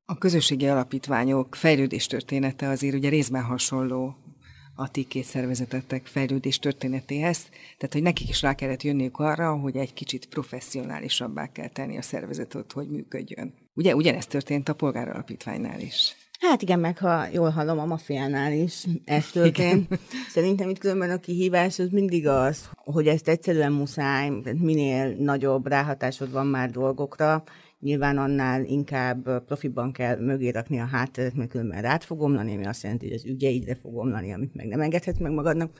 A 0.08 0.18
közösségi 0.18 0.68
alapítványok 0.68 1.54
fejlődés 1.54 2.06
története 2.06 2.68
azért 2.68 2.94
ugye 2.94 3.08
részben 3.08 3.42
hasonló 3.42 4.16
a 4.74 4.90
ti 4.90 5.04
két 5.04 5.24
szervezetetek 5.24 6.06
fejlődés 6.06 6.58
történetéhez, 6.58 7.38
tehát 7.78 7.92
hogy 7.92 8.02
nekik 8.02 8.28
is 8.28 8.42
rá 8.42 8.54
kellett 8.54 8.82
jönniük 8.82 9.18
arra, 9.18 9.56
hogy 9.56 9.76
egy 9.76 9.94
kicsit 9.94 10.26
professzionálisabbá 10.26 11.52
kell 11.52 11.68
tenni 11.68 11.96
a 11.96 12.02
szervezetet, 12.02 12.72
hogy 12.72 12.88
működjön. 12.88 13.54
Ugye 13.74 13.94
ugyanezt 13.94 14.28
történt 14.28 14.68
a 14.68 14.74
polgáralapítványnál 14.74 15.80
is. 15.80 16.16
Hát 16.40 16.62
igen, 16.62 16.80
meg 16.80 16.98
ha 16.98 17.26
jól 17.32 17.50
hallom, 17.50 17.78
a 17.78 17.84
mafiánál 17.86 18.52
is 18.52 18.84
ez 19.04 19.30
történt. 19.30 19.98
Szerintem 20.34 20.68
itt 20.68 20.78
különben 20.78 21.10
a 21.10 21.20
kihívás 21.20 21.78
az 21.78 21.88
mindig 21.90 22.26
az, 22.26 22.68
hogy 22.74 23.06
ezt 23.06 23.28
egyszerűen 23.28 23.72
muszáj, 23.72 24.30
minél 24.58 25.14
nagyobb 25.18 25.66
ráhatásod 25.66 26.32
van 26.32 26.46
már 26.46 26.70
dolgokra, 26.70 27.44
nyilván 27.86 28.18
annál 28.18 28.64
inkább 28.64 29.44
profiban 29.44 29.92
kell 29.92 30.18
mögé 30.18 30.48
rakni 30.48 30.80
a 30.80 30.84
hátteret, 30.84 31.34
mert 31.34 31.50
különben 31.50 31.82
rád 31.82 32.02
fog 32.02 32.20
omlani, 32.20 32.54
ami 32.54 32.66
azt 32.66 32.82
jelenti, 32.82 33.06
hogy 33.06 33.14
az 33.14 33.24
ügyeidre 33.24 33.74
fog 33.74 33.96
omlani, 33.96 34.32
amit 34.32 34.54
meg 34.54 34.66
nem 34.66 34.80
engedhetsz 34.80 35.18
meg 35.18 35.32
magadnak. 35.32 35.70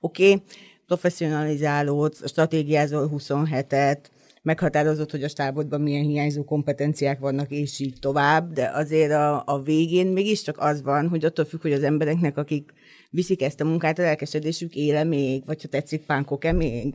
Oké, 0.00 0.30
okay, 0.32 0.42
professzionalizálód, 0.86 2.14
stratégiázol 2.24 3.10
27-et, 3.12 3.98
meghatározott, 4.42 5.10
hogy 5.10 5.22
a 5.22 5.28
stábodban 5.28 5.80
milyen 5.80 6.04
hiányzó 6.04 6.44
kompetenciák 6.44 7.18
vannak, 7.18 7.50
és 7.50 7.78
így 7.78 7.96
tovább, 8.00 8.52
de 8.52 8.70
azért 8.74 9.12
a, 9.12 9.42
a 9.46 9.62
végén 9.62 10.06
mégiscsak 10.06 10.58
az 10.58 10.82
van, 10.82 11.08
hogy 11.08 11.24
attól 11.24 11.44
függ, 11.44 11.60
hogy 11.60 11.72
az 11.72 11.82
embereknek, 11.82 12.36
akik 12.36 12.72
viszik 13.10 13.42
ezt 13.42 13.60
a 13.60 13.64
munkát, 13.64 13.98
a 13.98 14.02
lelkesedésük 14.02 14.74
éle 14.74 15.04
még, 15.04 15.42
vagy 15.46 15.62
ha 15.62 15.68
tetszik, 15.68 16.06
pánkok-e 16.06 16.52
még. 16.52 16.94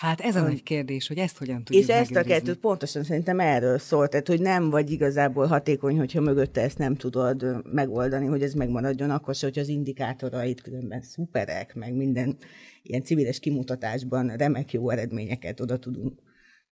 Hát 0.00 0.20
ez 0.20 0.36
a 0.36 0.42
nagy 0.42 0.62
kérdés, 0.62 1.08
hogy 1.08 1.18
ezt 1.18 1.38
hogyan 1.38 1.64
tudjuk 1.64 1.84
És 1.84 1.88
ezt 1.94 2.16
a 2.16 2.22
kettőt 2.22 2.58
pontosan 2.58 3.04
szerintem 3.04 3.40
erről 3.40 3.78
szólt, 3.78 4.10
tehát 4.10 4.28
hogy 4.28 4.40
nem 4.40 4.70
vagy 4.70 4.90
igazából 4.90 5.46
hatékony, 5.46 5.98
hogyha 5.98 6.20
mögötte 6.20 6.60
ezt 6.60 6.78
nem 6.78 6.96
tudod 6.96 7.64
megoldani, 7.72 8.26
hogy 8.26 8.42
ez 8.42 8.52
megmaradjon, 8.52 9.10
akkor 9.10 9.34
se, 9.34 9.46
hogy 9.46 9.58
az 9.58 9.68
indikátorait 9.68 10.60
különben 10.60 11.02
szuperek, 11.02 11.74
meg 11.74 11.94
minden 11.94 12.36
ilyen 12.82 13.02
civiles 13.02 13.38
kimutatásban 13.40 14.36
remek 14.36 14.72
jó 14.72 14.90
eredményeket 14.90 15.60
oda 15.60 15.78
tudunk 15.78 16.18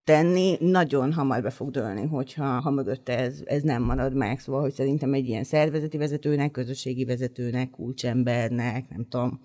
tenni, 0.04 0.58
nagyon 0.60 1.14
hamar 1.14 1.42
be 1.42 1.50
fog 1.50 1.72
dőlni, 1.72 2.06
hogyha 2.06 2.46
ha 2.46 2.72
mögötte 2.72 3.18
ez, 3.18 3.42
ez 3.46 3.62
nem 3.62 3.84
marad 3.84 4.14
meg. 4.14 4.40
Szóval, 4.40 4.62
hogy 4.62 4.74
szerintem 4.74 5.14
egy 5.14 5.28
ilyen 5.28 5.44
szervezeti 5.44 5.98
vezetőnek, 5.98 6.52
közösségi 6.52 7.06
vezetőnek, 7.06 7.70
kulcsembernek, 7.70 8.90
nem 8.90 9.06
tudom, 9.10 9.42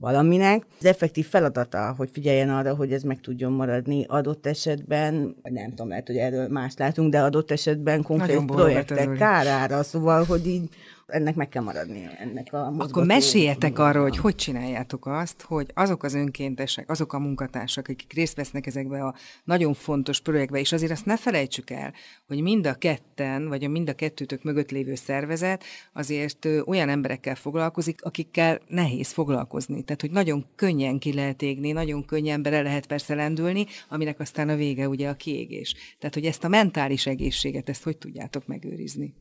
valaminek. 0.00 0.66
Az 0.78 0.84
effektív 0.84 1.26
feladata, 1.26 1.94
hogy 1.96 2.08
figyeljen 2.12 2.50
arra, 2.50 2.74
hogy 2.74 2.92
ez 2.92 3.02
meg 3.02 3.20
tudjon 3.20 3.52
maradni 3.52 4.04
adott 4.08 4.46
esetben, 4.46 5.36
nem 5.42 5.68
tudom, 5.68 5.88
lehet, 5.88 6.06
hogy 6.06 6.16
erről 6.16 6.48
más 6.48 6.74
látunk, 6.76 7.10
de 7.10 7.20
adott 7.20 7.50
esetben 7.50 8.02
konkrét 8.02 8.44
projektek 8.44 9.12
kárára, 9.12 9.82
szóval, 9.82 10.24
hogy 10.24 10.46
így 10.46 10.68
ennek 11.14 11.34
meg 11.34 11.48
kell 11.48 11.62
maradni. 11.62 12.08
Ennek 12.18 12.52
a 12.52 12.72
Akkor 12.78 13.04
meséljetek 13.04 13.78
arról, 13.78 14.02
hogy 14.02 14.16
hogy 14.16 14.34
csináljátok 14.34 15.06
azt, 15.06 15.42
hogy 15.42 15.70
azok 15.74 16.02
az 16.02 16.14
önkéntesek, 16.14 16.90
azok 16.90 17.12
a 17.12 17.18
munkatársak, 17.18 17.88
akik 17.88 18.12
részt 18.12 18.36
vesznek 18.36 18.66
ezekbe 18.66 19.04
a 19.04 19.14
nagyon 19.44 19.74
fontos 19.74 20.20
projektbe, 20.20 20.58
és 20.58 20.72
azért 20.72 20.92
azt 20.92 21.04
ne 21.04 21.16
felejtsük 21.16 21.70
el, 21.70 21.92
hogy 22.26 22.40
mind 22.40 22.66
a 22.66 22.74
ketten, 22.74 23.48
vagy 23.48 23.64
a 23.64 23.68
mind 23.68 23.88
a 23.88 23.94
kettőtök 23.94 24.42
mögött 24.42 24.70
lévő 24.70 24.94
szervezet 24.94 25.64
azért 25.92 26.48
olyan 26.66 26.88
emberekkel 26.88 27.34
foglalkozik, 27.34 28.04
akikkel 28.04 28.60
nehéz 28.66 29.12
foglalkozni. 29.12 29.82
Tehát, 29.82 30.00
hogy 30.00 30.10
nagyon 30.10 30.46
könnyen 30.54 30.98
ki 30.98 31.12
lehet 31.12 31.42
égni, 31.42 31.72
nagyon 31.72 32.04
könnyen 32.04 32.42
bele 32.42 32.62
lehet 32.62 32.86
persze 32.86 33.14
lendülni, 33.14 33.66
aminek 33.88 34.20
aztán 34.20 34.48
a 34.48 34.56
vége 34.56 34.88
ugye 34.88 35.08
a 35.08 35.14
kiégés. 35.14 35.74
Tehát, 35.98 36.14
hogy 36.14 36.26
ezt 36.26 36.44
a 36.44 36.48
mentális 36.48 37.06
egészséget, 37.06 37.68
ezt 37.68 37.82
hogy 37.82 37.96
tudjátok 37.96 38.46
megőrizni? 38.46 39.14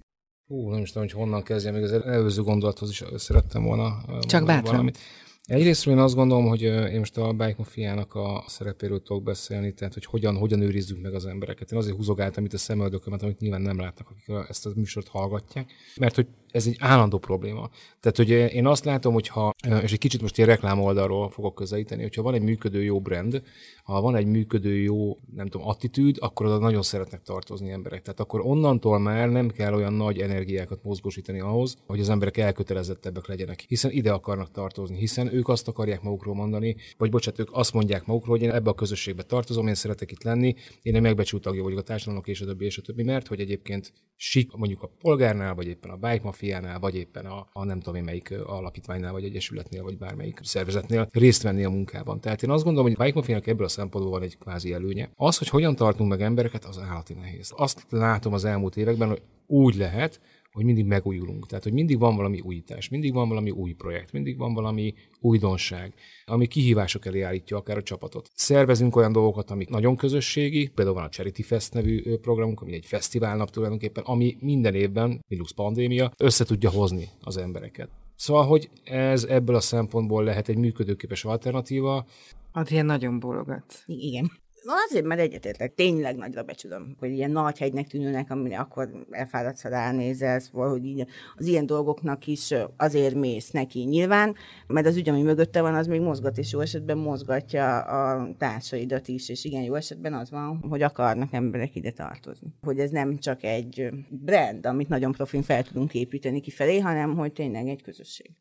Hú, 0.53 0.69
nem 0.69 0.81
is 0.81 0.91
tudom, 0.91 1.07
hogy 1.07 1.17
honnan 1.17 1.43
kezdjem, 1.43 1.73
még 1.73 1.83
az 1.83 1.91
előző 1.91 2.41
gondolathoz 2.41 2.89
is 2.89 3.03
szerettem 3.15 3.63
volna. 3.63 4.03
Csak 4.19 4.45
bátran. 4.45 4.71
Valamit. 4.71 4.97
Egyrésztről 5.45 5.93
én 5.93 5.99
azt 5.99 6.15
gondolom, 6.15 6.47
hogy 6.47 6.61
én 6.61 6.97
most 6.97 7.17
a 7.17 7.31
Bike 7.31 7.55
Mafiának 7.57 8.15
a 8.15 8.43
szerepéről 8.47 9.01
tudok 9.01 9.23
beszélni, 9.23 9.73
tehát 9.73 9.93
hogy 9.93 10.05
hogyan, 10.05 10.37
hogyan 10.37 10.61
őrizzük 10.61 11.01
meg 11.01 11.13
az 11.13 11.25
embereket. 11.25 11.71
Én 11.71 11.77
azért 11.77 11.95
húzogáltam 11.95 12.45
itt 12.45 12.53
a 12.53 12.57
szemöldökömet, 12.57 13.23
amit 13.23 13.39
nyilván 13.39 13.61
nem 13.61 13.79
látnak, 13.79 14.09
akik 14.09 14.47
ezt 14.49 14.65
a 14.65 14.71
műsort 14.75 15.07
hallgatják, 15.07 15.71
mert 15.99 16.15
hogy 16.15 16.27
ez 16.53 16.67
egy 16.67 16.75
állandó 16.79 17.17
probléma. 17.17 17.69
Tehát, 17.99 18.17
hogy 18.17 18.29
én 18.29 18.67
azt 18.67 18.85
látom, 18.85 19.13
hogy 19.13 19.27
ha, 19.27 19.53
és 19.81 19.91
egy 19.91 19.97
kicsit 19.97 20.21
most 20.21 20.37
ilyen 20.37 20.49
reklám 20.49 20.81
oldalról 20.81 21.29
fogok 21.29 21.55
közelíteni, 21.55 22.01
hogyha 22.01 22.21
van 22.21 22.33
egy 22.33 22.41
működő 22.41 22.83
jó 22.83 23.01
brand, 23.01 23.41
ha 23.83 24.01
van 24.01 24.15
egy 24.15 24.25
működő 24.25 24.75
jó, 24.77 25.17
nem 25.35 25.47
tudom, 25.47 25.67
attitűd, 25.67 26.17
akkor 26.19 26.45
oda 26.45 26.57
nagyon 26.57 26.81
szeretnek 26.81 27.21
tartozni 27.21 27.71
emberek. 27.71 28.01
Tehát 28.01 28.19
akkor 28.19 28.41
onnantól 28.45 28.99
már 28.99 29.29
nem 29.29 29.49
kell 29.49 29.73
olyan 29.73 29.93
nagy 29.93 30.19
energiákat 30.19 30.83
mozgósítani 30.83 31.39
ahhoz, 31.39 31.75
hogy 31.87 31.99
az 31.99 32.09
emberek 32.09 32.37
elkötelezettebbek 32.37 33.27
legyenek, 33.27 33.65
hiszen 33.67 33.91
ide 33.91 34.11
akarnak 34.11 34.51
tartozni, 34.51 34.97
hiszen 34.97 35.33
ők 35.33 35.47
azt 35.47 35.67
akarják 35.67 36.01
magukról 36.01 36.35
mondani, 36.35 36.75
vagy 36.97 37.09
bocsánat, 37.09 37.39
ők 37.39 37.49
azt 37.51 37.73
mondják 37.73 38.05
magukról, 38.05 38.37
hogy 38.37 38.45
én 38.45 38.53
ebbe 38.53 38.69
a 38.69 38.73
közösségbe 38.73 39.23
tartozom, 39.23 39.67
én 39.67 39.75
szeretek 39.75 40.11
itt 40.11 40.23
lenni, 40.23 40.55
én 40.81 40.95
egy 40.95 41.01
megbecsült 41.01 41.41
tagja 41.41 41.63
vagyok 41.63 41.79
a 41.79 41.81
társadalomnak, 41.81 42.29
és 42.29 42.41
a 42.41 42.45
többi, 42.45 42.65
és 42.65 42.77
a 42.77 42.81
többi, 42.81 43.03
mert 43.03 43.27
hogy 43.27 43.39
egyébként 43.39 43.93
sik, 44.15 44.51
mondjuk 44.51 44.81
a 44.81 44.91
polgárnál, 44.99 45.55
vagy 45.55 45.67
éppen 45.67 45.91
a 45.91 45.95
bike 45.95 46.21
mafiánál, 46.43 46.79
vagy 46.79 46.95
éppen 46.95 47.25
a, 47.25 47.47
a 47.53 47.63
nem 47.63 47.79
tudom 47.79 47.95
én 47.95 48.03
melyik 48.03 48.33
alapítványnál, 48.45 49.11
vagy 49.11 49.23
egyesületnél, 49.23 49.83
vagy 49.83 49.97
bármelyik 49.97 50.39
szervezetnél 50.41 51.07
részt 51.11 51.41
venni 51.41 51.63
a 51.63 51.69
munkában. 51.69 52.19
Tehát 52.19 52.43
én 52.43 52.49
azt 52.49 52.63
gondolom, 52.63 52.91
hogy 52.91 53.13
a 53.13 53.21
bike 53.21 53.51
ebből 53.51 53.65
a 53.65 53.69
szempontból 53.69 54.13
van 54.13 54.21
egy 54.21 54.37
kvázi 54.37 54.73
előnye. 54.73 55.09
Az, 55.15 55.37
hogy 55.37 55.47
hogyan 55.47 55.75
tartunk 55.75 56.09
meg 56.09 56.21
embereket, 56.21 56.65
az 56.65 56.79
állati 56.79 57.13
nehéz. 57.13 57.53
Azt 57.55 57.85
látom 57.89 58.33
az 58.33 58.45
elmúlt 58.45 58.77
években, 58.77 59.07
hogy 59.07 59.21
úgy 59.47 59.75
lehet, 59.75 60.21
hogy 60.53 60.65
mindig 60.65 60.85
megújulunk. 60.85 61.47
Tehát, 61.47 61.63
hogy 61.63 61.73
mindig 61.73 61.99
van 61.99 62.15
valami 62.15 62.39
újítás, 62.39 62.89
mindig 62.89 63.13
van 63.13 63.29
valami 63.29 63.49
új 63.49 63.71
projekt, 63.71 64.11
mindig 64.11 64.37
van 64.37 64.53
valami 64.53 64.93
újdonság, 65.19 65.93
ami 66.25 66.47
kihívások 66.47 67.05
elé 67.05 67.21
állítja 67.21 67.57
akár 67.57 67.77
a 67.77 67.83
csapatot. 67.83 68.29
Szervezünk 68.35 68.95
olyan 68.95 69.11
dolgokat, 69.11 69.51
amik 69.51 69.69
nagyon 69.69 69.95
közösségi, 69.95 70.67
például 70.67 70.95
van 70.95 71.05
a 71.05 71.09
Charity 71.09 71.41
Fest 71.41 71.73
nevű 71.73 72.17
programunk, 72.17 72.61
ami 72.61 72.73
egy 72.73 72.85
fesztiválnap 72.85 73.49
tulajdonképpen, 73.49 74.03
ami 74.03 74.37
minden 74.39 74.75
évben, 74.75 75.23
minusz 75.27 75.51
pandémia, 75.51 76.11
össze 76.17 76.45
tudja 76.45 76.69
hozni 76.69 77.09
az 77.21 77.37
embereket. 77.37 77.89
Szóval, 78.15 78.45
hogy 78.45 78.69
ez 78.83 79.23
ebből 79.23 79.55
a 79.55 79.59
szempontból 79.59 80.23
lehet 80.23 80.49
egy 80.49 80.57
működőképes 80.57 81.25
alternatíva. 81.25 82.05
Adrián 82.51 82.85
nagyon 82.85 83.19
bólogat. 83.19 83.83
Igen. 83.85 84.31
Na 84.63 84.73
azért, 84.87 85.05
mert 85.05 85.21
egyetértek, 85.21 85.73
tényleg 85.73 86.15
nagyra 86.15 86.43
becsülöm, 86.43 86.95
hogy 86.99 87.11
ilyen 87.11 87.31
nagy 87.31 87.57
hegynek 87.57 87.87
tűnőnek, 87.87 88.31
amire 88.31 88.59
akkor 88.59 89.05
elfáradsz, 89.09 89.61
ha 89.61 89.69
ránézel, 89.69 90.39
szóval, 90.39 90.69
hogy 90.69 90.85
így 90.85 91.05
az 91.35 91.45
ilyen 91.45 91.65
dolgoknak 91.65 92.27
is 92.27 92.53
azért 92.77 93.15
mész 93.15 93.51
neki 93.51 93.79
nyilván, 93.79 94.35
mert 94.67 94.87
az 94.87 94.95
ügy, 94.95 95.09
ami 95.09 95.21
mögötte 95.21 95.61
van, 95.61 95.75
az 95.75 95.87
még 95.87 96.01
mozgat, 96.01 96.37
és 96.37 96.51
jó 96.51 96.59
esetben 96.59 96.97
mozgatja 96.97 97.79
a 97.79 98.33
társaidat 98.37 99.07
is, 99.07 99.29
és 99.29 99.43
igen, 99.43 99.63
jó 99.63 99.73
esetben 99.73 100.13
az 100.13 100.29
van, 100.29 100.65
hogy 100.69 100.81
akarnak 100.81 101.33
emberek 101.33 101.75
ide 101.75 101.91
tartozni. 101.91 102.53
Hogy 102.61 102.79
ez 102.79 102.89
nem 102.89 103.17
csak 103.17 103.43
egy 103.43 103.89
brand, 104.09 104.65
amit 104.65 104.89
nagyon 104.89 105.11
profin 105.11 105.41
fel 105.41 105.63
tudunk 105.63 105.93
építeni 105.93 106.39
kifelé, 106.39 106.79
hanem 106.79 107.15
hogy 107.15 107.33
tényleg 107.33 107.67
egy 107.67 107.81
közösség. 107.81 108.31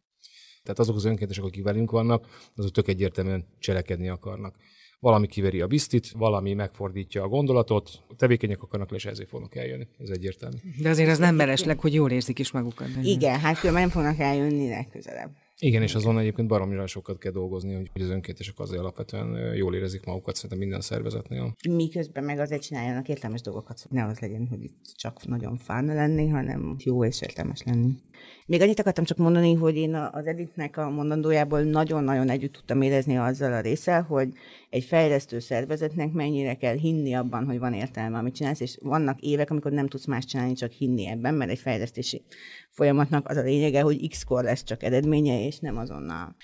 Tehát 0.62 0.78
azok 0.78 0.96
az 0.96 1.04
önkéntesek, 1.04 1.44
akik 1.44 1.62
velünk 1.62 1.90
vannak, 1.90 2.26
azok 2.56 2.70
tök 2.70 2.88
egyértelműen 2.88 3.46
cselekedni 3.58 4.08
akarnak 4.08 4.56
valami 5.02 5.26
kiveri 5.26 5.60
a 5.60 5.66
biztit, 5.66 6.10
valami 6.10 6.54
megfordítja 6.54 7.22
a 7.22 7.28
gondolatot, 7.28 8.02
tevékenyek 8.16 8.62
akarnak 8.62 8.90
és 8.92 9.04
ezért 9.04 9.28
fognak 9.28 9.54
eljönni. 9.56 9.86
Ez 9.98 10.08
egyértelmű. 10.08 10.56
De 10.78 10.88
azért 10.88 11.10
az 11.10 11.18
nem 11.18 11.34
mellesleg, 11.34 11.80
hogy 11.80 11.94
jól 11.94 12.10
érzik 12.10 12.38
is 12.38 12.50
magukat. 12.50 12.88
Igen, 13.02 13.40
hát 13.40 13.58
különben 13.58 13.82
nem 13.82 13.90
fognak 13.90 14.18
eljönni 14.18 14.68
legközelebb. 14.68 15.30
Igen, 15.64 15.82
és 15.82 15.94
azon 15.94 16.18
egyébként 16.18 16.48
baromira 16.48 16.86
sokat 16.86 17.18
kell 17.18 17.32
dolgozni, 17.32 17.74
hogy 17.74 18.02
az 18.02 18.08
önkéntesek 18.08 18.58
azért 18.58 18.80
alapvetően 18.80 19.54
jól 19.54 19.74
érezik 19.74 20.04
magukat 20.04 20.34
szerintem 20.34 20.58
minden 20.58 20.80
szervezetnél. 20.80 21.54
Miközben 21.70 22.24
meg 22.24 22.38
azért 22.38 22.62
csináljanak 22.62 23.08
értelmes 23.08 23.40
dolgokat, 23.40 23.80
hogy 23.80 23.98
ne 23.98 24.04
az 24.04 24.18
legyen, 24.18 24.46
hogy 24.50 24.62
itt 24.62 24.92
csak 24.96 25.26
nagyon 25.26 25.56
fán 25.56 25.84
lenni, 25.84 26.28
hanem 26.28 26.76
jó 26.78 27.04
és 27.04 27.22
értelmes 27.22 27.62
lenni. 27.62 27.92
Még 28.46 28.60
annyit 28.60 28.80
akartam 28.80 29.04
csak 29.04 29.16
mondani, 29.16 29.54
hogy 29.54 29.76
én 29.76 29.94
az 29.94 30.26
Editnek 30.26 30.76
a 30.76 30.90
mondandójából 30.90 31.62
nagyon-nagyon 31.62 32.28
együtt 32.28 32.52
tudtam 32.52 32.82
érezni 32.82 33.16
azzal 33.16 33.52
a 33.52 33.60
részsel, 33.60 34.02
hogy 34.02 34.28
egy 34.70 34.84
fejlesztő 34.84 35.38
szervezetnek 35.38 36.12
mennyire 36.12 36.54
kell 36.54 36.76
hinni 36.76 37.14
abban, 37.14 37.44
hogy 37.44 37.58
van 37.58 37.72
értelme, 37.72 38.18
amit 38.18 38.34
csinálsz, 38.34 38.60
és 38.60 38.78
vannak 38.80 39.20
évek, 39.20 39.50
amikor 39.50 39.72
nem 39.72 39.88
tudsz 39.88 40.06
más 40.06 40.24
csinálni, 40.24 40.52
csak 40.52 40.70
hinni 40.70 41.06
ebben, 41.06 41.34
mert 41.34 41.50
egy 41.50 41.58
fejlesztési 41.58 42.22
folyamatnak 42.72 43.28
az 43.28 43.36
a 43.36 43.42
lényege, 43.42 43.80
hogy 43.80 44.08
x-kor 44.08 44.44
lesz 44.44 44.64
csak 44.64 44.82
eredménye, 44.82 45.46
és 45.46 45.58
nem 45.58 45.76
azonnal. 45.76 46.36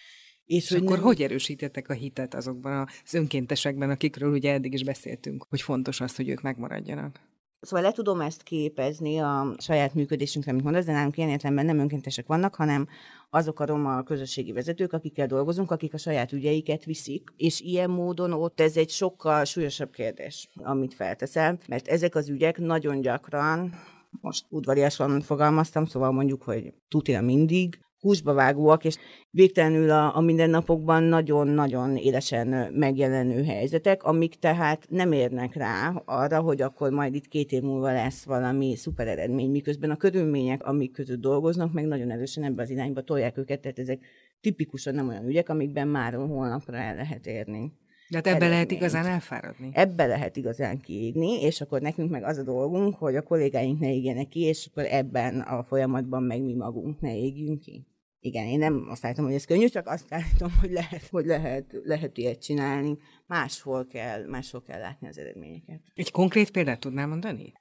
És, 0.44 0.62
és 0.62 0.68
hogy 0.70 0.82
akkor 0.82 0.96
nem... 0.96 1.04
hogy 1.04 1.22
erősítettek 1.22 1.88
a 1.88 1.92
hitet 1.92 2.34
azokban 2.34 2.88
az 3.04 3.14
önkéntesekben, 3.14 3.90
akikről 3.90 4.32
ugye 4.32 4.52
eddig 4.52 4.72
is 4.72 4.84
beszéltünk, 4.84 5.46
hogy 5.48 5.60
fontos 5.60 6.00
az, 6.00 6.16
hogy 6.16 6.28
ők 6.28 6.40
megmaradjanak? 6.40 7.20
Szóval 7.60 7.84
le 7.84 7.92
tudom 7.92 8.20
ezt 8.20 8.42
képezni 8.42 9.18
a 9.18 9.54
saját 9.58 9.94
működésünkre, 9.94 10.52
mint 10.52 10.64
mondasz, 10.64 10.84
de 10.84 10.92
nálunk 10.92 11.16
ilyen 11.16 11.28
értelemben 11.28 11.64
nem 11.64 11.78
önkéntesek 11.78 12.26
vannak, 12.26 12.54
hanem 12.54 12.88
azok 13.30 13.60
a 13.60 13.66
roma 13.66 14.02
közösségi 14.02 14.52
vezetők, 14.52 14.92
akikkel 14.92 15.26
dolgozunk, 15.26 15.70
akik 15.70 15.94
a 15.94 15.98
saját 15.98 16.32
ügyeiket 16.32 16.84
viszik, 16.84 17.28
és 17.36 17.60
ilyen 17.60 17.90
módon 17.90 18.32
ott 18.32 18.60
ez 18.60 18.76
egy 18.76 18.90
sokkal 18.90 19.44
súlyosabb 19.44 19.90
kérdés, 19.90 20.48
amit 20.54 20.94
felteszel, 20.94 21.58
mert 21.68 21.88
ezek 21.88 22.14
az 22.14 22.28
ügyek 22.28 22.58
nagyon 22.58 23.00
gyakran 23.00 23.74
most 24.20 24.46
udvariasan 24.48 25.20
fogalmaztam, 25.20 25.84
szóval 25.84 26.12
mondjuk, 26.12 26.42
hogy 26.42 26.74
tutira 26.88 27.20
mindig, 27.20 27.78
húsba 28.00 28.32
vágóak, 28.32 28.84
és 28.84 28.96
végtelenül 29.30 29.90
a, 29.90 30.16
a 30.16 30.20
mindennapokban 30.20 31.02
nagyon-nagyon 31.02 31.96
élesen 31.96 32.72
megjelenő 32.72 33.44
helyzetek, 33.44 34.02
amik 34.02 34.34
tehát 34.34 34.86
nem 34.88 35.12
érnek 35.12 35.54
rá 35.54 36.02
arra, 36.04 36.40
hogy 36.40 36.62
akkor 36.62 36.90
majd 36.90 37.14
itt 37.14 37.28
két 37.28 37.52
év 37.52 37.62
múlva 37.62 37.92
lesz 37.92 38.24
valami 38.24 38.76
szuper 38.76 39.08
eredmény, 39.08 39.50
miközben 39.50 39.90
a 39.90 39.96
körülmények, 39.96 40.66
amik 40.66 40.92
között 40.92 41.20
dolgoznak, 41.20 41.72
meg 41.72 41.86
nagyon 41.86 42.10
erősen 42.10 42.44
ebbe 42.44 42.62
az 42.62 42.70
irányba 42.70 43.02
tolják 43.02 43.38
őket, 43.38 43.60
tehát 43.60 43.78
ezek 43.78 44.00
tipikusan 44.40 44.94
nem 44.94 45.08
olyan 45.08 45.26
ügyek, 45.26 45.48
amikben 45.48 45.88
már 45.88 46.14
holnapra 46.14 46.76
el 46.76 46.94
lehet 46.94 47.26
érni. 47.26 47.72
De 48.10 48.16
hát 48.16 48.26
ebbe 48.26 48.48
lehet 48.48 48.70
igazán 48.70 49.06
elfáradni. 49.06 49.70
Ebbe 49.72 50.06
lehet 50.06 50.36
igazán 50.36 50.80
kiégni, 50.80 51.42
és 51.42 51.60
akkor 51.60 51.80
nekünk 51.80 52.10
meg 52.10 52.22
az 52.22 52.38
a 52.38 52.42
dolgunk, 52.42 52.94
hogy 52.94 53.16
a 53.16 53.22
kollégáink 53.22 53.80
ne 53.80 53.92
égjenek 53.92 54.28
ki, 54.28 54.40
és 54.40 54.68
akkor 54.70 54.84
ebben 54.90 55.40
a 55.40 55.64
folyamatban 55.64 56.22
meg 56.22 56.42
mi 56.42 56.54
magunk 56.54 57.00
ne 57.00 57.16
égjünk 57.16 57.60
ki. 57.60 57.86
Igen, 58.20 58.46
én 58.46 58.58
nem 58.58 58.86
azt 58.90 59.04
állítom, 59.04 59.24
hogy 59.24 59.34
ez 59.34 59.44
könnyű, 59.44 59.66
csak 59.66 59.86
azt 59.86 60.06
állítom, 60.08 60.50
hogy 60.60 60.70
lehet, 60.70 61.06
hogy 61.06 61.26
lehet, 61.26 61.64
lehet 61.84 62.16
ilyet 62.18 62.42
csinálni. 62.42 62.98
Máshol 63.26 63.86
kell, 63.86 64.26
máshol 64.26 64.62
kell 64.62 64.80
látni 64.80 65.08
az 65.08 65.18
eredményeket. 65.18 65.80
Egy 65.94 66.10
konkrét 66.10 66.50
példát 66.50 66.80
tudnál 66.80 67.06
mondani? 67.06 67.52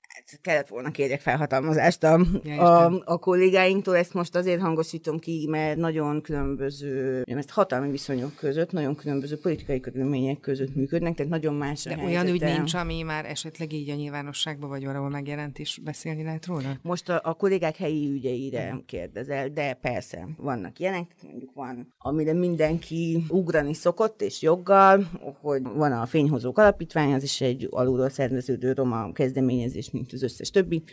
Kellett 0.41 0.67
volna 0.67 0.91
kérjek 0.91 1.21
felhatalmazást 1.21 2.03
a, 2.03 2.19
ja, 2.43 2.85
a, 2.85 3.01
a 3.05 3.17
kollégáinktól, 3.17 3.95
ezt 3.95 4.13
most 4.13 4.35
azért 4.35 4.61
hangosítom 4.61 5.19
ki, 5.19 5.47
mert 5.49 5.77
nagyon 5.77 6.21
különböző, 6.21 7.23
ezt 7.25 7.49
hatalmi 7.49 7.91
viszonyok 7.91 8.35
között, 8.35 8.71
nagyon 8.71 8.95
különböző 8.95 9.39
politikai 9.39 9.79
körülmények 9.79 10.39
között 10.39 10.75
működnek, 10.75 11.15
tehát 11.15 11.31
nagyon 11.31 11.53
más 11.53 11.83
De 11.83 11.93
a 11.93 12.03
olyan 12.03 12.27
ügy 12.27 12.41
nincs, 12.41 12.73
ami 12.73 13.01
már 13.01 13.25
esetleg 13.25 13.73
így 13.73 13.89
a 13.89 13.95
nyilvánosságban 13.95 14.69
vagy 14.69 14.85
valahol 14.85 15.09
megjelent, 15.09 15.59
és 15.59 15.79
beszélni 15.83 16.23
lehet 16.23 16.45
róla? 16.45 16.77
Most 16.81 17.09
a, 17.09 17.21
a 17.23 17.33
kollégák 17.33 17.75
helyi 17.75 18.09
ügyeire 18.11 18.81
kérdezel, 18.85 19.49
de 19.49 19.73
persze, 19.73 20.27
vannak 20.37 20.79
ilyenek, 20.79 21.15
mondjuk 21.23 21.53
van, 21.53 21.93
amire 21.97 22.33
mindenki 22.33 23.23
ugrani 23.29 23.73
szokott, 23.73 24.21
és 24.21 24.41
joggal, 24.41 25.09
hogy 25.41 25.61
van 25.61 25.91
a 25.91 26.05
Fényhozók 26.05 26.57
Alapítvány, 26.57 27.13
az 27.13 27.23
is 27.23 27.41
egy 27.41 27.67
alulról 27.69 28.09
szerveződő 28.09 28.73
roma 28.73 29.11
kezdeményezés, 29.11 29.91
mint 29.91 30.06
az 30.13 30.23
összes 30.23 30.49
többi, 30.49 30.83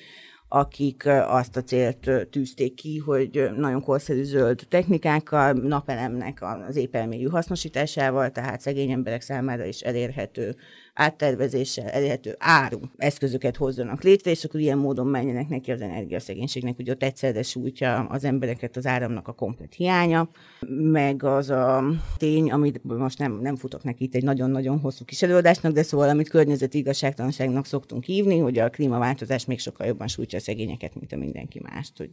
akik 0.48 1.06
azt 1.26 1.56
a 1.56 1.62
célt 1.62 2.10
tűzték 2.30 2.74
ki, 2.74 2.98
hogy 2.98 3.50
nagyon 3.56 3.82
korszerű 3.82 4.22
zöld 4.22 4.66
technikákkal, 4.68 5.52
napelemnek 5.52 6.42
az 6.68 6.76
épelmélyű 6.76 7.26
hasznosításával, 7.26 8.30
tehát 8.30 8.60
szegény 8.60 8.90
emberek 8.90 9.20
számára 9.20 9.64
is 9.64 9.80
elérhető 9.80 10.56
áttervezéssel 10.94 11.88
elérhető 11.88 12.34
áru 12.38 12.78
eszközöket 12.96 13.56
hozzanak 13.56 14.02
létre, 14.02 14.30
és 14.30 14.44
akkor 14.44 14.60
ilyen 14.60 14.78
módon 14.78 15.06
menjenek 15.06 15.48
neki 15.48 15.72
az 15.72 15.80
energiaszegénységnek, 15.80 16.76
hogy 16.76 16.90
ott 16.90 17.02
egyszerre 17.02 17.42
sújtja 17.42 17.98
az 17.98 18.24
embereket 18.24 18.76
az 18.76 18.86
áramnak 18.86 19.28
a 19.28 19.32
komplet 19.32 19.74
hiánya, 19.74 20.28
meg 20.68 21.22
az 21.22 21.50
a 21.50 21.84
tény, 22.16 22.50
amit 22.50 22.84
most 22.84 23.18
nem, 23.18 23.40
nem 23.40 23.56
futok 23.56 23.82
neki 23.82 24.04
itt 24.04 24.14
egy 24.14 24.22
nagyon-nagyon 24.22 24.78
hosszú 24.80 25.04
kis 25.04 25.22
előadásnak, 25.22 25.72
de 25.72 25.82
szóval, 25.82 26.08
amit 26.08 26.28
környezeti 26.28 26.78
igazságtalanságnak 26.78 27.66
szoktunk 27.66 28.04
hívni, 28.04 28.38
hogy 28.38 28.58
a 28.58 28.70
klímaváltozás 28.70 29.44
még 29.44 29.58
sokkal 29.58 29.86
jobban 29.86 30.08
sújtja 30.08 30.38
a 30.38 30.42
szegényeket, 30.42 30.94
mint 30.94 31.12
a 31.12 31.16
mindenki 31.16 31.60
mást. 31.60 31.96
Hogy 31.96 32.10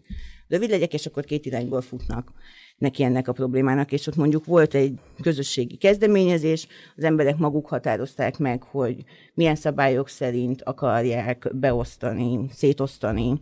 rövid 0.48 0.70
legyek, 0.70 0.94
és 0.94 1.06
akkor 1.06 1.24
két 1.24 1.46
irányból 1.46 1.82
futnak 1.82 2.32
neki 2.82 3.04
ennek 3.04 3.28
a 3.28 3.32
problémának, 3.32 3.92
és 3.92 4.08
ott 4.08 4.16
mondjuk 4.16 4.46
volt 4.46 4.74
egy 4.74 4.94
közösségi 5.22 5.76
kezdeményezés, 5.76 6.68
az 6.96 7.04
emberek 7.04 7.38
maguk 7.38 7.68
határozták 7.68 8.38
meg, 8.38 8.64
hogy 8.64 9.04
milyen 9.34 9.56
szabályok 9.56 10.10
szerint 10.10 10.62
akarják 10.62 11.50
beosztani, 11.54 12.40
szétosztani 12.52 13.40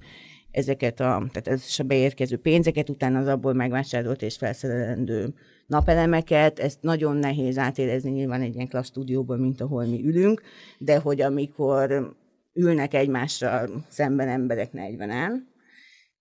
ezeket 0.51 0.99
a, 0.99 1.23
tehát 1.31 1.47
ez 1.47 1.75
a 1.77 1.83
beérkező 1.83 2.37
pénzeket, 2.37 2.89
utána 2.89 3.19
az 3.19 3.27
abból 3.27 3.53
megvásárolt 3.53 4.21
és 4.21 4.37
felszerelendő 4.37 5.33
napelemeket, 5.65 6.59
ezt 6.59 6.81
nagyon 6.81 7.15
nehéz 7.15 7.57
átérezni 7.57 8.11
nyilván 8.11 8.41
egy 8.41 8.55
ilyen 8.55 8.67
klassz 8.67 8.87
stúdióban, 8.87 9.39
mint 9.39 9.61
ahol 9.61 9.85
mi 9.85 10.01
ülünk, 10.05 10.41
de 10.77 10.97
hogy 10.97 11.21
amikor 11.21 12.15
ülnek 12.53 12.93
egymással 12.93 13.85
szemben 13.87 14.27
emberek 14.27 14.69
40-en, 14.73 15.31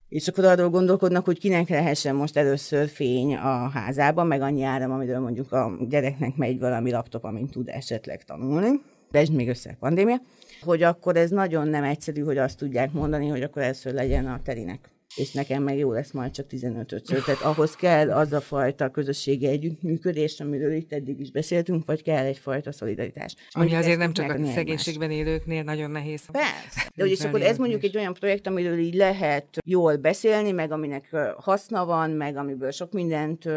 és 0.09 0.29
akkor 0.29 0.45
arról 0.45 0.71
gondolkodnak, 0.71 1.25
hogy 1.25 1.39
kinek 1.39 1.69
lehessen 1.69 2.15
most 2.15 2.37
először 2.37 2.89
fény 2.89 3.35
a 3.35 3.69
házában, 3.69 4.27
meg 4.27 4.41
annyi 4.41 4.63
áram, 4.63 4.91
amiről 4.91 5.19
mondjuk 5.19 5.53
a 5.53 5.79
gyereknek 5.89 6.37
megy 6.37 6.59
valami 6.59 6.91
laptop, 6.91 7.25
amint 7.25 7.51
tud 7.51 7.69
esetleg 7.69 8.25
tanulni. 8.25 8.69
De 9.11 9.19
ez 9.19 9.29
még 9.29 9.49
össze 9.49 9.71
a 9.71 9.77
pandémia. 9.79 10.21
Hogy 10.61 10.83
akkor 10.83 11.17
ez 11.17 11.31
nagyon 11.31 11.69
nem 11.69 11.85
egyszerű, 11.85 12.21
hogy 12.21 12.39
azt 12.39 12.59
tudják 12.59 12.93
mondani, 12.93 13.29
hogy 13.29 13.43
akkor 13.43 13.63
először 13.63 13.93
legyen 13.93 14.27
a 14.27 14.41
terinek 14.45 14.91
és 15.19 15.33
nekem 15.33 15.63
meg 15.63 15.79
jó 15.79 15.93
lesz 15.93 16.11
majd 16.11 16.31
csak 16.31 16.47
15 16.47 16.93
ötször. 16.93 17.23
Tehát 17.23 17.41
ahhoz 17.41 17.75
kell 17.75 18.13
az 18.13 18.33
a 18.33 18.41
fajta 18.41 18.91
közösségi 18.91 19.47
együttműködés, 19.47 20.41
amiről 20.41 20.73
itt 20.73 20.93
eddig 20.93 21.21
is 21.21 21.31
beszéltünk, 21.31 21.87
vagy 21.87 22.03
kell 22.03 22.25
egyfajta 22.25 22.73
szolidaritás. 22.73 23.35
Ami 23.51 23.75
azért 23.75 23.99
nem 23.99 24.13
csak 24.13 24.31
a 24.31 24.47
szegénységben 24.47 25.11
élőknél 25.11 25.63
nagyon 25.63 25.91
nehéz. 25.91 26.23
Persze. 26.33 26.91
De 26.97 27.05
és 27.05 27.21
akkor 27.21 27.43
ez 27.43 27.59
mondjuk 27.59 27.83
egy 27.83 27.97
olyan 27.97 28.15
projekt, 28.15 28.47
amiről 28.47 28.79
így 28.79 28.95
lehet 28.95 29.47
jól 29.65 29.97
beszélni, 29.97 30.53
meg 30.53 30.73
aminek 30.73 31.17
haszna 31.37 31.85
van, 31.85 32.11
meg 32.11 32.37
amiből 32.37 32.71
sok 32.71 32.93
mindent 32.93 33.49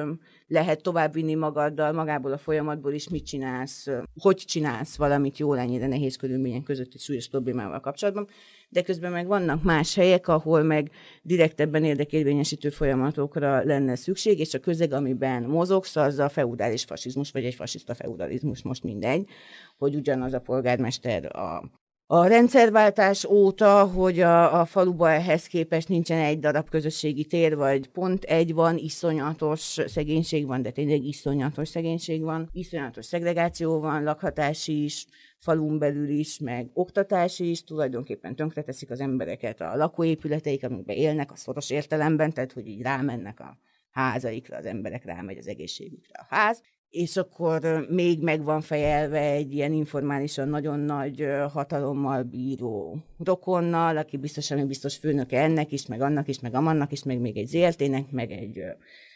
lehet 0.51 0.81
továbbvinni 0.81 1.35
magaddal, 1.35 1.91
magából 1.91 2.31
a 2.31 2.37
folyamatból 2.37 2.93
is 2.93 3.09
mit 3.09 3.25
csinálsz, 3.25 3.87
hogy 4.19 4.35
csinálsz 4.35 4.95
valamit 4.95 5.37
jól 5.37 5.59
ennyire 5.59 5.87
nehéz 5.87 6.15
körülmények 6.15 6.63
között 6.63 6.93
egy 6.93 6.99
súlyos 6.99 7.29
problémával 7.29 7.79
kapcsolatban. 7.79 8.27
De 8.69 8.81
közben 8.81 9.11
meg 9.11 9.27
vannak 9.27 9.63
más 9.63 9.95
helyek, 9.95 10.27
ahol 10.27 10.63
meg 10.63 10.91
direktebben 11.21 11.83
érdekérvényesítő 11.83 12.69
folyamatokra 12.69 13.63
lenne 13.63 13.95
szükség, 13.95 14.39
és 14.39 14.53
a 14.53 14.59
közeg, 14.59 14.93
amiben 14.93 15.43
mozogsz, 15.43 15.95
az 15.95 16.19
a 16.19 16.29
feudális 16.29 16.83
fasizmus, 16.83 17.31
vagy 17.31 17.45
egy 17.45 17.55
fasiszta 17.55 17.93
feudalizmus, 17.93 18.63
most 18.63 18.83
mindegy, 18.83 19.29
hogy 19.77 19.95
ugyanaz 19.95 20.33
a 20.33 20.39
polgármester 20.39 21.35
a 21.35 21.80
a 22.13 22.27
rendszerváltás 22.27 23.25
óta, 23.25 23.85
hogy 23.85 24.19
a, 24.19 24.59
a 24.59 24.65
faluba 24.65 25.11
ehhez 25.11 25.45
képest 25.45 25.87
nincsen 25.87 26.19
egy 26.19 26.39
darab 26.39 26.69
közösségi 26.69 27.25
tér, 27.25 27.55
vagy 27.55 27.87
pont 27.87 28.23
egy 28.23 28.53
van, 28.53 28.77
iszonyatos 28.77 29.59
szegénység 29.85 30.45
van, 30.45 30.61
de 30.61 30.71
tényleg 30.71 31.03
iszonyatos 31.03 31.67
szegénység 31.67 32.21
van, 32.21 32.49
iszonyatos 32.51 33.05
szegregáció 33.05 33.79
van, 33.79 34.03
lakhatási 34.03 34.83
is, 34.83 35.05
falun 35.37 35.79
belül 35.79 36.09
is, 36.09 36.39
meg 36.39 36.69
oktatási 36.73 37.49
is, 37.49 37.63
tulajdonképpen 37.63 38.35
tönkreteszik 38.35 38.91
az 38.91 38.99
embereket 38.99 39.61
a 39.61 39.75
lakóépületeik, 39.75 40.63
amikben 40.63 40.95
élnek 40.95 41.31
a 41.31 41.35
szoros 41.35 41.69
értelemben, 41.69 42.33
tehát 42.33 42.51
hogy 42.51 42.67
így 42.67 42.81
rámennek 42.81 43.39
a 43.39 43.57
házaikra, 43.91 44.57
az 44.57 44.65
emberek 44.65 45.05
rámegy 45.05 45.37
az 45.37 45.47
egészségükre 45.47 46.13
a 46.19 46.35
ház, 46.35 46.61
és 46.91 47.17
akkor 47.17 47.85
még 47.89 48.21
meg 48.21 48.43
van 48.43 48.61
fejelve 48.61 49.19
egy 49.19 49.53
ilyen 49.53 49.73
informálisan 49.73 50.47
nagyon 50.47 50.79
nagy 50.79 51.27
hatalommal 51.51 52.23
bíró 52.23 52.97
rokonnal, 53.17 53.97
aki 53.97 54.17
biztosan 54.17 54.57
még 54.57 54.67
biztos 54.67 54.95
főnöke 54.95 55.41
ennek 55.41 55.71
is, 55.71 55.85
meg 55.85 56.01
annak 56.01 56.27
is, 56.27 56.39
meg 56.39 56.53
amannak 56.53 56.91
is, 56.91 57.03
meg 57.03 57.19
még 57.19 57.37
egy 57.37 57.47
ZRT-nek, 57.47 58.11
meg 58.11 58.31
egy 58.31 58.61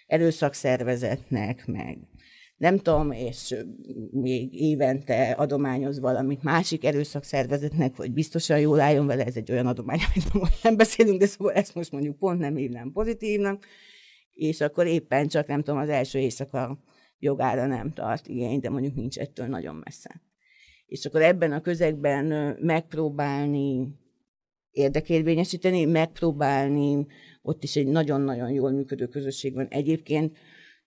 erőszakszervezetnek, 0.07 1.67
meg 1.67 1.97
nem 2.57 2.77
tudom, 2.77 3.11
és 3.11 3.55
még 4.11 4.53
évente 4.53 5.31
adományoz 5.31 5.99
valamit 5.99 6.43
másik 6.43 6.85
erőszakszervezetnek, 6.85 7.95
hogy 7.95 8.11
biztosan 8.11 8.59
jól 8.59 8.79
álljon 8.79 9.05
vele, 9.05 9.25
ez 9.25 9.35
egy 9.35 9.51
olyan 9.51 9.67
adomány, 9.67 9.99
amit 10.13 10.33
most 10.33 10.63
nem 10.63 10.77
beszélünk, 10.77 11.19
de 11.19 11.25
szóval 11.25 11.53
ezt 11.53 11.75
most 11.75 11.91
mondjuk 11.91 12.17
pont 12.17 12.39
nem 12.39 12.55
hívnám 12.55 12.91
pozitívnak, 12.91 13.65
és 14.31 14.61
akkor 14.61 14.85
éppen 14.85 15.27
csak 15.27 15.47
nem 15.47 15.63
tudom, 15.63 15.79
az 15.79 15.89
első 15.89 16.19
éjszaka 16.19 16.79
jogára 17.19 17.65
nem 17.65 17.91
tart 17.91 18.27
igény, 18.27 18.59
de 18.59 18.69
mondjuk 18.69 18.95
nincs 18.95 19.17
ettől 19.17 19.47
nagyon 19.47 19.75
messze. 19.75 20.21
És 20.85 21.05
akkor 21.05 21.21
ebben 21.21 21.51
a 21.51 21.61
közegben 21.61 22.55
megpróbálni 22.59 23.87
érdekérvényesíteni, 24.71 25.85
megpróbálni, 25.85 27.05
ott 27.41 27.63
is 27.63 27.75
egy 27.75 27.87
nagyon-nagyon 27.87 28.51
jól 28.51 28.71
működő 28.71 29.07
közösség 29.07 29.53
van. 29.53 29.67
Egyébként 29.67 30.37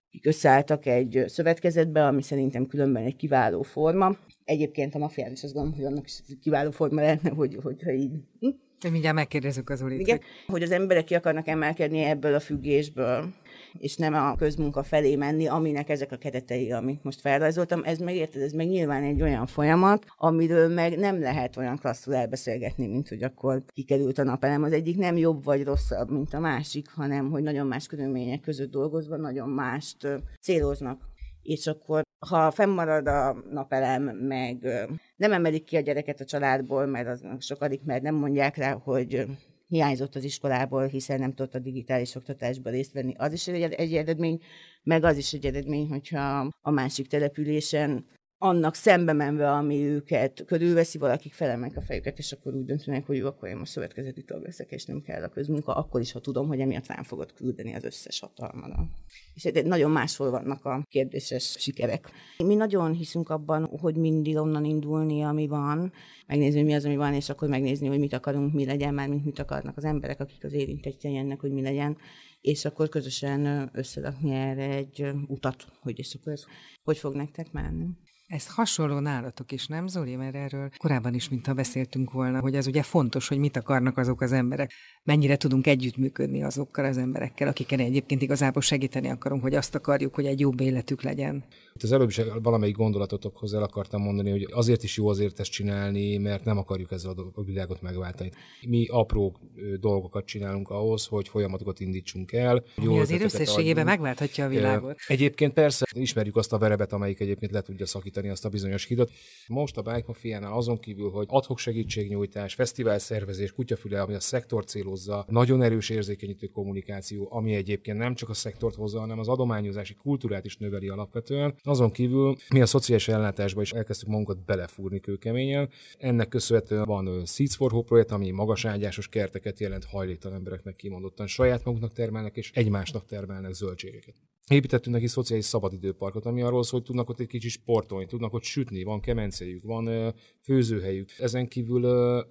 akik 0.09 0.25
összeálltak 0.25 0.85
egy 0.85 1.23
szövetkezetbe, 1.25 2.05
ami 2.05 2.21
szerintem 2.21 2.65
különben 2.65 3.03
egy 3.03 3.15
kiváló 3.15 3.61
forma. 3.61 4.17
Egyébként 4.43 4.95
a 4.95 4.97
mafián 4.97 5.31
is 5.31 5.43
azt 5.43 5.53
gondolom, 5.53 5.77
hogy 5.77 5.85
annak 5.85 6.05
is 6.05 6.21
kiváló 6.41 6.71
forma 6.71 7.01
lehetne, 7.01 7.29
hogy, 7.29 7.57
hogyha 7.61 7.91
így... 7.91 8.11
Hm? 8.39 8.89
Mindjárt 8.91 9.15
megkérdezzük 9.15 9.69
az 9.69 9.81
Ulit. 9.81 9.99
Igen, 9.99 10.17
hogy... 10.17 10.27
hogy 10.47 10.63
az 10.63 10.71
emberek 10.71 11.03
ki 11.03 11.15
akarnak 11.15 11.47
emelkedni 11.47 11.99
ebből 11.99 12.33
a 12.33 12.39
függésből 12.39 13.33
és 13.77 13.95
nem 13.95 14.13
a 14.13 14.35
közmunka 14.35 14.83
felé 14.83 15.15
menni, 15.15 15.47
aminek 15.47 15.89
ezek 15.89 16.11
a 16.11 16.17
keretei, 16.17 16.71
amit 16.71 17.03
most 17.03 17.21
felrajzoltam. 17.21 17.81
Ez 17.83 17.97
meg 17.97 18.15
érted, 18.15 18.41
ez 18.41 18.51
meg 18.51 18.67
nyilván 18.67 19.03
egy 19.03 19.21
olyan 19.21 19.45
folyamat, 19.45 20.05
amiről 20.17 20.67
meg 20.67 20.97
nem 20.97 21.19
lehet 21.19 21.57
olyan 21.57 21.77
klasszul 21.77 22.15
elbeszélgetni, 22.15 22.87
mint 22.87 23.09
hogy 23.09 23.23
akkor 23.23 23.63
kikerült 23.73 24.17
a 24.17 24.23
napelem. 24.23 24.63
Az 24.63 24.71
egyik 24.71 24.97
nem 24.97 25.17
jobb 25.17 25.43
vagy 25.43 25.63
rosszabb, 25.63 26.11
mint 26.11 26.33
a 26.33 26.39
másik, 26.39 26.89
hanem 26.89 27.29
hogy 27.29 27.43
nagyon 27.43 27.67
más 27.67 27.87
körülmények 27.87 28.39
között 28.39 28.71
dolgozva 28.71 29.17
nagyon 29.17 29.49
mást 29.49 30.07
céloznak 30.41 31.07
és 31.41 31.67
akkor 31.67 32.01
ha 32.27 32.51
fennmarad 32.51 33.07
a 33.07 33.43
napelem, 33.51 34.03
meg 34.03 34.67
nem 35.15 35.31
emelik 35.31 35.63
ki 35.63 35.77
a 35.77 35.79
gyereket 35.79 36.19
a 36.19 36.25
családból, 36.25 36.85
mert 36.85 37.07
az 37.07 37.23
sokadik, 37.39 37.83
mert 37.83 38.01
nem 38.01 38.15
mondják 38.15 38.55
rá, 38.55 38.73
hogy 38.73 39.25
hiányzott 39.69 40.15
az 40.15 40.23
iskolából, 40.23 40.85
hiszen 40.87 41.19
nem 41.19 41.33
tudott 41.33 41.55
a 41.55 41.59
digitális 41.59 42.15
oktatásban 42.15 42.71
részt 42.71 42.93
venni. 42.93 43.13
Az 43.17 43.33
is 43.33 43.47
egy, 43.47 43.73
egy 43.73 43.95
eredmény, 43.95 44.41
meg 44.83 45.03
az 45.03 45.17
is 45.17 45.33
egy 45.33 45.45
eredmény, 45.45 45.87
hogyha 45.87 46.49
a 46.61 46.71
másik 46.71 47.07
településen 47.07 48.05
annak 48.41 48.75
szembe 48.75 49.13
menve, 49.13 49.51
ami 49.51 49.83
őket 49.83 50.43
körülveszi, 50.45 50.97
valakik 50.97 51.33
felemek 51.33 51.77
a 51.77 51.81
fejüket, 51.81 52.17
és 52.17 52.31
akkor 52.31 52.53
úgy 52.53 52.65
döntenek, 52.65 53.05
hogy 53.05 53.17
jó, 53.17 53.27
akkor 53.27 53.49
én 53.49 53.55
most 53.57 53.71
szövetkezeti 53.71 54.23
tag 54.23 54.43
leszek, 54.43 54.71
és 54.71 54.85
nem 54.85 55.01
kell 55.01 55.23
a 55.23 55.29
közmunka, 55.29 55.73
akkor 55.73 56.01
is, 56.01 56.11
ha 56.11 56.19
tudom, 56.19 56.47
hogy 56.47 56.59
emiatt 56.59 56.87
rám 56.87 57.03
fogod 57.03 57.33
küldeni 57.33 57.75
az 57.75 57.83
összes 57.83 58.19
hatalmadat. 58.19 58.87
És 59.33 59.45
egy 59.45 59.65
nagyon 59.65 59.91
máshol 59.91 60.31
vannak 60.31 60.65
a 60.65 60.85
kérdéses 60.89 61.55
sikerek. 61.59 62.11
Mi 62.43 62.55
nagyon 62.55 62.93
hiszünk 62.93 63.29
abban, 63.29 63.65
hogy 63.65 63.95
mindig 63.95 64.37
onnan 64.37 64.65
indulni, 64.65 65.21
ami 65.21 65.47
van, 65.47 65.91
megnézni, 66.27 66.61
mi 66.61 66.73
az, 66.73 66.85
ami 66.85 66.95
van, 66.95 67.13
és 67.13 67.29
akkor 67.29 67.49
megnézni, 67.49 67.87
hogy 67.87 67.99
mit 67.99 68.13
akarunk, 68.13 68.53
mi 68.53 68.65
legyen, 68.65 68.93
már 68.93 69.09
mint 69.09 69.25
mit 69.25 69.39
akarnak 69.39 69.77
az 69.77 69.83
emberek, 69.83 70.19
akik 70.19 70.43
az 70.43 70.53
érintettjei 70.53 71.15
ennek, 71.15 71.39
hogy 71.39 71.51
mi 71.51 71.61
legyen, 71.61 71.97
és 72.41 72.65
akkor 72.65 72.89
közösen 72.89 73.69
összerakni 73.73 74.31
erre 74.31 74.69
egy 74.69 75.11
utat, 75.27 75.65
hogy 75.79 75.99
és 75.99 76.17
akkor 76.19 76.31
ez 76.31 76.43
hogy 76.83 76.97
fog 76.97 77.15
nektek 77.15 77.51
menni. 77.51 77.87
Ez 78.29 78.47
hasonló 78.47 78.99
nálatok 78.99 79.51
is, 79.51 79.67
nem 79.67 79.87
Zoli? 79.87 80.15
Mert 80.15 80.35
erről 80.35 80.69
korábban 80.77 81.13
is, 81.13 81.29
mintha 81.29 81.53
beszéltünk 81.53 82.11
volna, 82.11 82.39
hogy 82.39 82.55
az 82.55 82.67
ugye 82.67 82.83
fontos, 82.83 83.27
hogy 83.27 83.37
mit 83.37 83.57
akarnak 83.57 83.97
azok 83.97 84.21
az 84.21 84.31
emberek, 84.31 84.71
mennyire 85.03 85.37
tudunk 85.37 85.67
együttműködni 85.67 86.43
azokkal 86.43 86.85
az 86.85 86.97
emberekkel, 86.97 87.47
akiken 87.47 87.79
egyébként 87.79 88.21
igazából 88.21 88.61
segíteni 88.61 89.09
akarunk, 89.09 89.41
hogy 89.41 89.55
azt 89.55 89.75
akarjuk, 89.75 90.15
hogy 90.15 90.25
egy 90.25 90.39
jobb 90.39 90.59
életük 90.59 91.01
legyen. 91.01 91.43
Az 91.81 91.91
előbb 91.91 92.09
is 92.09 92.21
valamelyik 92.41 92.75
gondolatotokhoz 92.75 93.53
el 93.53 93.63
akartam 93.63 94.01
mondani, 94.01 94.29
hogy 94.29 94.47
azért 94.51 94.83
is 94.83 94.97
jó 94.97 95.07
azért 95.07 95.39
ezt 95.39 95.51
csinálni, 95.51 96.17
mert 96.17 96.45
nem 96.45 96.57
akarjuk 96.57 96.91
ezzel 96.91 97.13
a 97.33 97.43
világot 97.43 97.81
megváltani. 97.81 98.31
Mi 98.67 98.85
apró 98.87 99.39
dolgokat 99.79 100.25
csinálunk 100.25 100.69
ahhoz, 100.69 101.05
hogy 101.05 101.27
folyamatokat 101.27 101.79
indítsunk 101.79 102.31
el. 102.31 102.63
Mi 102.75 102.99
azért 102.99 103.23
összességében 103.23 103.85
megválthatja 103.85 104.45
a 104.45 104.47
világot. 104.47 104.99
Egyébként 105.07 105.53
persze 105.53 105.85
ismerjük 105.93 106.35
azt 106.35 106.53
a 106.53 106.57
verebet, 106.57 106.93
amelyik 106.93 107.19
egyébként 107.19 107.51
le 107.51 107.61
tudja 107.61 107.85
szakítani 107.85 108.18
azt 108.27 108.45
a 108.45 108.49
bizonyos 108.49 108.85
hídot. 108.85 109.11
Most 109.47 109.77
a 109.77 109.81
Bike 109.81 110.03
Mafia-nál 110.07 110.53
azon 110.53 110.79
kívül, 110.79 111.09
hogy 111.09 111.25
adhok 111.29 111.59
segítségnyújtás, 111.59 112.53
fesztivál 112.53 112.99
szervezés, 112.99 113.51
kutyafüle, 113.51 114.01
ami 114.01 114.13
a 114.13 114.19
szektor 114.19 114.65
célozza, 114.65 115.25
nagyon 115.27 115.61
erős 115.61 115.89
érzékenyítő 115.89 116.47
kommunikáció, 116.47 117.27
ami 117.31 117.55
egyébként 117.55 117.97
nem 117.97 118.15
csak 118.15 118.29
a 118.29 118.33
szektort 118.33 118.75
hozza, 118.75 118.99
hanem 118.99 119.19
az 119.19 119.27
adományozási 119.27 119.93
kultúrát 119.93 120.45
is 120.45 120.57
növeli 120.57 120.87
alapvetően. 120.87 121.55
Azon 121.63 121.91
kívül 121.91 122.35
mi 122.49 122.61
a 122.61 122.65
szociális 122.65 123.07
ellátásba 123.07 123.61
is 123.61 123.71
elkezdtük 123.71 124.09
magunkat 124.09 124.45
belefúrni 124.45 124.99
kőkeményen. 124.99 125.69
Ennek 125.97 126.27
köszönhetően 126.27 126.85
van 126.85 127.25
Seeds 127.25 127.55
for 127.55 127.71
Hope 127.71 127.87
projekt, 127.87 128.11
ami 128.11 128.31
magaságyásos 128.31 129.07
kerteket 129.07 129.59
jelent 129.59 129.85
hajléktalan 129.85 130.37
embereknek 130.37 130.75
kimondottan 130.75 131.27
saját 131.27 131.63
maguknak 131.63 131.93
termelnek 131.93 132.35
és 132.35 132.51
egymásnak 132.53 133.05
termelnek 133.05 133.53
zöldségeket. 133.53 134.15
Építettünk 134.49 134.95
neki 134.95 135.07
szociális 135.07 135.45
szabadidőparkot, 135.45 136.25
ami 136.25 136.41
arról 136.41 136.63
szól, 136.63 136.79
hogy 136.79 136.87
tudnak 136.87 137.09
ott 137.09 137.19
egy 137.19 137.27
kicsit 137.27 137.51
sportolni, 137.51 138.05
tudnak 138.05 138.33
ott 138.33 138.43
sütni, 138.43 138.83
van 138.83 138.99
kemencéjük, 138.99 139.63
van 139.63 140.13
főzőhelyük. 140.41 141.09
Ezen 141.17 141.47
kívül 141.47 141.81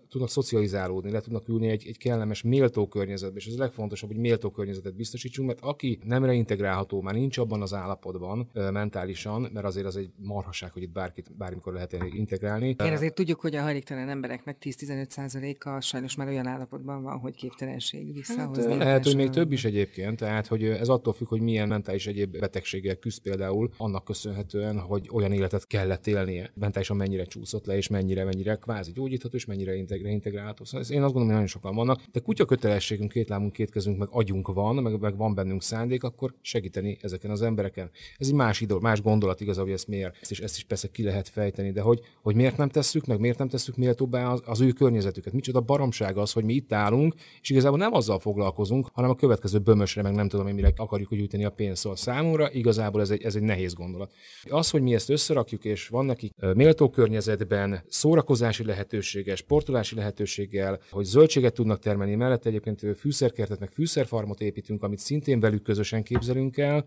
tudnak 0.09 0.31
szocializálódni, 0.31 1.11
le 1.11 1.21
tudnak 1.21 1.49
ülni 1.49 1.69
egy, 1.69 1.87
egy 1.87 1.99
kellemes, 1.99 2.43
méltó 2.43 2.89
környezetbe, 2.89 3.39
és 3.39 3.47
ez 3.47 3.55
a 3.55 3.59
legfontosabb, 3.59 4.11
hogy 4.11 4.19
méltó 4.19 4.51
környezetet 4.51 4.95
biztosítsunk, 4.95 5.49
mert 5.49 5.61
aki 5.61 5.99
nem 6.05 6.25
reintegrálható, 6.25 7.01
már 7.01 7.15
nincs 7.15 7.39
abban 7.39 7.63
az 7.63 7.75
állapotban 7.75 8.51
mentálisan, 8.53 9.51
mert 9.53 9.67
azért 9.67 9.87
az 9.87 9.97
egy 9.97 10.11
marhaság, 10.17 10.73
hogy 10.73 10.83
itt 10.83 10.93
bárkit 10.93 11.37
bármikor 11.37 11.73
lehet 11.73 11.97
integrálni. 12.11 12.77
Én 12.85 12.93
azért 12.93 13.15
tudjuk, 13.15 13.41
hogy 13.41 13.55
a 13.55 13.63
hajléktalan 13.63 14.09
embereknek 14.09 14.57
10-15%-a 14.61 15.81
sajnos 15.81 16.17
már 16.17 16.29
olyan 16.29 16.47
állapotban 16.47 17.03
van, 17.03 17.19
hogy 17.19 17.35
képtelenség 17.35 18.13
visszahozni. 18.13 18.73
Hát, 18.73 18.79
lehet, 18.79 19.05
hogy 19.05 19.17
még 19.17 19.31
több 19.31 19.53
is 19.53 19.65
egyébként, 19.65 20.17
tehát 20.17 20.47
hogy 20.47 20.65
ez 20.65 20.89
attól 20.89 21.13
függ, 21.13 21.29
hogy 21.29 21.41
milyen 21.41 21.69
mentális 21.69 22.07
egyéb 22.09 22.39
betegséggel 22.39 22.97
küzd 22.97 23.23
például, 23.23 23.71
annak 23.77 24.05
köszönhetően, 24.05 24.79
hogy 24.79 25.09
olyan 25.13 25.33
életet 25.33 25.67
kellett 25.67 26.07
élnie. 26.07 26.51
Mentálisan 26.55 26.97
mennyire 26.97 27.25
csúszott 27.25 27.67
le, 27.67 27.77
és 27.77 27.89
mennyire, 27.89 28.25
mennyire 28.25 28.55
kvázi 28.55 28.93
gyógyítható, 28.93 29.37
és 29.37 29.45
mennyire 29.45 29.75
integrálható. 30.03 30.65
Szóval 30.65 30.87
én 30.91 31.03
azt 31.03 31.13
gondolom, 31.13 31.27
hogy 31.27 31.33
nagyon 31.33 31.47
sokan 31.47 31.75
vannak, 31.75 32.03
de 32.13 32.21
kutya 32.21 32.45
kötelességünk, 32.45 33.13
két 33.13 33.29
lábunk, 33.29 33.53
két 33.53 33.71
kezünk, 33.71 33.99
meg 33.99 34.09
agyunk 34.11 34.49
van, 34.49 34.75
meg, 34.75 35.01
meg 35.01 35.17
van 35.17 35.35
bennünk 35.35 35.63
szándék, 35.63 36.03
akkor 36.03 36.35
segíteni 36.41 36.99
ezeken 37.01 37.31
az 37.31 37.43
embereken. 37.43 37.91
Ez 38.19 38.27
egy 38.27 38.35
más 38.35 38.61
idő, 38.61 38.75
más 38.75 39.03
gondolat 39.03 39.41
igaz, 39.41 39.59
hogy 39.59 39.71
ezt 39.71 39.89
miért, 39.89 40.17
ezt 40.21 40.31
is, 40.31 40.41
ezt 40.41 40.57
is 40.57 40.65
persze 40.65 40.89
ki 40.89 41.03
lehet 41.03 41.29
fejteni, 41.29 41.73
de 41.73 41.81
hogy, 41.81 42.01
hogy 42.23 42.35
miért 42.35 42.57
nem 42.57 42.69
tesszük 42.69 43.07
meg, 43.07 43.21
miért 43.21 43.39
nem 43.39 43.49
tesszük 43.49 43.77
méltóbbá 43.77 44.33
az, 44.33 44.43
az 44.45 44.61
ő 44.61 44.73
környezetüket. 44.73 45.33
Micsoda 45.33 45.61
baromság 45.61 46.17
az, 46.17 46.33
hogy 46.33 46.45
mi 46.45 46.53
itt 46.55 46.73
állunk, 46.73 47.15
és 47.41 47.51
igazából 47.51 47.79
nem 47.79 47.93
azzal 47.95 48.19
foglalkozunk, 48.19 48.89
hanem 48.93 49.11
a 49.11 49.15
következő 49.15 49.59
bömösre, 49.59 50.03
meg 50.03 50.15
nem 50.15 50.29
tudom, 50.29 50.47
hogy 50.47 50.55
mire 50.55 50.73
akarjuk 50.77 51.15
gyűjteni 51.15 51.45
a 51.45 51.51
pénzt. 51.51 51.81
Szóval 51.81 51.98
számomra 51.99 52.53
igazából 52.53 53.01
ez 53.01 53.11
egy, 53.11 53.23
ez 53.23 53.35
egy 53.35 53.43
nehéz 53.43 53.75
gondolat. 53.75 54.13
Az, 54.43 54.71
hogy 54.71 54.83
mi 54.83 54.95
ezt 54.95 55.11
összerakjuk, 55.11 55.65
és 55.65 55.89
van 55.89 56.05
nekik 56.05 56.33
méltó 56.55 56.91
környezetben 56.91 57.83
szórakozási 57.89 58.65
lehetősége, 58.65 59.37
sportolási 59.37 59.95
lehetőséggel, 59.95 60.81
hogy 60.91 61.05
zöldséget 61.05 61.55
tudnak 61.55 61.79
termelni, 61.79 62.15
mellett 62.15 62.47
egyébként 62.47 62.99
fűszerkertet, 62.99 63.59
meg 63.59 63.71
fűszerfarmot 63.71 64.41
építünk, 64.41 64.83
amit 64.83 64.99
szintén 64.99 65.41
velük 65.41 65.63
közösen 65.63 66.03
képzelünk 66.03 66.57
el. 66.57 66.87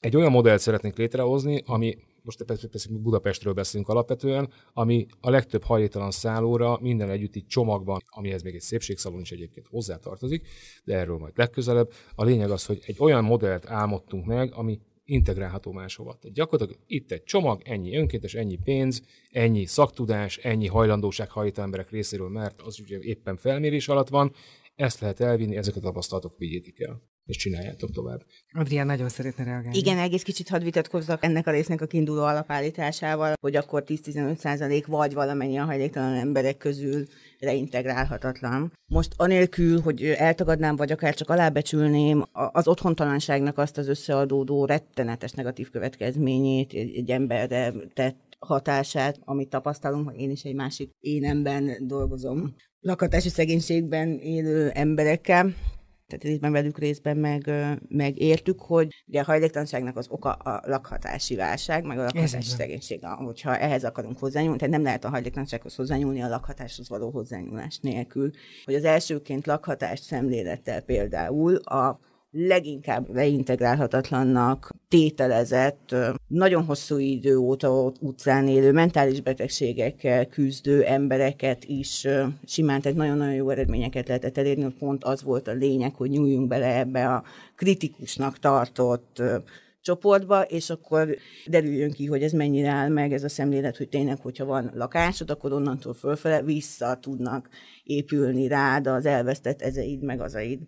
Egy 0.00 0.16
olyan 0.16 0.30
modellt 0.30 0.60
szeretnénk 0.60 0.96
létrehozni, 0.96 1.62
ami 1.66 1.96
most 2.22 2.44
persze, 2.44 2.68
Budapestről 2.90 3.52
beszélünk 3.52 3.88
alapvetően, 3.88 4.52
ami 4.72 5.06
a 5.20 5.30
legtöbb 5.30 5.62
hajléktalan 5.62 6.10
szállóra 6.10 6.78
minden 6.80 7.10
együtt 7.10 7.36
így 7.36 7.46
csomagban, 7.46 8.00
amihez 8.06 8.42
még 8.42 8.54
egy 8.54 8.60
szépségszalon 8.60 9.20
is 9.20 9.32
egyébként 9.32 9.66
hozzátartozik, 9.66 10.48
de 10.84 10.96
erről 10.96 11.18
majd 11.18 11.32
legközelebb. 11.36 11.92
A 12.14 12.24
lényeg 12.24 12.50
az, 12.50 12.66
hogy 12.66 12.82
egy 12.86 12.96
olyan 12.98 13.24
modellt 13.24 13.66
álmodtunk 13.66 14.26
meg, 14.26 14.54
ami 14.54 14.80
integrálható 15.04 15.72
máshova. 15.72 16.16
Tehát 16.20 16.36
gyakorlatilag 16.36 16.82
itt 16.86 17.12
egy 17.12 17.22
csomag, 17.22 17.62
ennyi 17.64 17.96
önkéntes, 17.96 18.34
ennyi 18.34 18.56
pénz, 18.64 19.02
ennyi 19.30 19.66
szaktudás, 19.66 20.36
ennyi 20.36 20.66
hajlandóság 20.66 21.30
hajlító 21.30 21.62
emberek 21.62 21.90
részéről, 21.90 22.28
mert 22.28 22.60
az 22.60 22.80
ugye 22.80 22.98
éppen 23.00 23.36
felmérés 23.36 23.88
alatt 23.88 24.08
van, 24.08 24.32
ezt 24.74 25.00
lehet 25.00 25.20
elvinni, 25.20 25.56
ezeket 25.56 25.82
a 25.82 25.86
tapasztalatok 25.86 26.38
vigyétek 26.38 26.80
el 26.80 27.11
és 27.24 27.36
csináljátok 27.36 27.90
tovább. 27.90 28.22
Adrián 28.52 28.86
nagyon 28.86 29.08
szeretne 29.08 29.44
reagálni. 29.44 29.78
Igen, 29.78 29.98
egész 29.98 30.22
kicsit 30.22 30.48
hadd 30.48 30.62
vitatkozzak 30.62 31.24
ennek 31.24 31.46
a 31.46 31.50
résznek 31.50 31.80
a 31.80 31.86
kiinduló 31.86 32.22
alapállításával, 32.22 33.34
hogy 33.40 33.56
akkor 33.56 33.84
10-15 33.86 34.36
százalék 34.36 34.86
vagy 34.86 35.14
valamennyi 35.14 35.56
a 35.56 35.64
hajléktalan 35.64 36.14
emberek 36.14 36.56
közül 36.56 37.06
reintegrálhatatlan. 37.38 38.72
Most 38.86 39.12
anélkül, 39.16 39.80
hogy 39.80 40.04
eltagadnám, 40.04 40.76
vagy 40.76 40.92
akár 40.92 41.14
csak 41.14 41.30
alábecsülném 41.30 42.24
az 42.32 42.68
otthontalanságnak 42.68 43.58
azt 43.58 43.78
az 43.78 43.88
összeadódó 43.88 44.64
rettenetes 44.64 45.32
negatív 45.32 45.70
következményét 45.70 46.72
egy 46.72 47.10
emberre 47.10 47.72
tett 47.94 48.36
hatását, 48.38 49.18
amit 49.24 49.48
tapasztalunk, 49.48 50.08
hogy 50.08 50.20
én 50.20 50.30
is 50.30 50.42
egy 50.42 50.54
másik 50.54 50.90
énemben 51.00 51.86
dolgozom 51.86 52.54
lakhatási 52.80 53.28
szegénységben 53.28 54.18
élő 54.18 54.68
emberekkel, 54.68 55.54
tehát 56.12 56.26
részben 56.26 56.52
velük, 56.52 56.78
részben 56.78 57.16
meg, 57.16 57.50
meg 57.88 58.20
értük, 58.20 58.60
hogy 58.60 59.02
ugye 59.06 59.20
a 59.20 59.24
hajléktalanságnak 59.24 59.96
az 59.96 60.06
oka 60.10 60.32
a 60.32 60.62
lakhatási 60.66 61.34
válság, 61.34 61.84
meg 61.84 61.98
a 61.98 62.02
lakhatási 62.02 62.48
szegénység, 62.48 63.04
hogyha 63.04 63.56
ehhez 63.56 63.84
akarunk 63.84 64.18
hozzányúlni, 64.18 64.58
tehát 64.58 64.74
nem 64.74 64.82
lehet 64.82 65.04
a 65.04 65.08
hajléktalansághoz 65.08 65.74
hozzányúlni 65.74 66.22
a 66.22 66.28
lakhatáshoz 66.28 66.88
való 66.88 67.10
hozzányúlás 67.10 67.78
nélkül. 67.78 68.30
Hogy 68.64 68.74
az 68.74 68.84
elsőként 68.84 69.46
lakhatás 69.46 70.00
szemlélettel 70.00 70.80
például 70.80 71.56
a 71.56 72.00
leginkább 72.34 73.14
reintegrálhatatlannak 73.14 74.70
tételezett, 74.88 75.94
nagyon 76.26 76.64
hosszú 76.64 76.98
idő 76.98 77.36
óta 77.36 77.92
utcán 78.00 78.48
élő 78.48 78.72
mentális 78.72 79.20
betegségekkel 79.20 80.26
küzdő 80.26 80.82
embereket 80.82 81.64
is 81.64 82.06
simán, 82.46 82.80
tehát 82.80 82.98
nagyon-nagyon 82.98 83.34
jó 83.34 83.50
eredményeket 83.50 84.08
lehetett 84.08 84.38
elérni, 84.38 84.74
pont 84.78 85.04
az 85.04 85.22
volt 85.22 85.48
a 85.48 85.52
lényeg, 85.52 85.94
hogy 85.94 86.10
nyúljunk 86.10 86.48
bele 86.48 86.78
ebbe 86.78 87.08
a 87.08 87.22
kritikusnak 87.56 88.38
tartott 88.38 89.22
csoportba, 89.80 90.42
és 90.42 90.70
akkor 90.70 91.16
derüljön 91.46 91.92
ki, 91.92 92.06
hogy 92.06 92.22
ez 92.22 92.32
mennyire 92.32 92.68
áll 92.68 92.88
meg 92.88 93.12
ez 93.12 93.24
a 93.24 93.28
szemlélet, 93.28 93.76
hogy 93.76 93.88
tényleg, 93.88 94.20
hogyha 94.20 94.44
van 94.44 94.70
lakásod, 94.74 95.30
akkor 95.30 95.52
onnantól 95.52 95.94
fölfele 95.94 96.42
vissza 96.42 96.98
tudnak 97.00 97.48
épülni 97.84 98.48
rád 98.48 98.86
az 98.86 99.06
elvesztett 99.06 99.62
ezeid 99.62 100.02
meg 100.02 100.20
azaid. 100.20 100.60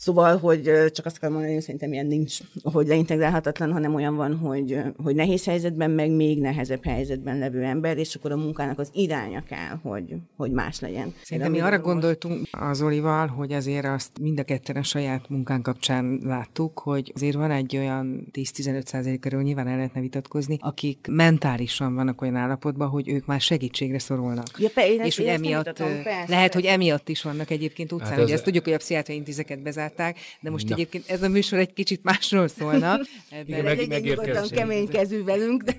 Szóval, 0.00 0.38
hogy 0.38 0.62
csak 0.92 1.06
azt 1.06 1.18
kell 1.18 1.30
mondani, 1.30 1.52
hogy 1.52 1.62
szerintem 1.62 1.92
ilyen 1.92 2.06
nincs, 2.06 2.38
hogy 2.62 2.86
leintegrálhatatlan, 2.86 3.72
hanem 3.72 3.94
olyan 3.94 4.16
van, 4.16 4.36
hogy, 4.36 4.78
hogy 5.02 5.14
nehéz 5.14 5.44
helyzetben, 5.44 5.90
meg 5.90 6.10
még 6.10 6.40
nehezebb 6.40 6.84
helyzetben 6.84 7.38
levő 7.38 7.62
ember, 7.62 7.98
és 7.98 8.14
akkor 8.14 8.32
a 8.32 8.36
munkának 8.36 8.78
az 8.78 8.90
iránya 8.92 9.42
kell, 9.48 9.78
hogy, 9.82 10.14
hogy 10.36 10.50
más 10.50 10.80
legyen. 10.80 11.14
Szerintem 11.22 11.52
mi 11.52 11.60
arra 11.60 11.70
most... 11.70 11.82
gondoltunk 11.82 12.46
az 12.50 12.82
Olival, 12.82 13.26
hogy 13.26 13.52
azért 13.52 13.84
azt 13.84 14.10
mind 14.20 14.38
a 14.38 14.42
ketten 14.42 14.76
a 14.76 14.82
saját 14.82 15.28
munkán 15.28 15.62
kapcsán 15.62 16.20
láttuk, 16.24 16.78
hogy 16.78 17.12
azért 17.14 17.36
van 17.36 17.50
egy 17.50 17.76
olyan 17.76 18.28
10-15 18.32 18.86
százalék 18.86 19.20
körül 19.20 19.42
nyilván 19.42 19.68
el 19.68 19.76
lehetne 19.76 20.00
vitatkozni, 20.00 20.56
akik 20.60 21.06
mentálisan 21.10 21.94
vannak 21.94 22.22
olyan 22.22 22.36
állapotban, 22.36 22.88
hogy 22.88 23.08
ők 23.08 23.26
már 23.26 23.40
segítségre 23.40 23.98
szorulnak. 23.98 24.46
Ja, 24.58 24.68
pe, 24.74 24.94
és 24.94 25.16
hogy 25.16 25.26
emiatt, 25.26 25.66
mutatom, 25.66 26.02
lehet, 26.26 26.54
hogy 26.54 26.64
emiatt 26.64 27.08
is 27.08 27.22
vannak 27.22 27.50
egyébként 27.50 27.92
utcán. 27.92 28.08
Hát 28.08 28.18
ez... 28.18 28.24
Ugye 28.24 28.34
ezt 28.34 28.44
tudjuk, 28.44 28.64
hogy 28.64 28.72
a 28.72 28.76
pszichiátriai 28.76 29.18
intézeket 29.18 29.62
bezárt 29.62 29.88
csinálták, 29.90 30.18
de 30.40 30.50
most 30.50 30.68
Na. 30.68 30.74
egyébként 30.74 31.08
ez 31.08 31.22
a 31.22 31.28
műsor 31.28 31.58
egy 31.58 31.72
kicsit 31.72 32.02
másról 32.02 32.48
szólna. 32.48 32.98
Igen, 33.46 33.64
meg, 33.64 33.88
megérkeztünk. 33.88 34.60
kemény 34.60 34.88
kezű 34.88 35.24
velünk, 35.24 35.62
de 35.62 35.76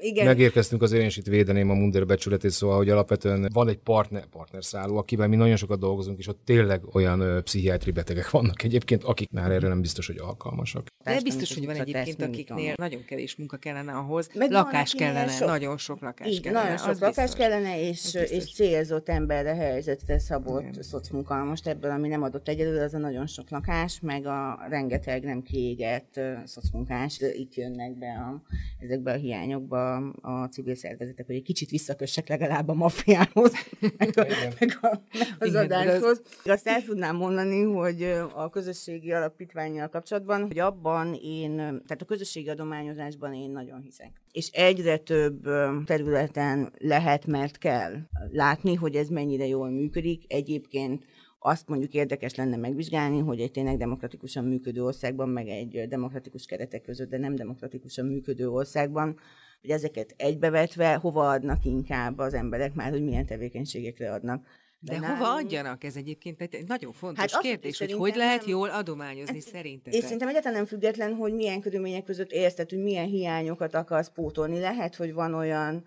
igen. 0.00 0.26
Megérkeztünk 0.26 0.82
azért, 0.82 1.00
én 1.00 1.06
is 1.08 1.16
itt 1.16 1.26
védeném 1.26 1.70
a 1.70 1.74
Mundér 1.74 2.06
becsületét, 2.06 2.50
szóval, 2.50 2.76
hogy 2.76 2.90
alapvetően 2.90 3.48
van 3.52 3.68
egy 3.68 3.76
partner, 3.78 4.26
partnerszálló, 4.26 4.96
akivel 4.96 5.28
mi 5.28 5.36
nagyon 5.36 5.56
sokat 5.56 5.78
dolgozunk, 5.78 6.18
és 6.18 6.28
ott 6.28 6.40
tényleg 6.44 6.94
olyan 6.94 7.20
ö, 7.20 7.40
pszichiátri 7.40 7.90
betegek 7.90 8.30
vannak 8.30 8.62
egyébként, 8.62 9.04
akik 9.04 9.30
már 9.30 9.50
erre 9.50 9.68
nem 9.68 9.80
biztos, 9.80 10.06
hogy 10.06 10.18
alkalmasak. 10.18 10.86
De 11.04 11.20
biztos, 11.22 11.54
hogy 11.54 11.66
van 11.66 11.74
egyébként, 11.76 12.22
akiknél 12.22 12.74
nagyon 12.76 13.04
kevés 13.04 13.36
munka 13.36 13.56
kellene 13.56 13.92
ahhoz, 13.92 14.28
Meg 14.34 14.50
lakás 14.50 14.92
kellene, 14.94 15.28
sok. 15.30 15.48
nagyon 15.48 15.78
sok 15.78 16.00
lakás 16.00 16.28
Így, 16.28 16.40
kellene. 16.40 16.62
Nagyon 16.62 16.78
sok 16.78 16.98
lakás 17.00 17.24
biztos. 17.24 17.40
kellene, 17.40 17.88
és, 17.88 18.14
és 18.30 18.52
célzott 18.54 19.08
emberre 19.08 19.54
helyzetre 19.54 20.18
szabott 20.18 20.82
szocmunka. 20.82 21.44
Most 21.44 21.66
ebből, 21.66 21.90
ami 21.90 22.08
nem 22.08 22.22
adott 22.22 22.48
egyelőre, 22.48 22.82
az 22.82 22.94
a 22.94 22.98
nagyon 23.04 23.26
sok 23.26 23.50
lakás, 23.50 24.00
meg 24.00 24.26
a 24.26 24.66
rengeteg 24.68 25.24
nem 25.24 25.42
kiégett 25.42 26.20
szocmunkás, 26.44 27.20
itt 27.20 27.54
jönnek 27.54 27.98
be 27.98 28.06
a, 28.06 28.42
ezekbe 28.78 29.12
a 29.12 29.16
hiányokba 29.16 29.96
a 30.20 30.48
civil 30.50 30.74
szervezetek, 30.74 31.26
hogy 31.26 31.34
egy 31.34 31.42
kicsit 31.42 31.70
visszakössek 31.70 32.28
legalább 32.28 32.68
a 32.68 32.74
maffiához, 32.74 33.52
meg, 33.98 34.18
a, 34.18 34.26
meg, 34.60 34.78
a, 34.80 35.00
meg 35.18 35.36
az 35.38 35.48
Igen, 35.48 35.64
adáshoz. 35.64 36.22
Az... 36.44 36.50
Azt 36.50 36.66
el 36.66 36.82
tudnám 36.82 37.16
mondani, 37.16 37.62
hogy 37.62 38.02
a 38.34 38.50
közösségi 38.50 39.12
alapítványjal 39.12 39.88
kapcsolatban, 39.88 40.46
hogy 40.46 40.58
abban 40.58 41.14
én, 41.22 41.56
tehát 41.56 42.02
a 42.02 42.04
közösségi 42.04 42.48
adományozásban 42.48 43.34
én 43.34 43.50
nagyon 43.50 43.80
hiszek. 43.80 44.10
És 44.32 44.48
egyre 44.48 44.96
több 44.96 45.48
területen 45.84 46.72
lehet, 46.78 47.26
mert 47.26 47.58
kell 47.58 47.92
látni, 48.32 48.74
hogy 48.74 48.94
ez 48.94 49.08
mennyire 49.08 49.46
jól 49.46 49.70
működik. 49.70 50.24
Egyébként 50.28 51.04
azt 51.46 51.68
mondjuk 51.68 51.94
érdekes 51.94 52.34
lenne 52.34 52.56
megvizsgálni, 52.56 53.18
hogy 53.18 53.40
egy 53.40 53.50
tényleg 53.50 53.76
demokratikusan 53.76 54.44
működő 54.44 54.84
országban, 54.84 55.28
meg 55.28 55.48
egy 55.48 55.88
demokratikus 55.88 56.46
keretek 56.46 56.82
között, 56.82 57.10
de 57.10 57.18
nem 57.18 57.34
demokratikusan 57.34 58.06
működő 58.06 58.48
országban, 58.50 59.18
hogy 59.60 59.70
ezeket 59.70 60.14
egybevetve 60.16 60.94
hova 60.94 61.30
adnak 61.30 61.64
inkább 61.64 62.18
az 62.18 62.34
emberek 62.34 62.74
már, 62.74 62.90
hogy 62.90 63.02
milyen 63.02 63.26
tevékenységekre 63.26 64.12
adnak. 64.12 64.46
De, 64.78 64.98
De 64.98 65.06
hova 65.06 65.34
adjanak? 65.34 65.84
Ez 65.84 65.96
egyébként 65.96 66.40
egy 66.40 66.66
nagyon 66.66 66.92
fontos 66.92 67.32
hát 67.32 67.42
kérdés, 67.42 67.78
hogy 67.78 67.92
hogy 67.92 68.14
lehet 68.16 68.40
nem... 68.40 68.48
jól 68.48 68.68
adományozni 68.68 69.34
hát, 69.34 69.42
szerintetek? 69.42 69.94
És 69.94 70.02
szerintem 70.02 70.28
egyáltalán 70.28 70.56
nem 70.56 70.66
független, 70.66 71.14
hogy 71.14 71.32
milyen 71.32 71.60
körülmények 71.60 72.04
között 72.04 72.30
érzted, 72.32 72.70
hogy 72.70 72.82
milyen 72.82 73.06
hiányokat 73.06 73.74
akarsz 73.74 74.10
pótolni. 74.14 74.60
Lehet, 74.60 74.94
hogy 74.94 75.12
van 75.12 75.34
olyan 75.34 75.84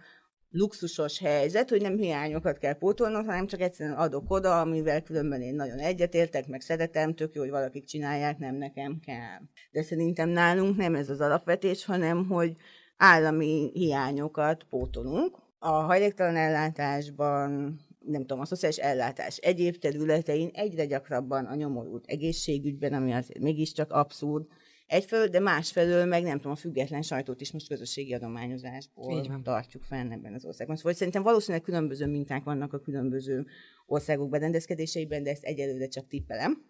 luxusos 0.58 1.20
helyzet, 1.20 1.70
hogy 1.70 1.82
nem 1.82 1.98
hiányokat 1.98 2.58
kell 2.58 2.74
pótolnom, 2.74 3.26
hanem 3.26 3.48
csak 3.48 3.62
egyszerűen 3.62 3.96
adok 3.96 4.32
oda, 4.32 4.60
amivel 4.60 5.02
különben 5.02 5.42
én 5.42 5.56
nagyon 5.56 5.78
egyetértek, 5.78 6.48
meg 6.48 6.62
szeretem, 6.62 7.14
tök 7.14 7.34
jó, 7.34 7.42
hogy 7.42 7.52
valakik 7.52 7.86
csinálják, 7.86 8.38
nem 8.38 8.56
nekem 8.56 9.00
kell. 9.06 9.40
De 9.72 9.84
szerintem 9.84 10.30
nálunk 10.30 10.78
nem 10.78 10.96
ez 10.96 11.10
az 11.10 11.22
alapvetés, 11.22 11.86
hanem 11.86 12.26
hogy 12.28 12.56
állami 12.98 13.72
hiányokat 13.74 14.64
pótolunk. 14.70 15.38
A 15.60 15.70
hajléktalan 15.70 16.36
ellátásban, 16.36 17.80
nem 18.00 18.22
tudom, 18.22 18.40
a 18.40 18.46
szociális 18.46 18.78
ellátás 18.78 19.38
egyéb 19.38 19.78
területein 19.78 20.50
egyre 20.54 20.86
gyakrabban 20.86 21.46
a 21.46 21.56
nyomorult 21.56 22.06
egészségügyben, 22.06 22.94
ami 22.94 23.14
azért 23.14 23.40
mégiscsak 23.40 23.92
abszurd, 23.92 24.46
egyfelől, 24.88 25.28
de 25.28 25.40
másfelől 25.40 26.06
meg 26.06 26.24
nem 26.24 26.38
tudom, 26.38 26.52
a 26.52 26.56
független 26.56 27.02
sajtót 27.02 27.42
is 27.42 27.52
most 27.52 27.68
közösségi 27.68 28.14
adományozásból 28.14 29.42
tartjuk 29.44 29.84
fenn 29.84 30.12
ebben 30.12 30.34
az 30.34 30.46
országban. 30.46 30.76
Szóval 30.76 30.94
szerintem 30.94 31.24
valószínűleg 31.24 31.66
különböző 31.66 32.06
minták 32.06 32.44
vannak 32.44 32.74
a 32.74 32.80
különböző 32.80 33.46
országok 33.86 34.30
berendezkedéseiben, 34.30 35.24
de 35.24 35.30
ezt 35.30 35.44
egyelőre 35.44 35.88
csak 35.88 36.08
tippelem 36.08 36.66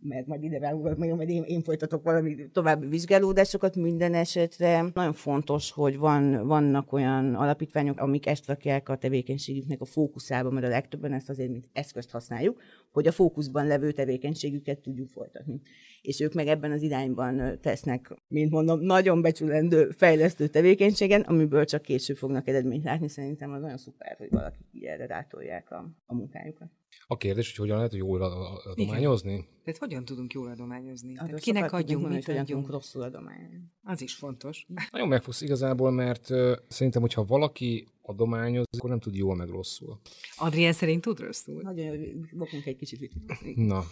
mert 0.00 0.26
majd 0.26 0.42
ide 0.42 0.58
ráugok, 0.58 0.96
meg 0.96 1.14
majd 1.14 1.28
én, 1.28 1.42
én 1.42 1.62
folytatok 1.62 2.02
valami 2.02 2.48
további 2.52 2.86
vizsgálódásokat 2.86 3.76
minden 3.76 4.14
esetre. 4.14 4.90
Nagyon 4.94 5.12
fontos, 5.12 5.70
hogy 5.70 5.96
van, 5.96 6.46
vannak 6.46 6.92
olyan 6.92 7.34
alapítványok, 7.34 8.00
amik 8.00 8.26
ezt 8.26 8.46
rakják 8.46 8.88
a 8.88 8.96
tevékenységüknek 8.96 9.80
a 9.80 9.84
fókuszába, 9.84 10.50
mert 10.50 10.66
a 10.66 10.68
legtöbben 10.68 11.12
ezt 11.12 11.28
azért 11.28 11.50
mint 11.50 11.68
eszközt 11.72 12.10
használjuk, 12.10 12.60
hogy 12.90 13.06
a 13.06 13.12
fókuszban 13.12 13.66
levő 13.66 13.92
tevékenységüket 13.92 14.78
tudjuk 14.78 15.08
folytatni. 15.08 15.60
És 16.02 16.20
ők 16.20 16.32
meg 16.32 16.46
ebben 16.46 16.72
az 16.72 16.82
irányban 16.82 17.60
tesznek, 17.60 18.14
mint 18.28 18.50
mondom, 18.50 18.80
nagyon 18.80 19.22
becsülendő, 19.22 19.90
fejlesztő 19.90 20.46
tevékenységen, 20.46 21.20
amiből 21.20 21.64
csak 21.64 21.82
később 21.82 22.16
fognak 22.16 22.48
eredményt 22.48 22.84
látni. 22.84 23.08
Szerintem 23.08 23.52
az 23.52 23.60
nagyon 23.60 23.76
szuper, 23.76 24.16
hogy 24.18 24.30
valakik 24.30 24.66
így 24.72 24.84
erre 24.84 25.06
rátolják 25.06 25.70
a, 25.70 25.90
a 26.06 26.14
munkájukat. 26.14 26.68
A 27.06 27.16
kérdés, 27.16 27.48
hogy 27.48 27.56
hogyan 27.56 27.76
lehet 27.76 27.94
jól 27.94 28.22
adományozni? 28.22 29.32
Igen. 29.32 29.46
Tehát 29.64 29.78
hogyan 29.78 30.04
tudunk 30.04 30.32
jól 30.32 30.48
adományozni? 30.48 31.12
Tehát 31.12 31.38
kinek 31.38 31.72
adjunk, 31.72 32.08
mit 32.08 32.28
adjunk 32.28 32.70
rosszul 32.70 33.02
adományozni? 33.02 33.72
Az 33.82 34.02
is 34.02 34.14
fontos. 34.14 34.66
Nagyon 34.90 35.08
megfogsz 35.08 35.40
igazából, 35.40 35.90
mert 35.90 36.30
uh, 36.30 36.52
szerintem, 36.68 37.02
hogyha 37.02 37.24
valaki 37.24 37.88
adományoz, 38.08 38.64
akkor 38.76 38.90
nem 38.90 38.98
tud 38.98 39.14
jól 39.14 39.36
meg 39.36 39.48
rosszul. 39.48 40.00
Adrien 40.36 40.72
szerint 40.72 41.02
tud 41.02 41.20
rosszul? 41.20 41.62
Nagyon 41.62 41.86
jó, 41.86 42.44
egy 42.64 42.76
kicsit 42.76 43.12
Na, 43.54 43.84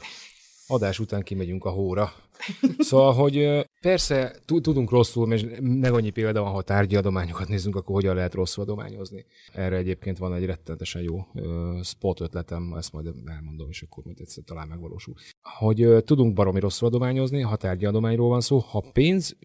adás 0.66 0.98
után 0.98 1.22
kimegyünk 1.22 1.64
a 1.64 1.70
hóra. 1.70 2.12
Szóval, 2.78 3.12
hogy 3.12 3.66
persze 3.80 4.40
tudunk 4.44 4.90
rosszul, 4.90 5.26
mert 5.26 5.60
meg 5.60 5.92
annyi 5.92 6.10
példa 6.10 6.42
van, 6.42 6.52
ha 6.52 6.62
tárgyi 6.62 6.96
adományokat 6.96 7.48
nézzünk, 7.48 7.76
akkor 7.76 7.94
hogyan 7.94 8.14
lehet 8.14 8.34
rosszul 8.34 8.62
adományozni. 8.62 9.24
Erre 9.52 9.76
egyébként 9.76 10.18
van 10.18 10.34
egy 10.34 10.44
rettenetesen 10.44 11.02
jó 11.02 11.26
spot 11.82 12.20
ötletem, 12.20 12.74
ezt 12.76 12.92
majd 12.92 13.12
elmondom, 13.26 13.68
és 13.70 13.82
akkor 13.82 14.04
majd 14.04 14.20
egyszer 14.20 14.44
talán 14.44 14.68
megvalósul. 14.68 15.14
Hogy 15.58 16.04
tudunk 16.04 16.34
baromi 16.34 16.60
rosszul 16.60 16.88
adományozni, 16.88 17.40
ha 17.40 17.56
tárgyi 17.56 17.84
adományról 17.84 18.28
van 18.28 18.40
szó, 18.40 18.58
ha 18.58 18.84
pénz 18.92 19.36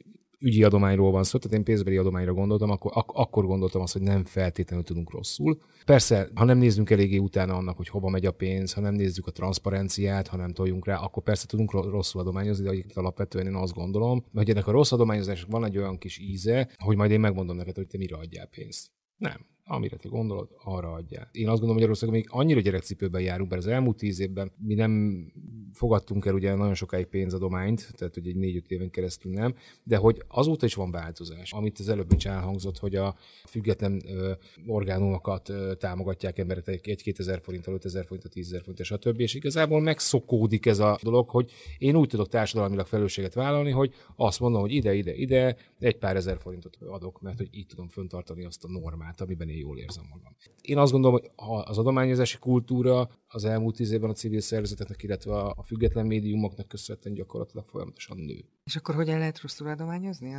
ügyi 0.41 0.63
adományról 0.63 1.11
van 1.11 1.23
szó, 1.23 1.37
tehát 1.37 1.57
én 1.57 1.63
pénzbeli 1.63 1.97
adományra 1.97 2.33
gondoltam, 2.33 2.69
akkor, 2.69 2.91
ak- 2.93 3.15
akkor 3.15 3.45
gondoltam 3.45 3.81
azt, 3.81 3.93
hogy 3.93 4.01
nem 4.01 4.25
feltétlenül 4.25 4.85
tudunk 4.85 5.11
rosszul. 5.11 5.61
Persze, 5.85 6.29
ha 6.35 6.43
nem 6.43 6.57
nézzünk 6.57 6.89
eléggé 6.89 7.17
utána 7.17 7.55
annak, 7.55 7.77
hogy 7.77 7.87
hova 7.87 8.09
megy 8.09 8.25
a 8.25 8.31
pénz, 8.31 8.73
ha 8.73 8.81
nem 8.81 8.93
nézzük 8.93 9.27
a 9.27 9.31
transzparenciát, 9.31 10.27
ha 10.27 10.37
nem 10.37 10.53
toljunk 10.53 10.85
rá, 10.85 10.95
akkor 10.95 11.23
persze 11.23 11.45
tudunk 11.47 11.71
rosszul 11.71 12.21
adományozni, 12.21 12.65
de 12.65 12.83
alapvetően 12.93 13.45
én 13.45 13.55
azt 13.55 13.73
gondolom, 13.73 14.25
hogy 14.33 14.49
ennek 14.49 14.67
a 14.67 14.71
rossz 14.71 14.91
adományozásnak 14.91 15.51
van 15.51 15.65
egy 15.65 15.77
olyan 15.77 15.97
kis 15.97 16.19
íze, 16.19 16.69
hogy 16.77 16.97
majd 16.97 17.11
én 17.11 17.19
megmondom 17.19 17.55
neked, 17.55 17.75
hogy 17.75 17.87
te 17.87 17.97
mire 17.97 18.15
adjál 18.15 18.45
pénzt. 18.47 18.91
Nem 19.17 19.50
amire 19.71 19.97
te 19.97 20.09
gondolod, 20.09 20.49
arra 20.63 20.91
adják. 20.91 21.29
Én 21.31 21.43
azt 21.47 21.53
gondolom, 21.53 21.75
Magyarországon 21.75 22.15
még 22.15 22.27
annyira 22.29 22.59
gyerekcipőben 22.59 23.21
járunk, 23.21 23.49
mert 23.49 23.61
az 23.61 23.67
elmúlt 23.67 23.97
tíz 23.97 24.19
évben 24.19 24.51
mi 24.57 24.73
nem 24.73 25.25
fogadtunk 25.73 26.25
el 26.25 26.33
ugye 26.33 26.55
nagyon 26.55 26.73
sokáig 26.73 27.05
pénzadományt, 27.05 27.93
tehát 27.97 28.13
hogy 28.13 28.27
egy 28.27 28.35
négy-öt 28.35 28.71
éven 28.71 28.89
keresztül 28.89 29.31
nem, 29.31 29.55
de 29.83 29.97
hogy 29.97 30.23
azóta 30.27 30.65
is 30.65 30.73
van 30.73 30.91
változás. 30.91 31.53
Amit 31.53 31.79
az 31.79 31.89
előbb 31.89 32.11
is 32.15 32.25
elhangzott, 32.25 32.77
hogy 32.77 32.95
a 32.95 33.15
független 33.47 34.01
ö, 34.07 34.31
orgánumokat 34.67 35.49
ö, 35.49 35.73
támogatják 35.75 36.37
emberek 36.37 36.67
egy-két 36.67 37.19
ezer 37.19 37.41
forinttal, 37.41 37.73
öt 37.73 37.85
ezer 37.85 38.05
forinttal, 38.05 38.31
tízezer 38.31 38.61
forinttal, 38.61 38.97
stb. 38.97 39.19
És 39.19 39.33
igazából 39.33 39.81
megszokódik 39.81 40.65
ez 40.65 40.79
a 40.79 40.99
dolog, 41.01 41.29
hogy 41.29 41.51
én 41.77 41.95
úgy 41.95 42.09
tudok 42.09 42.27
társadalmilag 42.27 42.87
felelősséget 42.87 43.33
vállalni, 43.33 43.71
hogy 43.71 43.93
azt 44.15 44.39
mondom, 44.39 44.61
hogy 44.61 44.71
ide, 44.71 44.93
ide, 44.93 45.13
ide 45.13 45.55
egy 45.79 45.97
pár 45.97 46.15
ezer 46.15 46.37
forintot 46.39 46.77
adok, 46.81 47.21
mert 47.21 47.37
hogy 47.37 47.49
így 47.51 47.67
tudom 47.67 47.87
föntartani 47.87 48.45
azt 48.45 48.63
a 48.63 48.67
normát, 48.67 49.21
amiben 49.21 49.49
én 49.49 49.57
jól 49.61 49.77
érzem 49.77 50.05
magam. 50.09 50.35
Én 50.61 50.77
azt 50.77 50.91
gondolom, 50.91 51.19
hogy 51.19 51.31
az 51.65 51.77
adományozási 51.77 52.37
kultúra 52.37 53.09
az 53.27 53.45
elmúlt 53.45 53.75
tíz 53.75 53.91
évben 53.91 54.09
a 54.09 54.13
civil 54.13 54.39
szervezeteknek, 54.39 55.03
illetve 55.03 55.33
a 55.39 55.63
független 55.63 56.05
médiumoknak 56.05 56.67
köszönhetően 56.67 57.15
gyakorlatilag 57.15 57.67
folyamatosan 57.67 58.17
nő. 58.17 58.45
És 58.63 58.75
akkor 58.75 58.95
hogyan 58.95 59.17
lehet 59.17 59.41
rosszul 59.41 59.67
adományozni? 59.67 60.37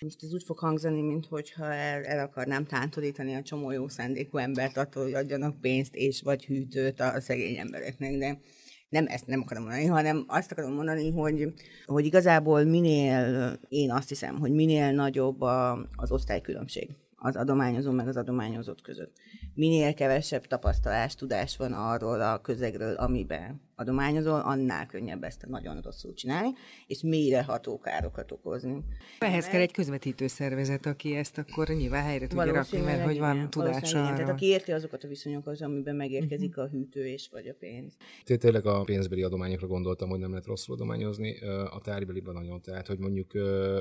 Most 0.00 0.22
ez 0.22 0.32
úgy 0.32 0.42
fog 0.42 0.58
hangzani, 0.58 1.02
mintha 1.02 1.72
el, 1.72 2.04
el 2.04 2.26
akarnám 2.26 2.64
tántorítani 2.64 3.34
a 3.34 3.42
csomó 3.42 3.70
jó 3.70 3.88
szándékú 3.88 4.36
embert 4.38 4.76
attól, 4.76 5.02
hogy 5.02 5.14
adjanak 5.14 5.60
pénzt 5.60 5.94
és 5.94 6.22
vagy 6.22 6.44
hűtőt 6.44 7.00
a 7.00 7.20
szegény 7.20 7.56
embereknek, 7.56 8.18
de 8.18 8.40
nem 8.88 9.06
ezt 9.06 9.26
nem 9.26 9.40
akarom 9.40 9.62
mondani, 9.62 9.86
hanem 9.86 10.24
azt 10.26 10.52
akarom 10.52 10.72
mondani, 10.72 11.10
hogy, 11.10 11.52
hogy 11.86 12.04
igazából 12.04 12.64
minél, 12.64 13.52
én 13.68 13.92
azt 13.92 14.08
hiszem, 14.08 14.38
hogy 14.38 14.52
minél 14.52 14.92
nagyobb 14.92 15.40
a, 15.40 15.88
az 15.96 16.12
osztálykülönbség 16.12 16.96
az 17.16 17.36
adományozó 17.36 17.90
meg 17.90 18.08
az 18.08 18.16
adományozott 18.16 18.80
között. 18.80 19.16
Minél 19.54 19.94
kevesebb 19.94 20.46
tapasztalás, 20.46 21.14
tudás 21.14 21.56
van 21.56 21.72
arról 21.72 22.20
a 22.20 22.40
közegről, 22.40 22.94
amiben 22.94 23.65
adományozol, 23.76 24.40
annál 24.40 24.86
könnyebb 24.86 25.22
ezt 25.22 25.46
nagyon 25.46 25.80
rosszul 25.80 26.14
csinálni, 26.14 26.48
és 26.86 27.02
mélyreható 27.02 27.78
károkat 27.78 28.32
okozni. 28.32 28.84
Ehhez 29.18 29.48
kell 29.48 29.60
egy 29.60 29.72
közvetítő 29.72 30.26
szervezet, 30.26 30.86
aki 30.86 31.16
ezt 31.16 31.38
akkor 31.38 31.68
nyilván 31.68 32.02
helyre 32.02 32.26
tudja 32.26 32.52
rakni, 32.52 32.80
mert 32.80 33.04
hogy 33.04 33.18
van 33.18 33.50
tudása. 33.50 33.98
Igen, 33.98 34.14
tehát 34.14 34.30
aki 34.30 34.46
érti 34.46 34.72
azokat 34.72 35.04
a 35.04 35.08
viszonyokat, 35.08 35.60
amiben 35.60 35.96
megérkezik 35.96 36.48
uh-huh. 36.48 36.64
a 36.64 36.68
hűtőés 36.68 37.28
vagy 37.32 37.46
a 37.46 37.54
pénz. 37.58 37.96
Tényleg 38.24 38.66
a 38.66 38.80
pénzbeli 38.80 39.22
adományokra 39.22 39.66
gondoltam, 39.66 40.08
hogy 40.08 40.18
nem 40.18 40.30
lehet 40.30 40.46
rosszul 40.46 40.74
adományozni. 40.74 41.38
A 41.70 41.80
táribeliben 41.82 42.34
nagyon, 42.34 42.60
tehát 42.60 42.86
hogy 42.86 42.98
mondjuk 42.98 43.34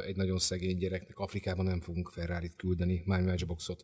egy 0.05 0.15
nagyon 0.15 0.37
szegény 0.37 0.77
gyereknek 0.77 1.17
Afrikában 1.19 1.65
nem 1.65 1.81
fogunk 1.81 2.09
ferrari 2.09 2.51
küldeni, 2.57 3.03
már 3.05 3.21
matchboxot. 3.21 3.83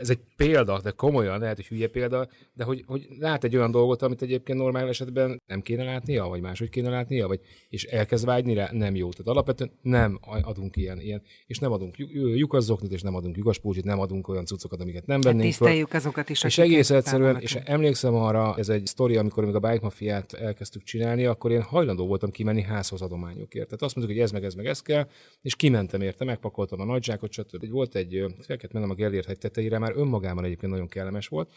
Ez 0.00 0.10
egy 0.10 0.20
példa, 0.36 0.80
de 0.80 0.90
komolyan, 0.90 1.38
lehet, 1.38 1.56
hogy 1.56 1.66
hülye 1.66 1.88
példa, 1.88 2.28
de 2.52 2.64
hogy, 2.64 2.82
hogy 2.86 3.06
lát 3.18 3.44
egy 3.44 3.56
olyan 3.56 3.70
dolgot, 3.70 4.02
amit 4.02 4.22
egyébként 4.22 4.58
normál 4.58 4.88
esetben 4.88 5.39
nem 5.46 5.60
kéne 5.60 5.84
látnia, 5.84 6.26
vagy 6.26 6.40
máshogy 6.40 6.68
kéne 6.68 6.88
látnia, 6.88 7.26
vagy, 7.26 7.40
és 7.68 7.84
elkezd 7.84 8.24
vágyni 8.24 8.54
rá, 8.54 8.68
nem 8.72 8.94
jó. 8.94 9.10
Tehát 9.10 9.26
alapvetően 9.26 9.70
nem 9.82 10.18
adunk 10.22 10.76
ilyen, 10.76 11.00
ilyen 11.00 11.22
és 11.46 11.58
nem 11.58 11.72
adunk 11.72 11.96
lyukazzoknit, 12.34 12.92
és 12.92 13.02
nem 13.02 13.14
adunk 13.14 13.36
lyukaspócsit, 13.36 13.84
nem 13.84 14.00
adunk 14.00 14.28
olyan 14.28 14.44
cuccokat, 14.44 14.80
amiket 14.80 15.06
nem 15.06 15.20
vennénk 15.20 15.42
hát 15.42 15.50
Tiszteljük 15.50 15.92
azokat 15.92 16.28
is, 16.28 16.44
És 16.44 16.58
egész 16.58 16.90
egyszerűen, 16.90 17.40
és 17.40 17.54
emlékszem 17.54 18.14
arra, 18.14 18.54
ez 18.58 18.68
egy 18.68 18.86
sztori, 18.86 19.16
amikor 19.16 19.44
még 19.44 19.54
a 19.54 19.58
Bike 19.58 19.80
Mafiát 19.82 20.32
elkezdtük 20.32 20.82
csinálni, 20.82 21.24
akkor 21.24 21.50
én 21.50 21.62
hajlandó 21.62 22.06
voltam 22.06 22.30
kimenni 22.30 22.62
házhoz 22.62 23.02
adományokért. 23.02 23.66
Tehát 23.66 23.82
azt 23.82 23.96
mondtuk, 23.96 24.16
hogy 24.16 24.26
ez 24.26 24.32
meg 24.32 24.44
ez 24.44 24.54
meg 24.54 24.66
ez 24.66 24.82
kell, 24.82 25.08
és 25.42 25.56
kimentem 25.56 26.00
érte, 26.00 26.24
megpakoltam 26.24 26.80
a 26.80 26.84
nagyzsákot, 26.84 27.32
stb. 27.32 27.70
Volt 27.70 27.94
egy, 27.94 28.24
fel 28.40 28.56
kellett 28.56 28.72
mennem 28.72 28.90
a 28.90 28.94
Gellért 28.94 29.26
hegy 29.26 29.38
tetejére, 29.38 29.78
már 29.78 29.92
önmagában 29.96 30.44
egyébként 30.44 30.72
nagyon 30.72 30.88
kellemes 30.88 31.28
volt, 31.28 31.50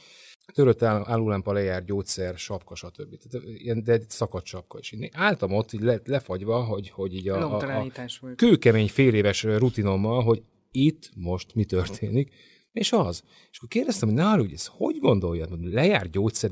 törött 0.53 0.83
álulámpa 0.83 1.53
lejár, 1.53 1.85
gyógyszer, 1.85 2.37
sapka, 2.37 2.75
stb. 2.75 3.17
Tehát 3.17 3.47
ilyen, 3.47 3.83
de 3.83 3.91
egy 3.91 4.09
szakadt 4.09 4.45
sapka 4.45 4.79
is. 4.79 4.91
Én 4.91 5.09
álltam 5.11 5.51
ott, 5.51 5.73
így 5.73 5.81
le, 5.81 6.01
lefagyva, 6.05 6.63
hogy, 6.63 6.89
hogy 6.89 7.13
így 7.13 7.29
a, 7.29 7.59
a, 7.59 7.79
a 7.79 8.35
kőkemény 8.35 8.89
fél 8.89 9.13
éves 9.13 9.43
rutinommal, 9.43 10.23
hogy 10.23 10.43
itt 10.71 11.11
most 11.15 11.55
mi 11.55 11.65
történik, 11.65 12.33
és 12.71 12.91
az. 12.91 13.23
És 13.51 13.57
akkor 13.57 13.69
kérdeztem, 13.69 14.09
hogy 14.09 14.39
hogy 14.39 14.53
ez 14.53 14.65
hogy 14.65 14.99
gondolja, 14.99 15.47
hogy 15.47 15.59
lejár 15.61 16.09
gyógyszer, 16.09 16.51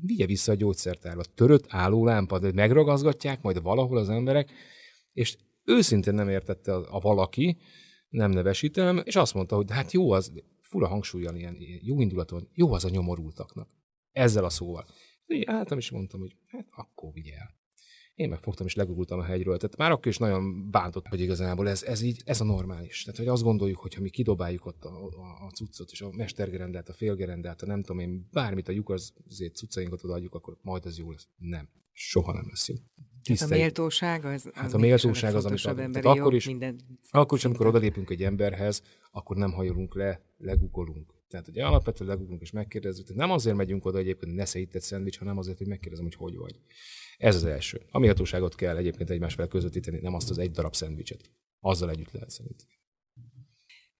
vigye 0.00 0.26
vissza 0.26 0.52
a 0.52 0.54
gyógyszertárba, 0.54 1.22
törött 1.34 1.64
állólámpa, 1.68 2.38
de 2.38 2.52
megragazgatják 2.52 3.42
majd 3.42 3.62
valahol 3.62 3.96
az 3.96 4.08
emberek, 4.08 4.50
és 5.12 5.36
őszintén 5.64 6.14
nem 6.14 6.28
értette 6.28 6.74
a, 6.74 6.86
a 6.90 7.00
valaki, 7.00 7.56
nem 8.08 8.30
nevesítem, 8.30 9.00
és 9.04 9.16
azt 9.16 9.34
mondta, 9.34 9.56
hogy 9.56 9.70
hát 9.70 9.92
jó 9.92 10.10
az, 10.10 10.32
fura 10.74 10.88
hangsúlyjal, 10.88 11.36
ilyen, 11.36 11.56
ilyen 11.58 11.80
jó 11.82 12.00
indulaton, 12.00 12.48
jó 12.54 12.72
az 12.72 12.84
a 12.84 12.88
nyomorultaknak. 12.88 13.68
Ezzel 14.12 14.44
a 14.44 14.50
szóval. 14.50 14.86
Így 15.26 15.44
álltam 15.46 15.78
és 15.78 15.90
mondtam, 15.90 16.20
hogy 16.20 16.36
hát 16.46 16.66
akkor 16.70 17.12
vigyel. 17.12 17.54
Én 18.14 18.28
megfogtam 18.28 18.66
és 18.66 18.74
legugultam 18.74 19.18
a 19.18 19.22
hegyről. 19.22 19.56
Tehát 19.56 19.76
már 19.76 19.90
akkor 19.90 20.06
is 20.06 20.18
nagyon 20.18 20.70
bántott, 20.70 21.06
hogy 21.06 21.20
igazából 21.20 21.68
ez, 21.68 21.82
ez 21.82 22.00
így, 22.00 22.22
ez 22.24 22.40
a 22.40 22.44
normális. 22.44 23.02
Tehát, 23.02 23.18
hogy 23.18 23.28
azt 23.28 23.42
gondoljuk, 23.42 23.78
hogy 23.78 23.94
ha 23.94 24.00
mi 24.00 24.10
kidobáljuk 24.10 24.66
ott 24.66 24.84
a, 24.84 25.04
a, 25.04 25.44
a 25.46 25.50
cuccot, 25.50 25.90
és 25.90 26.00
a 26.00 26.10
mestergerendelt, 26.10 26.88
a 26.88 26.92
félgerendelt, 26.92 27.62
a 27.62 27.66
nem 27.66 27.82
tudom 27.82 27.98
én, 27.98 28.28
bármit 28.32 28.68
a 28.68 28.72
lyuk 28.72 28.90
az 28.90 29.12
cuccainkat 29.52 30.04
odaadjuk, 30.04 30.34
akkor 30.34 30.58
majd 30.62 30.86
ez 30.86 30.98
jó 30.98 31.10
lesz. 31.10 31.28
Nem. 31.36 31.68
Soha 31.92 32.32
nem 32.32 32.46
lesz 32.48 32.68
jó. 32.68 32.74
Hát 33.28 33.50
a 33.50 33.54
méltóság 33.54 34.24
az, 34.24 34.46
az 34.46 34.50
hát 34.54 34.72
a 34.72 34.78
méltóság 34.78 35.34
az, 35.34 35.44
amit 35.44 35.64
adunk. 35.64 35.92
Tehát 35.92 36.18
akkor 36.18 36.34
is, 36.34 36.46
minden 36.46 36.80
akkor 37.10 37.38
is, 37.38 37.44
amikor 37.44 37.66
odalépünk 37.66 38.10
egy 38.10 38.22
emberhez, 38.22 38.82
akkor 39.10 39.36
nem 39.36 39.52
hajolunk 39.52 39.94
le, 39.94 40.20
legugolunk. 40.36 41.14
Tehát 41.28 41.48
ugye 41.48 41.64
alapvetően 41.66 42.10
legugolunk 42.10 42.42
és 42.42 42.50
megkérdezzük. 42.50 43.06
Tehát 43.06 43.20
nem 43.20 43.30
azért 43.30 43.56
megyünk 43.56 43.84
oda 43.84 43.98
egyébként, 43.98 44.24
hogy 44.24 44.34
ne 44.34 44.44
szedj 44.44 44.78
szendvics, 44.78 45.18
hanem 45.18 45.38
azért, 45.38 45.58
hogy 45.58 45.66
megkérdezem, 45.66 46.04
hogy 46.04 46.14
hogy 46.14 46.36
vagy. 46.36 46.60
Ez 47.18 47.34
az 47.34 47.44
első. 47.44 47.82
A 47.90 47.98
méltóságot 47.98 48.54
kell 48.54 48.76
egyébként 48.76 49.10
egymás 49.10 49.34
fel 49.34 49.48
közvetíteni, 49.48 49.98
nem 50.00 50.14
azt 50.14 50.30
az 50.30 50.38
egy 50.38 50.50
darab 50.50 50.74
szendvicset. 50.74 51.30
Azzal 51.60 51.90
együtt 51.90 52.10
lehet 52.10 52.30
szerintem. 52.30 52.66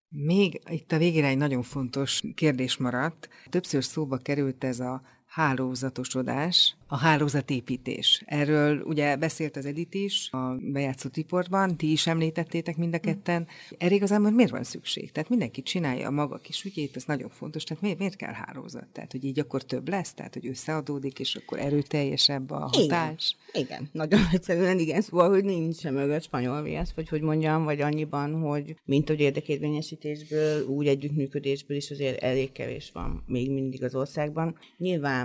Még 0.09 0.61
itt 0.71 0.93
a 0.93 0.99
végére 0.99 1.27
egy 1.27 1.37
nagyon 1.37 1.63
fontos 1.63 2.23
kérdés 2.35 2.77
maradt. 2.77 3.29
Többször 3.49 3.85
szóba 3.85 4.17
került 4.19 4.65
ez 4.65 4.81
a 4.81 5.03
hálózatosodás, 5.35 6.77
a 6.87 6.97
hálózatépítés. 6.97 8.23
Erről 8.27 8.81
ugye 8.81 9.17
beszélt 9.17 9.57
az 9.57 9.67
Edit 9.67 9.95
is 9.95 10.29
a 10.33 10.57
bejátszó 10.61 11.09
riportban, 11.15 11.77
ti 11.77 11.93
is 11.93 12.07
említettétek 12.07 12.77
mind 12.77 12.95
a 12.95 12.99
ketten. 12.99 13.47
Erre 13.79 13.95
igazából 13.95 14.31
miért 14.31 14.51
van 14.51 14.65
szükség? 14.65 15.13
Tehát 15.13 15.29
mindenki 15.29 15.63
csinálja 15.63 16.07
a 16.07 16.11
maga 16.11 16.37
kis 16.37 16.65
ügyét, 16.65 16.97
ez 16.97 17.05
nagyon 17.07 17.29
fontos. 17.29 17.65
Tehát 17.65 17.83
miért, 17.83 17.99
miért 17.99 18.17
kell 18.17 18.33
hálózat? 18.33 18.87
Tehát, 18.93 19.13
hogy 19.13 19.25
így 19.25 19.39
akkor 19.39 19.63
több 19.63 19.89
lesz? 19.89 20.15
Tehát, 20.15 20.35
hogy 20.35 20.47
összeadódik, 20.47 21.19
és 21.19 21.37
akkor 21.37 21.59
erőteljesebb 21.59 22.51
a 22.51 22.71
hatás? 22.73 23.37
Igen, 23.53 23.65
igen. 23.65 23.89
nagyon 23.93 24.21
egyszerűen 24.33 24.79
igen. 24.79 25.01
Szóval, 25.01 25.29
hogy 25.29 25.45
nincs 25.45 25.77
sem 25.77 25.95
mögött 25.95 26.23
spanyol 26.23 26.63
viasz, 26.63 26.93
vagy 26.95 27.09
hogy 27.09 27.21
mondjam, 27.21 27.65
vagy 27.65 27.81
annyiban, 27.81 28.41
hogy 28.41 28.77
mint 28.85 29.09
hogy 29.09 29.21
érdekérvényesítésből, 29.21 30.67
úgy 30.67 30.87
együttműködésből 30.87 31.77
is 31.77 31.91
azért 31.91 32.23
elég 32.23 32.53
kevés 32.53 32.91
van 32.93 33.23
még 33.27 33.51
mindig 33.51 33.85
az 33.85 33.95
országban. 33.95 34.59
Nyilván 34.79 35.24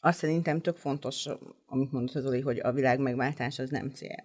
azt 0.00 0.18
szerintem 0.18 0.60
tök 0.60 0.76
fontos, 0.76 1.28
amit 1.66 1.92
mondott 1.92 2.14
az 2.14 2.26
Oli, 2.26 2.40
hogy 2.40 2.58
a 2.58 2.72
világ 2.72 2.98
megváltás 2.98 3.58
az 3.58 3.70
nem 3.70 3.90
cél. 3.90 4.24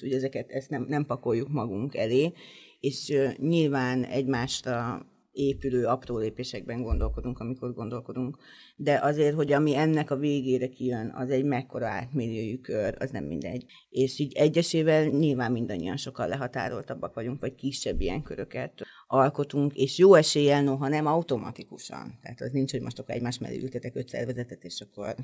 Hogy 0.00 0.12
ezeket 0.12 0.50
ezt 0.50 0.70
nem, 0.70 0.84
nem 0.88 1.06
pakoljuk 1.06 1.48
magunk 1.48 1.96
elé, 1.96 2.32
és 2.80 3.14
nyilván 3.36 4.04
egymásra 4.04 5.06
épülő 5.32 5.86
apró 5.86 6.18
lépésekben 6.18 6.82
gondolkodunk, 6.82 7.38
amikor 7.38 7.74
gondolkodunk. 7.74 8.38
De 8.76 8.98
azért, 9.02 9.34
hogy 9.34 9.52
ami 9.52 9.76
ennek 9.76 10.10
a 10.10 10.16
végére 10.16 10.68
kijön, 10.68 11.12
az 11.14 11.30
egy 11.30 11.44
mekkora 11.44 11.86
átmilliójű 11.86 12.56
kör, 12.56 12.96
az 12.98 13.10
nem 13.10 13.24
mindegy. 13.24 13.64
És 13.88 14.18
így 14.18 14.32
egyesével 14.36 15.04
nyilván 15.04 15.52
mindannyian 15.52 15.96
sokkal 15.96 16.28
lehatároltabbak 16.28 17.14
vagyunk, 17.14 17.40
vagy 17.40 17.54
kisebb 17.54 18.00
ilyen 18.00 18.22
köröket 18.22 18.82
alkotunk, 19.12 19.74
és 19.74 19.98
jó 19.98 20.14
eséllyel, 20.14 20.62
noha 20.62 20.88
nem 20.88 21.06
automatikusan. 21.06 22.18
Tehát 22.22 22.40
az 22.40 22.52
nincs, 22.52 22.70
hogy 22.70 22.80
most 22.80 22.98
akkor 22.98 23.14
egymás 23.14 23.38
mellé 23.38 23.62
ültetek 23.62 23.94
öt 23.94 24.08
szervezetet, 24.08 24.64
és 24.64 24.80
akkor 24.80 25.14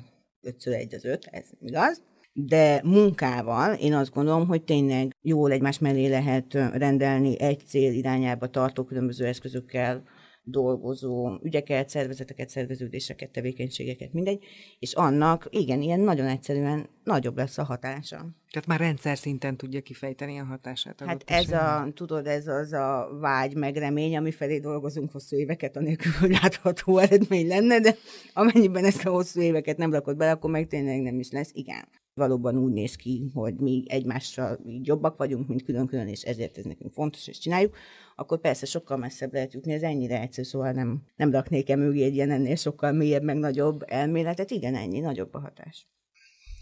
ötször 0.41 0.73
egy 0.73 0.95
az 0.95 1.05
öt, 1.05 1.25
ez 1.31 1.45
igaz 1.59 2.01
de 2.39 2.81
munkával 2.83 3.73
én 3.73 3.93
azt 3.93 4.13
gondolom, 4.13 4.47
hogy 4.47 4.63
tényleg 4.63 5.15
jól 5.21 5.51
egymás 5.51 5.79
mellé 5.79 6.07
lehet 6.07 6.53
rendelni 6.53 7.39
egy 7.39 7.61
cél 7.67 7.93
irányába 7.93 8.47
tartó 8.47 8.83
különböző 8.83 9.25
eszközökkel 9.25 10.03
dolgozó 10.49 11.37
ügyeket, 11.43 11.89
szervezeteket, 11.89 12.49
szerveződéseket, 12.49 13.29
tevékenységeket, 13.29 14.13
mindegy, 14.13 14.43
és 14.79 14.93
annak 14.93 15.47
igen, 15.49 15.81
ilyen 15.81 15.99
nagyon 15.99 16.27
egyszerűen 16.27 16.89
nagyobb 17.03 17.37
lesz 17.37 17.57
a 17.57 17.63
hatása. 17.63 18.17
Tehát 18.51 18.67
már 18.67 18.79
rendszer 18.79 19.17
szinten 19.17 19.57
tudja 19.57 19.81
kifejteni 19.81 20.37
a 20.37 20.43
hatását. 20.43 21.01
Hát 21.05 21.23
ez 21.25 21.51
a, 21.51 21.87
tudod, 21.93 22.27
ez 22.27 22.47
az 22.47 22.73
a 22.73 23.09
vágy, 23.19 23.55
meg 23.55 23.75
remény, 23.75 24.17
ami 24.17 24.31
felé 24.31 24.59
dolgozunk 24.59 25.11
hosszú 25.11 25.37
éveket, 25.37 25.77
anélkül, 25.77 26.11
hogy 26.19 26.29
látható 26.41 26.97
eredmény 26.97 27.47
lenne, 27.47 27.79
de 27.79 27.95
amennyiben 28.33 28.85
ezt 28.85 29.05
a 29.05 29.09
hosszú 29.09 29.41
éveket 29.41 29.77
nem 29.77 29.91
rakod 29.91 30.17
bele, 30.17 30.31
akkor 30.31 30.49
meg 30.49 30.67
tényleg 30.67 31.01
nem 31.01 31.19
is 31.19 31.31
lesz. 31.31 31.51
Igen 31.53 31.87
valóban 32.17 32.57
úgy 32.57 32.73
néz 32.73 32.95
ki, 32.95 33.31
hogy 33.33 33.55
mi 33.55 33.83
egymással 33.87 34.59
jobbak 34.83 35.17
vagyunk, 35.17 35.47
mint 35.47 35.63
külön-külön, 35.63 36.07
és 36.07 36.21
ezért 36.21 36.57
ez 36.57 36.63
nekünk 36.63 36.93
fontos, 36.93 37.27
és 37.27 37.39
csináljuk, 37.39 37.75
akkor 38.19 38.39
persze 38.39 38.65
sokkal 38.65 38.97
messzebb 38.97 39.33
lehet 39.33 39.53
jutni, 39.53 39.73
ez 39.73 39.81
ennyire 39.81 40.21
egyszerű, 40.21 40.47
szóval 40.47 40.71
nem, 40.71 41.03
nem 41.15 41.31
raknék-e 41.31 41.75
mögé 41.75 42.03
egy 42.03 42.13
ilyen 42.13 42.31
ennél 42.31 42.55
sokkal 42.55 42.91
mélyebb, 42.91 43.23
meg 43.23 43.37
nagyobb 43.37 43.83
elméletet, 43.85 44.51
igen, 44.51 44.75
ennyi, 44.75 44.99
nagyobb 44.99 45.33
a 45.33 45.39
hatás. 45.39 45.87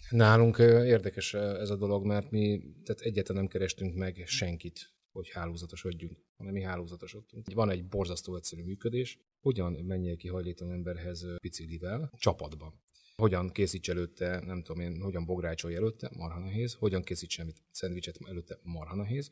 Nálunk 0.10 0.58
érdekes 0.86 1.34
ez 1.34 1.70
a 1.70 1.76
dolog, 1.76 2.06
mert 2.06 2.32
mi 2.32 2.62
tehát 2.84 3.01
egyetlen 3.01 3.38
nem 3.38 3.47
kerestünk 3.47 3.95
meg 3.95 4.24
senkit, 4.26 4.93
hogy 5.12 5.30
hálózatosodjunk, 5.30 6.18
hanem 6.38 6.53
mi 6.53 6.62
hálózatosodtunk. 6.62 7.53
Van 7.53 7.70
egy 7.70 7.86
borzasztó 7.88 8.36
egyszerű 8.36 8.64
működés, 8.64 9.20
hogyan 9.41 9.72
menjél 9.72 10.16
ki 10.16 10.28
hajlítan 10.28 10.72
emberhez 10.72 11.26
picilivel, 11.41 12.12
csapatban 12.18 12.84
hogyan 13.16 13.49
készíts 13.49 13.89
előtte, 13.89 14.41
nem 14.45 14.64
tudom 14.64 14.82
én, 14.82 15.01
hogyan 15.01 15.26
bográcsolj 15.26 15.76
előtte, 15.76 16.10
marha 16.18 16.39
nehéz, 16.39 16.74
hogyan 16.74 17.03
készíts 17.03 17.34
semmit 17.34 17.64
szendvicset 17.72 18.18
előtte, 18.28 18.60
marha 18.64 18.95
nehéz. 18.95 19.32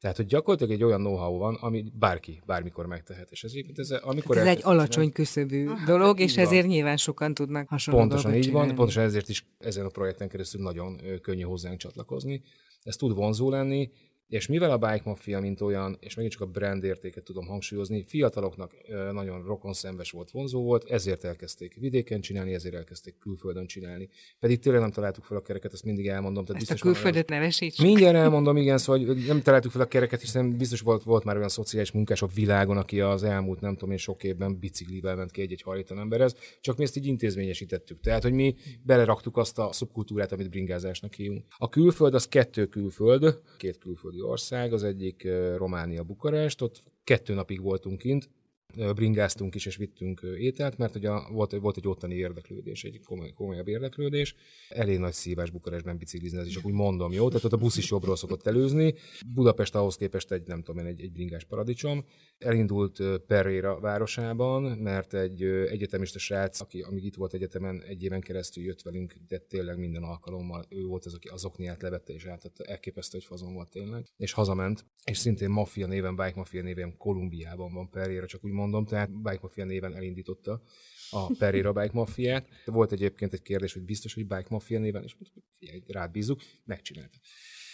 Tehát, 0.00 0.16
hogy 0.16 0.26
gyakorlatilag 0.26 0.72
egy 0.72 0.84
olyan 0.84 1.00
know-how 1.00 1.38
van, 1.38 1.54
ami 1.54 1.84
bárki, 1.98 2.42
bármikor 2.46 2.86
megtehet. 2.86 3.30
És 3.30 3.44
ez, 3.44 3.52
ez, 3.74 3.90
amikor 3.90 4.36
hát 4.36 4.46
ez 4.46 4.56
egy 4.56 4.62
alacsony 4.64 5.12
küszöbű 5.12 5.68
dolog, 5.86 6.20
és 6.20 6.36
ezért 6.36 6.62
van. 6.62 6.70
nyilván 6.70 6.96
sokan 6.96 7.34
tudnak 7.34 7.68
hasonló 7.68 8.00
Pontosan 8.00 8.34
így 8.34 8.42
csinálni. 8.42 8.66
van, 8.66 8.76
pontosan 8.76 9.02
ezért 9.02 9.28
is 9.28 9.46
ezen 9.58 9.84
a 9.84 9.88
projekten 9.88 10.28
keresztül 10.28 10.62
nagyon 10.62 11.00
könnyű 11.22 11.42
hozzánk 11.42 11.78
csatlakozni. 11.78 12.42
Ez 12.82 12.96
tud 12.96 13.14
vonzó 13.14 13.50
lenni, 13.50 13.90
És 14.28 14.46
mivel 14.46 14.70
a 14.70 14.78
Bike 14.78 15.02
Mafia, 15.04 15.40
mint 15.40 15.60
olyan, 15.60 15.96
és 16.00 16.14
megint 16.14 16.34
csak 16.34 16.42
a 16.42 16.50
brand 16.50 16.84
értéket 16.84 17.24
tudom 17.24 17.46
hangsúlyozni, 17.46 18.04
fiataloknak 18.06 18.72
nagyon 19.12 19.44
rokon 19.44 19.72
szemves 19.72 20.10
volt, 20.10 20.30
vonzó 20.30 20.62
volt, 20.62 20.84
ezért 20.84 21.24
elkezdték 21.24 21.74
vidéken 21.74 22.20
csinálni, 22.20 22.54
ezért 22.54 22.74
elkezdték 22.74 23.18
külföldön 23.18 23.66
csinálni. 23.66 24.08
Pedig 24.38 24.58
tényleg 24.58 24.80
nem 24.80 24.90
találtuk 24.90 25.24
fel 25.24 25.36
a 25.36 25.42
kereket, 25.42 25.72
ezt 25.72 25.84
mindig 25.84 26.06
elmondom. 26.06 26.44
Tehát 26.44 26.62
ezt 26.62 26.70
biztos 26.70 26.90
a 26.90 26.92
külföldet 26.92 27.28
nevesíts. 27.28 27.82
Mindjárt 27.82 28.16
elmondom, 28.16 28.56
igen, 28.56 28.78
szóval 28.78 29.14
nem 29.26 29.42
találtuk 29.42 29.70
fel 29.70 29.80
a 29.80 29.86
kereket, 29.86 30.20
hiszen 30.20 30.56
biztos 30.56 30.80
volt, 30.80 31.02
volt 31.02 31.24
már 31.24 31.36
olyan 31.36 31.48
szociális 31.48 31.90
munkás 31.90 32.22
a 32.22 32.26
világon, 32.26 32.76
aki 32.76 33.00
az 33.00 33.22
elmúlt 33.22 33.60
nem 33.60 33.72
tudom 33.72 33.90
én 33.90 33.96
sok 33.96 34.24
évben 34.24 34.58
biciklivel 34.58 35.16
ment 35.16 35.30
ki 35.30 35.40
egy-egy 35.40 35.62
hajléktalan 35.62 36.02
emberhez, 36.02 36.36
csak 36.60 36.76
mi 36.76 36.82
ezt 36.84 36.96
így 36.96 37.06
intézményesítettük. 37.06 38.00
Tehát, 38.00 38.22
hogy 38.22 38.32
mi 38.32 38.54
beleraktuk 38.82 39.36
azt 39.36 39.58
a 39.58 39.72
szubkultúrát, 39.72 40.32
amit 40.32 40.50
bringázásnak 40.50 41.14
hívunk. 41.14 41.44
A 41.56 41.68
külföld 41.68 42.14
az 42.14 42.28
kettő 42.28 42.66
külföld, 42.66 43.40
két 43.56 43.78
külföldi 43.78 44.15
ország, 44.20 44.72
az 44.72 44.82
egyik 44.84 45.28
Románia, 45.56 46.02
Bukarest, 46.02 46.62
ott 46.62 46.82
kettő 47.04 47.34
napig 47.34 47.60
voltunk 47.60 47.98
kint, 47.98 48.30
bringáztunk 48.74 49.54
is 49.54 49.66
és 49.66 49.76
vittünk 49.76 50.20
ételt, 50.38 50.78
mert 50.78 50.94
ugye 50.94 51.10
volt, 51.30 51.52
volt 51.52 51.76
egy 51.76 51.88
ottani 51.88 52.14
érdeklődés, 52.14 52.84
egy 52.84 53.00
komoly, 53.04 53.32
komolyabb 53.32 53.68
érdeklődés. 53.68 54.34
Elég 54.68 54.98
nagy 54.98 55.12
szívás 55.12 55.50
Bukarestben 55.50 55.98
biciklizni, 55.98 56.38
ez 56.38 56.46
is 56.46 56.64
úgy 56.64 56.72
mondom, 56.72 57.12
jó? 57.12 57.28
Tehát 57.28 57.44
ott 57.44 57.52
a 57.52 57.56
busz 57.56 57.76
is 57.76 57.90
jobbról 57.90 58.16
szokott 58.16 58.46
előzni. 58.46 58.94
Budapest 59.34 59.74
ahhoz 59.74 59.96
képest 59.96 60.32
egy, 60.32 60.46
nem 60.46 60.62
tudom 60.62 60.84
én, 60.84 60.90
egy, 60.90 61.00
egy 61.00 61.12
bringás 61.12 61.44
paradicsom. 61.44 62.04
Elindult 62.38 63.02
Pereira 63.26 63.80
városában, 63.80 64.62
mert 64.62 65.14
egy 65.14 65.42
egyetemista 65.42 66.18
srác, 66.18 66.60
aki 66.60 66.80
amíg 66.80 67.04
itt 67.04 67.14
volt 67.14 67.34
egyetemen, 67.34 67.82
egy 67.82 68.02
éven 68.02 68.20
keresztül 68.20 68.64
jött 68.64 68.82
velünk, 68.82 69.14
de 69.28 69.38
tényleg 69.38 69.78
minden 69.78 70.02
alkalommal 70.02 70.64
ő 70.68 70.84
volt 70.84 71.04
az, 71.04 71.14
aki 71.14 71.28
az 71.28 71.44
okniát 71.44 71.82
levette 71.82 72.12
és 72.12 72.26
átadta. 72.26 72.64
Elképesztő, 72.64 73.18
hogy 73.18 73.26
fazon 73.26 73.54
volt 73.54 73.70
tényleg. 73.70 74.06
És 74.16 74.32
hazament, 74.32 74.84
és 75.04 75.18
szintén 75.18 75.50
Mafia 75.50 75.86
néven, 75.86 76.16
Bike 76.16 76.32
Mafia 76.34 76.62
néven 76.62 76.96
Kolumbiában 76.96 77.72
van 77.72 77.90
Pereira, 77.90 78.26
csak 78.26 78.44
úgy 78.44 78.52
mondom, 78.56 78.84
tehát 78.84 79.10
Bike 79.22 79.38
Mafia 79.40 79.64
néven 79.64 79.94
elindította 79.94 80.62
a 81.10 81.26
Pereira 81.38 81.72
Bike 81.72 81.90
Mafiát. 81.92 82.48
Volt 82.64 82.92
egyébként 82.92 83.32
egy 83.32 83.42
kérdés, 83.42 83.72
hogy 83.72 83.82
biztos, 83.82 84.14
hogy 84.14 84.26
Bike 84.26 84.46
Mafia 84.48 84.78
néven, 84.78 85.02
és 85.02 85.16
figyelj, 85.58 85.82
rád 85.86 86.10
bízunk, 86.10 86.42
megcsinálta. 86.64 87.18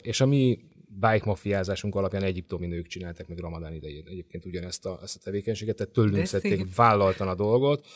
És 0.00 0.20
a 0.20 0.26
mi 0.26 0.58
bike 1.00 1.24
mafiázásunk 1.24 1.94
alapján 1.94 2.22
egyiptomi 2.22 2.66
nők 2.66 2.86
csináltak 2.86 3.28
meg 3.28 3.38
Ramadán 3.38 3.74
idején 3.74 4.06
egyébként 4.06 4.44
ugyanezt 4.44 4.86
a, 4.86 4.98
ezt 5.02 5.16
a 5.16 5.20
tevékenységet, 5.20 5.76
tehát 5.76 5.92
tőlünk 5.92 6.26
szedték 6.26 6.74
vállaltan 6.74 7.28
a 7.28 7.34
dolgot, 7.34 7.86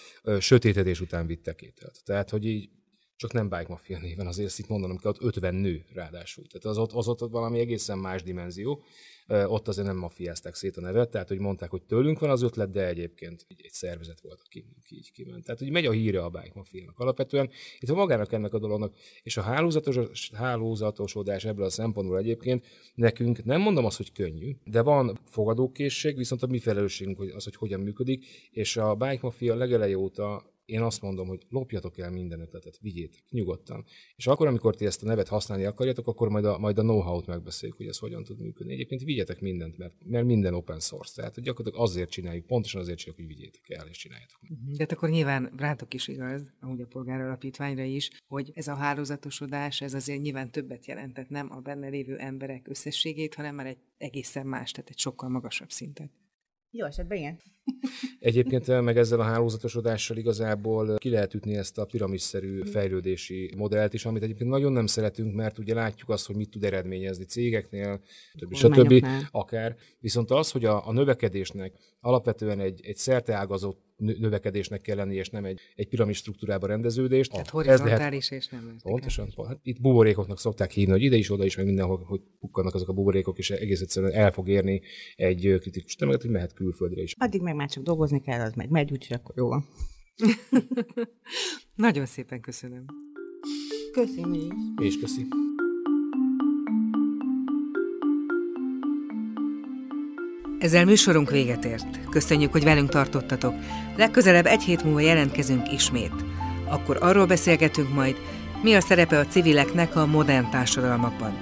sötétedés 0.41 1.01
után 1.01 1.27
vittek 1.27 1.63
ételt. 1.63 2.01
Tehát, 2.05 2.31
hogy 2.31 2.47
így 2.47 2.71
csak 3.17 3.33
nem 3.33 3.49
Bike 3.49 3.67
Mafia 3.69 3.99
néven, 3.99 4.27
azért 4.27 4.49
ezt 4.49 4.59
itt 4.59 4.69
mondanom 4.69 4.97
kell, 4.97 5.11
ott 5.11 5.23
50 5.23 5.55
nő 5.55 5.85
ráadásul. 5.95 6.45
Tehát 6.47 6.67
az 6.67 6.79
ott, 6.79 6.93
az 6.93 7.09
ott 7.09 7.31
valami 7.31 7.59
egészen 7.59 7.99
más 7.99 8.23
dimenzió 8.23 8.83
ott 9.29 9.69
azért 9.69 9.87
nem 9.87 9.97
mafiázták 9.97 10.55
szét 10.55 10.77
a 10.77 10.81
nevet, 10.81 11.11
tehát 11.11 11.29
hogy 11.29 11.39
mondták, 11.39 11.71
hogy 11.71 11.83
tőlünk 11.83 12.19
van 12.19 12.31
az 12.31 12.43
ötlet, 12.43 12.71
de 12.71 12.87
egyébként 12.87 13.47
egy 13.49 13.71
szervezet 13.71 14.21
volt, 14.21 14.41
aki 14.45 14.65
így 14.89 15.13
kiment. 15.13 15.45
Tehát, 15.45 15.61
hogy 15.61 15.71
megy 15.71 15.87
a 15.87 15.91
híre 15.91 16.25
a 16.25 16.31
Bike 16.31 16.53
Mafiának 16.55 16.99
alapvetően. 16.99 17.51
Itt 17.79 17.95
magának 17.95 18.33
ennek 18.33 18.55
a 18.55 18.59
dolognak, 18.59 18.97
és 19.23 19.37
a 19.37 19.43
hálózatos, 19.43 20.31
hálózatosodás 20.35 21.45
ebből 21.45 21.65
a 21.65 21.71
szempontból 21.71 22.19
egyébként 22.19 22.67
nekünk 22.95 23.45
nem 23.45 23.61
mondom 23.61 23.85
azt, 23.85 23.97
hogy 23.97 24.13
könnyű, 24.13 24.57
de 24.65 24.83
van 24.83 25.19
fogadókészség, 25.25 26.17
viszont 26.17 26.43
a 26.43 26.47
mi 26.47 26.59
felelősségünk 26.59 27.21
az, 27.21 27.45
hogy 27.45 27.57
hogyan 27.57 27.81
működik, 27.81 28.27
és 28.51 28.77
a 28.77 28.95
Bike 28.95 29.19
Mafia 29.21 29.55
legelejé 29.55 29.95
óta 29.95 30.55
én 30.67 30.83
azt 30.83 31.03
mondom, 31.03 31.29
hogy 31.29 31.47
lopjatok 31.49 31.99
el 31.99 32.11
minden 32.11 32.41
ötletet, 32.41 32.79
vigyétek 32.81 33.23
nyugodtan. 33.31 33.85
És 34.17 34.27
akkor, 34.27 34.47
amikor 34.47 34.75
ti 34.75 34.87
ezt 34.87 35.03
a 35.03 35.07
nevet 35.07 35.29
használni 35.29 35.65
akarjátok, 35.65 36.07
akkor 36.07 36.29
majd 36.29 36.45
a, 36.45 36.59
majd 36.59 36.79
a 36.79 36.83
know-how-t 36.83 37.27
megbeszéljük, 37.27 37.77
hogy 37.77 37.87
ez 37.87 37.99
hogyan 37.99 38.25
tud 38.25 38.41
működni. 38.41 38.73
Egyébként 38.73 39.03
vigyetek 39.03 39.41
mindent, 39.41 39.79
mert, 39.79 39.95
mert 40.05 40.25
minden 40.25 40.55
open 40.55 40.81
source. 40.81 41.15
Tehát 41.15 41.41
gyakorlatilag 41.41 41.87
azért 41.87 42.11
csináljuk, 42.11 42.47
pontosan 42.47 42.81
azért 42.81 42.99
csináljuk, 42.99 43.27
hogy 43.27 43.37
vigyétek 43.37 43.71
el 43.71 43.87
és 43.89 43.99
csináljátok. 43.99 44.41
De 44.49 44.77
hát 44.79 44.93
akkor 44.93 45.09
nyilván 45.09 45.53
rátok 45.57 45.95
is 45.95 46.09
igaz, 46.09 46.53
ahogy 46.61 46.81
a 46.81 46.87
polgáralapítványra 46.87 47.83
is, 47.83 48.11
hogy 48.27 48.51
ez 48.55 48.69
a 48.69 48.75
hálózatosodás, 48.75 49.81
ez 49.81 49.95
azért 49.95 50.21
nyilván 50.21 50.51
többet 50.51 50.87
jelentett, 50.87 51.29
nem 51.29 51.53
a 51.53 51.61
benne 51.61 51.89
lévő 51.89 52.17
emberek 52.17 52.69
összességét, 52.69 53.35
hanem 53.35 53.55
már 53.55 53.67
egy 53.67 53.79
egészen 53.99 54.47
más, 54.47 54.71
tehát 54.71 54.91
egy 54.91 54.99
sokkal 54.99 55.29
magasabb 55.29 55.71
szintet. 55.71 56.11
Jó 56.77 56.87
esetben 56.87 57.19
igen. 57.19 57.39
Egyébként 58.19 58.81
meg 58.81 58.97
ezzel 58.97 59.21
a 59.21 59.23
hálózatosodással 59.23 60.17
igazából 60.17 60.97
ki 60.97 61.11
lehet 61.11 61.35
ütni 61.35 61.57
ezt 61.57 61.79
a 61.79 61.85
piramisszerű 61.85 62.63
fejlődési 62.65 63.53
modellt 63.57 63.95
is, 63.95 64.05
amit 64.05 64.23
egyébként 64.23 64.51
nagyon 64.51 64.73
nem 64.73 64.87
szeretünk, 64.87 65.35
mert 65.35 65.59
ugye 65.59 65.75
látjuk 65.75 66.09
azt, 66.09 66.27
hogy 66.27 66.37
mit 66.37 66.51
tud 66.51 66.65
eredményezni 66.65 67.25
cégeknél, 67.25 68.01
stb. 68.35 68.55
stb. 68.55 69.07
akár. 69.31 69.77
Viszont 70.01 70.31
az, 70.31 70.51
hogy 70.51 70.65
a, 70.65 70.89
a 70.89 70.93
növekedésnek 70.93 71.73
alapvetően 72.01 72.61
egy, 72.61 72.81
egy 72.85 72.97
szerteágazott 72.97 73.86
növekedésnek 73.97 74.81
kell 74.81 74.97
lenni, 74.97 75.15
és 75.15 75.31
nem 75.31 75.45
egy, 75.45 75.61
egy 75.75 75.89
piramis 75.89 76.17
struktúrába 76.17 76.67
rendeződést. 76.67 77.31
Tehát 77.31 77.51
horizontális 77.51 78.29
lehet, 78.29 78.45
és 78.45 78.51
nem 78.51 78.77
Pontosan. 78.83 79.29
Hát 79.49 79.59
itt 79.63 79.81
buborékoknak 79.81 80.39
szokták 80.39 80.71
hívni, 80.71 80.93
hogy 80.93 81.03
ide 81.03 81.17
is, 81.17 81.31
oda 81.31 81.45
is, 81.45 81.57
meg 81.57 81.67
mindenhol, 81.67 82.05
hogy 82.05 82.21
pukkannak 82.41 82.75
azok 82.75 82.89
a 82.89 82.93
buborékok, 82.93 83.39
és 83.39 83.51
egész 83.51 83.81
egyszerűen 83.81 84.13
el 84.13 84.33
fog 84.33 84.49
érni 84.49 84.83
egy 85.17 85.55
kritikus 85.61 85.95
tömeget, 85.95 86.23
hogy 86.23 86.31
mehet 86.31 86.53
külföldre 86.53 87.03
is. 87.03 87.15
Addig 87.19 87.41
meg 87.41 87.55
már 87.55 87.69
csak 87.69 87.83
dolgozni 87.83 88.21
kell, 88.21 88.41
az 88.41 88.53
meg 88.53 88.71
megy, 88.71 88.93
úgyhogy 88.93 89.17
akkor 89.17 89.35
jó 89.37 89.49
van. 89.49 89.67
Nagyon 91.75 92.07
szépen 92.07 92.41
köszönöm. 92.41 92.85
Köszönöm. 93.93 94.49
És 94.83 94.99
köszi. 94.99 95.27
Ezzel 100.59 100.85
műsorunk 100.85 101.31
véget 101.31 101.65
ért. 101.65 102.09
Köszönjük, 102.11 102.53
hogy 102.53 102.65
velünk 102.65 102.89
tartottatok. 102.89 103.55
Legközelebb 103.97 104.47
egy 104.47 104.63
hét 104.63 104.85
múlva 104.85 105.01
jelentkezünk 105.01 105.73
ismét. 105.73 106.25
Akkor 106.69 106.99
arról 107.01 107.27
beszélgetünk 107.27 107.95
majd, 107.95 108.17
mi 108.63 108.75
a 108.75 108.81
szerepe 108.81 109.19
a 109.19 109.27
civileknek 109.27 109.97
a 109.97 110.07
modern 110.07 110.51
társadalmakban. 110.51 111.33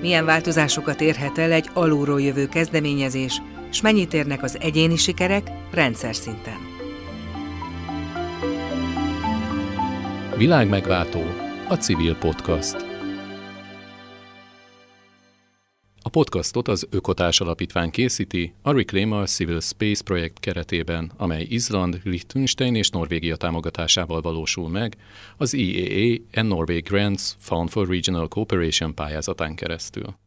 Milyen 0.00 0.24
változásokat 0.24 1.00
érhet 1.00 1.38
el 1.38 1.52
egy 1.52 1.70
alulról 1.72 2.20
jövő 2.20 2.48
kezdeményezés, 2.48 3.42
és 3.70 3.80
mennyit 3.80 4.14
érnek 4.14 4.42
az 4.42 4.56
egyéni 4.60 4.96
sikerek 4.96 5.50
rendszer 5.72 6.14
szinten. 6.14 6.58
Világmegváltó, 10.36 11.22
a 11.68 11.74
civil 11.74 12.16
podcast. 12.16 12.87
A 16.08 16.10
podcastot 16.10 16.68
az 16.68 16.86
Ökotárs 16.90 17.40
Alapítvány 17.40 17.90
készíti 17.90 18.52
a 18.62 18.72
Reclaim 18.72 19.24
Civil 19.24 19.60
Space 19.60 20.02
projekt 20.02 20.40
keretében, 20.40 21.12
amely 21.16 21.46
Izland, 21.48 22.00
Liechtenstein 22.04 22.74
és 22.74 22.90
Norvégia 22.90 23.36
támogatásával 23.36 24.20
valósul 24.20 24.68
meg 24.68 24.96
az 25.36 25.54
EAA 25.54 26.16
and 26.34 26.48
Norway 26.48 26.80
Grants 26.80 27.22
Found 27.38 27.68
for 27.68 27.88
Regional 27.88 28.28
Cooperation 28.28 28.94
pályázatán 28.94 29.54
keresztül. 29.54 30.18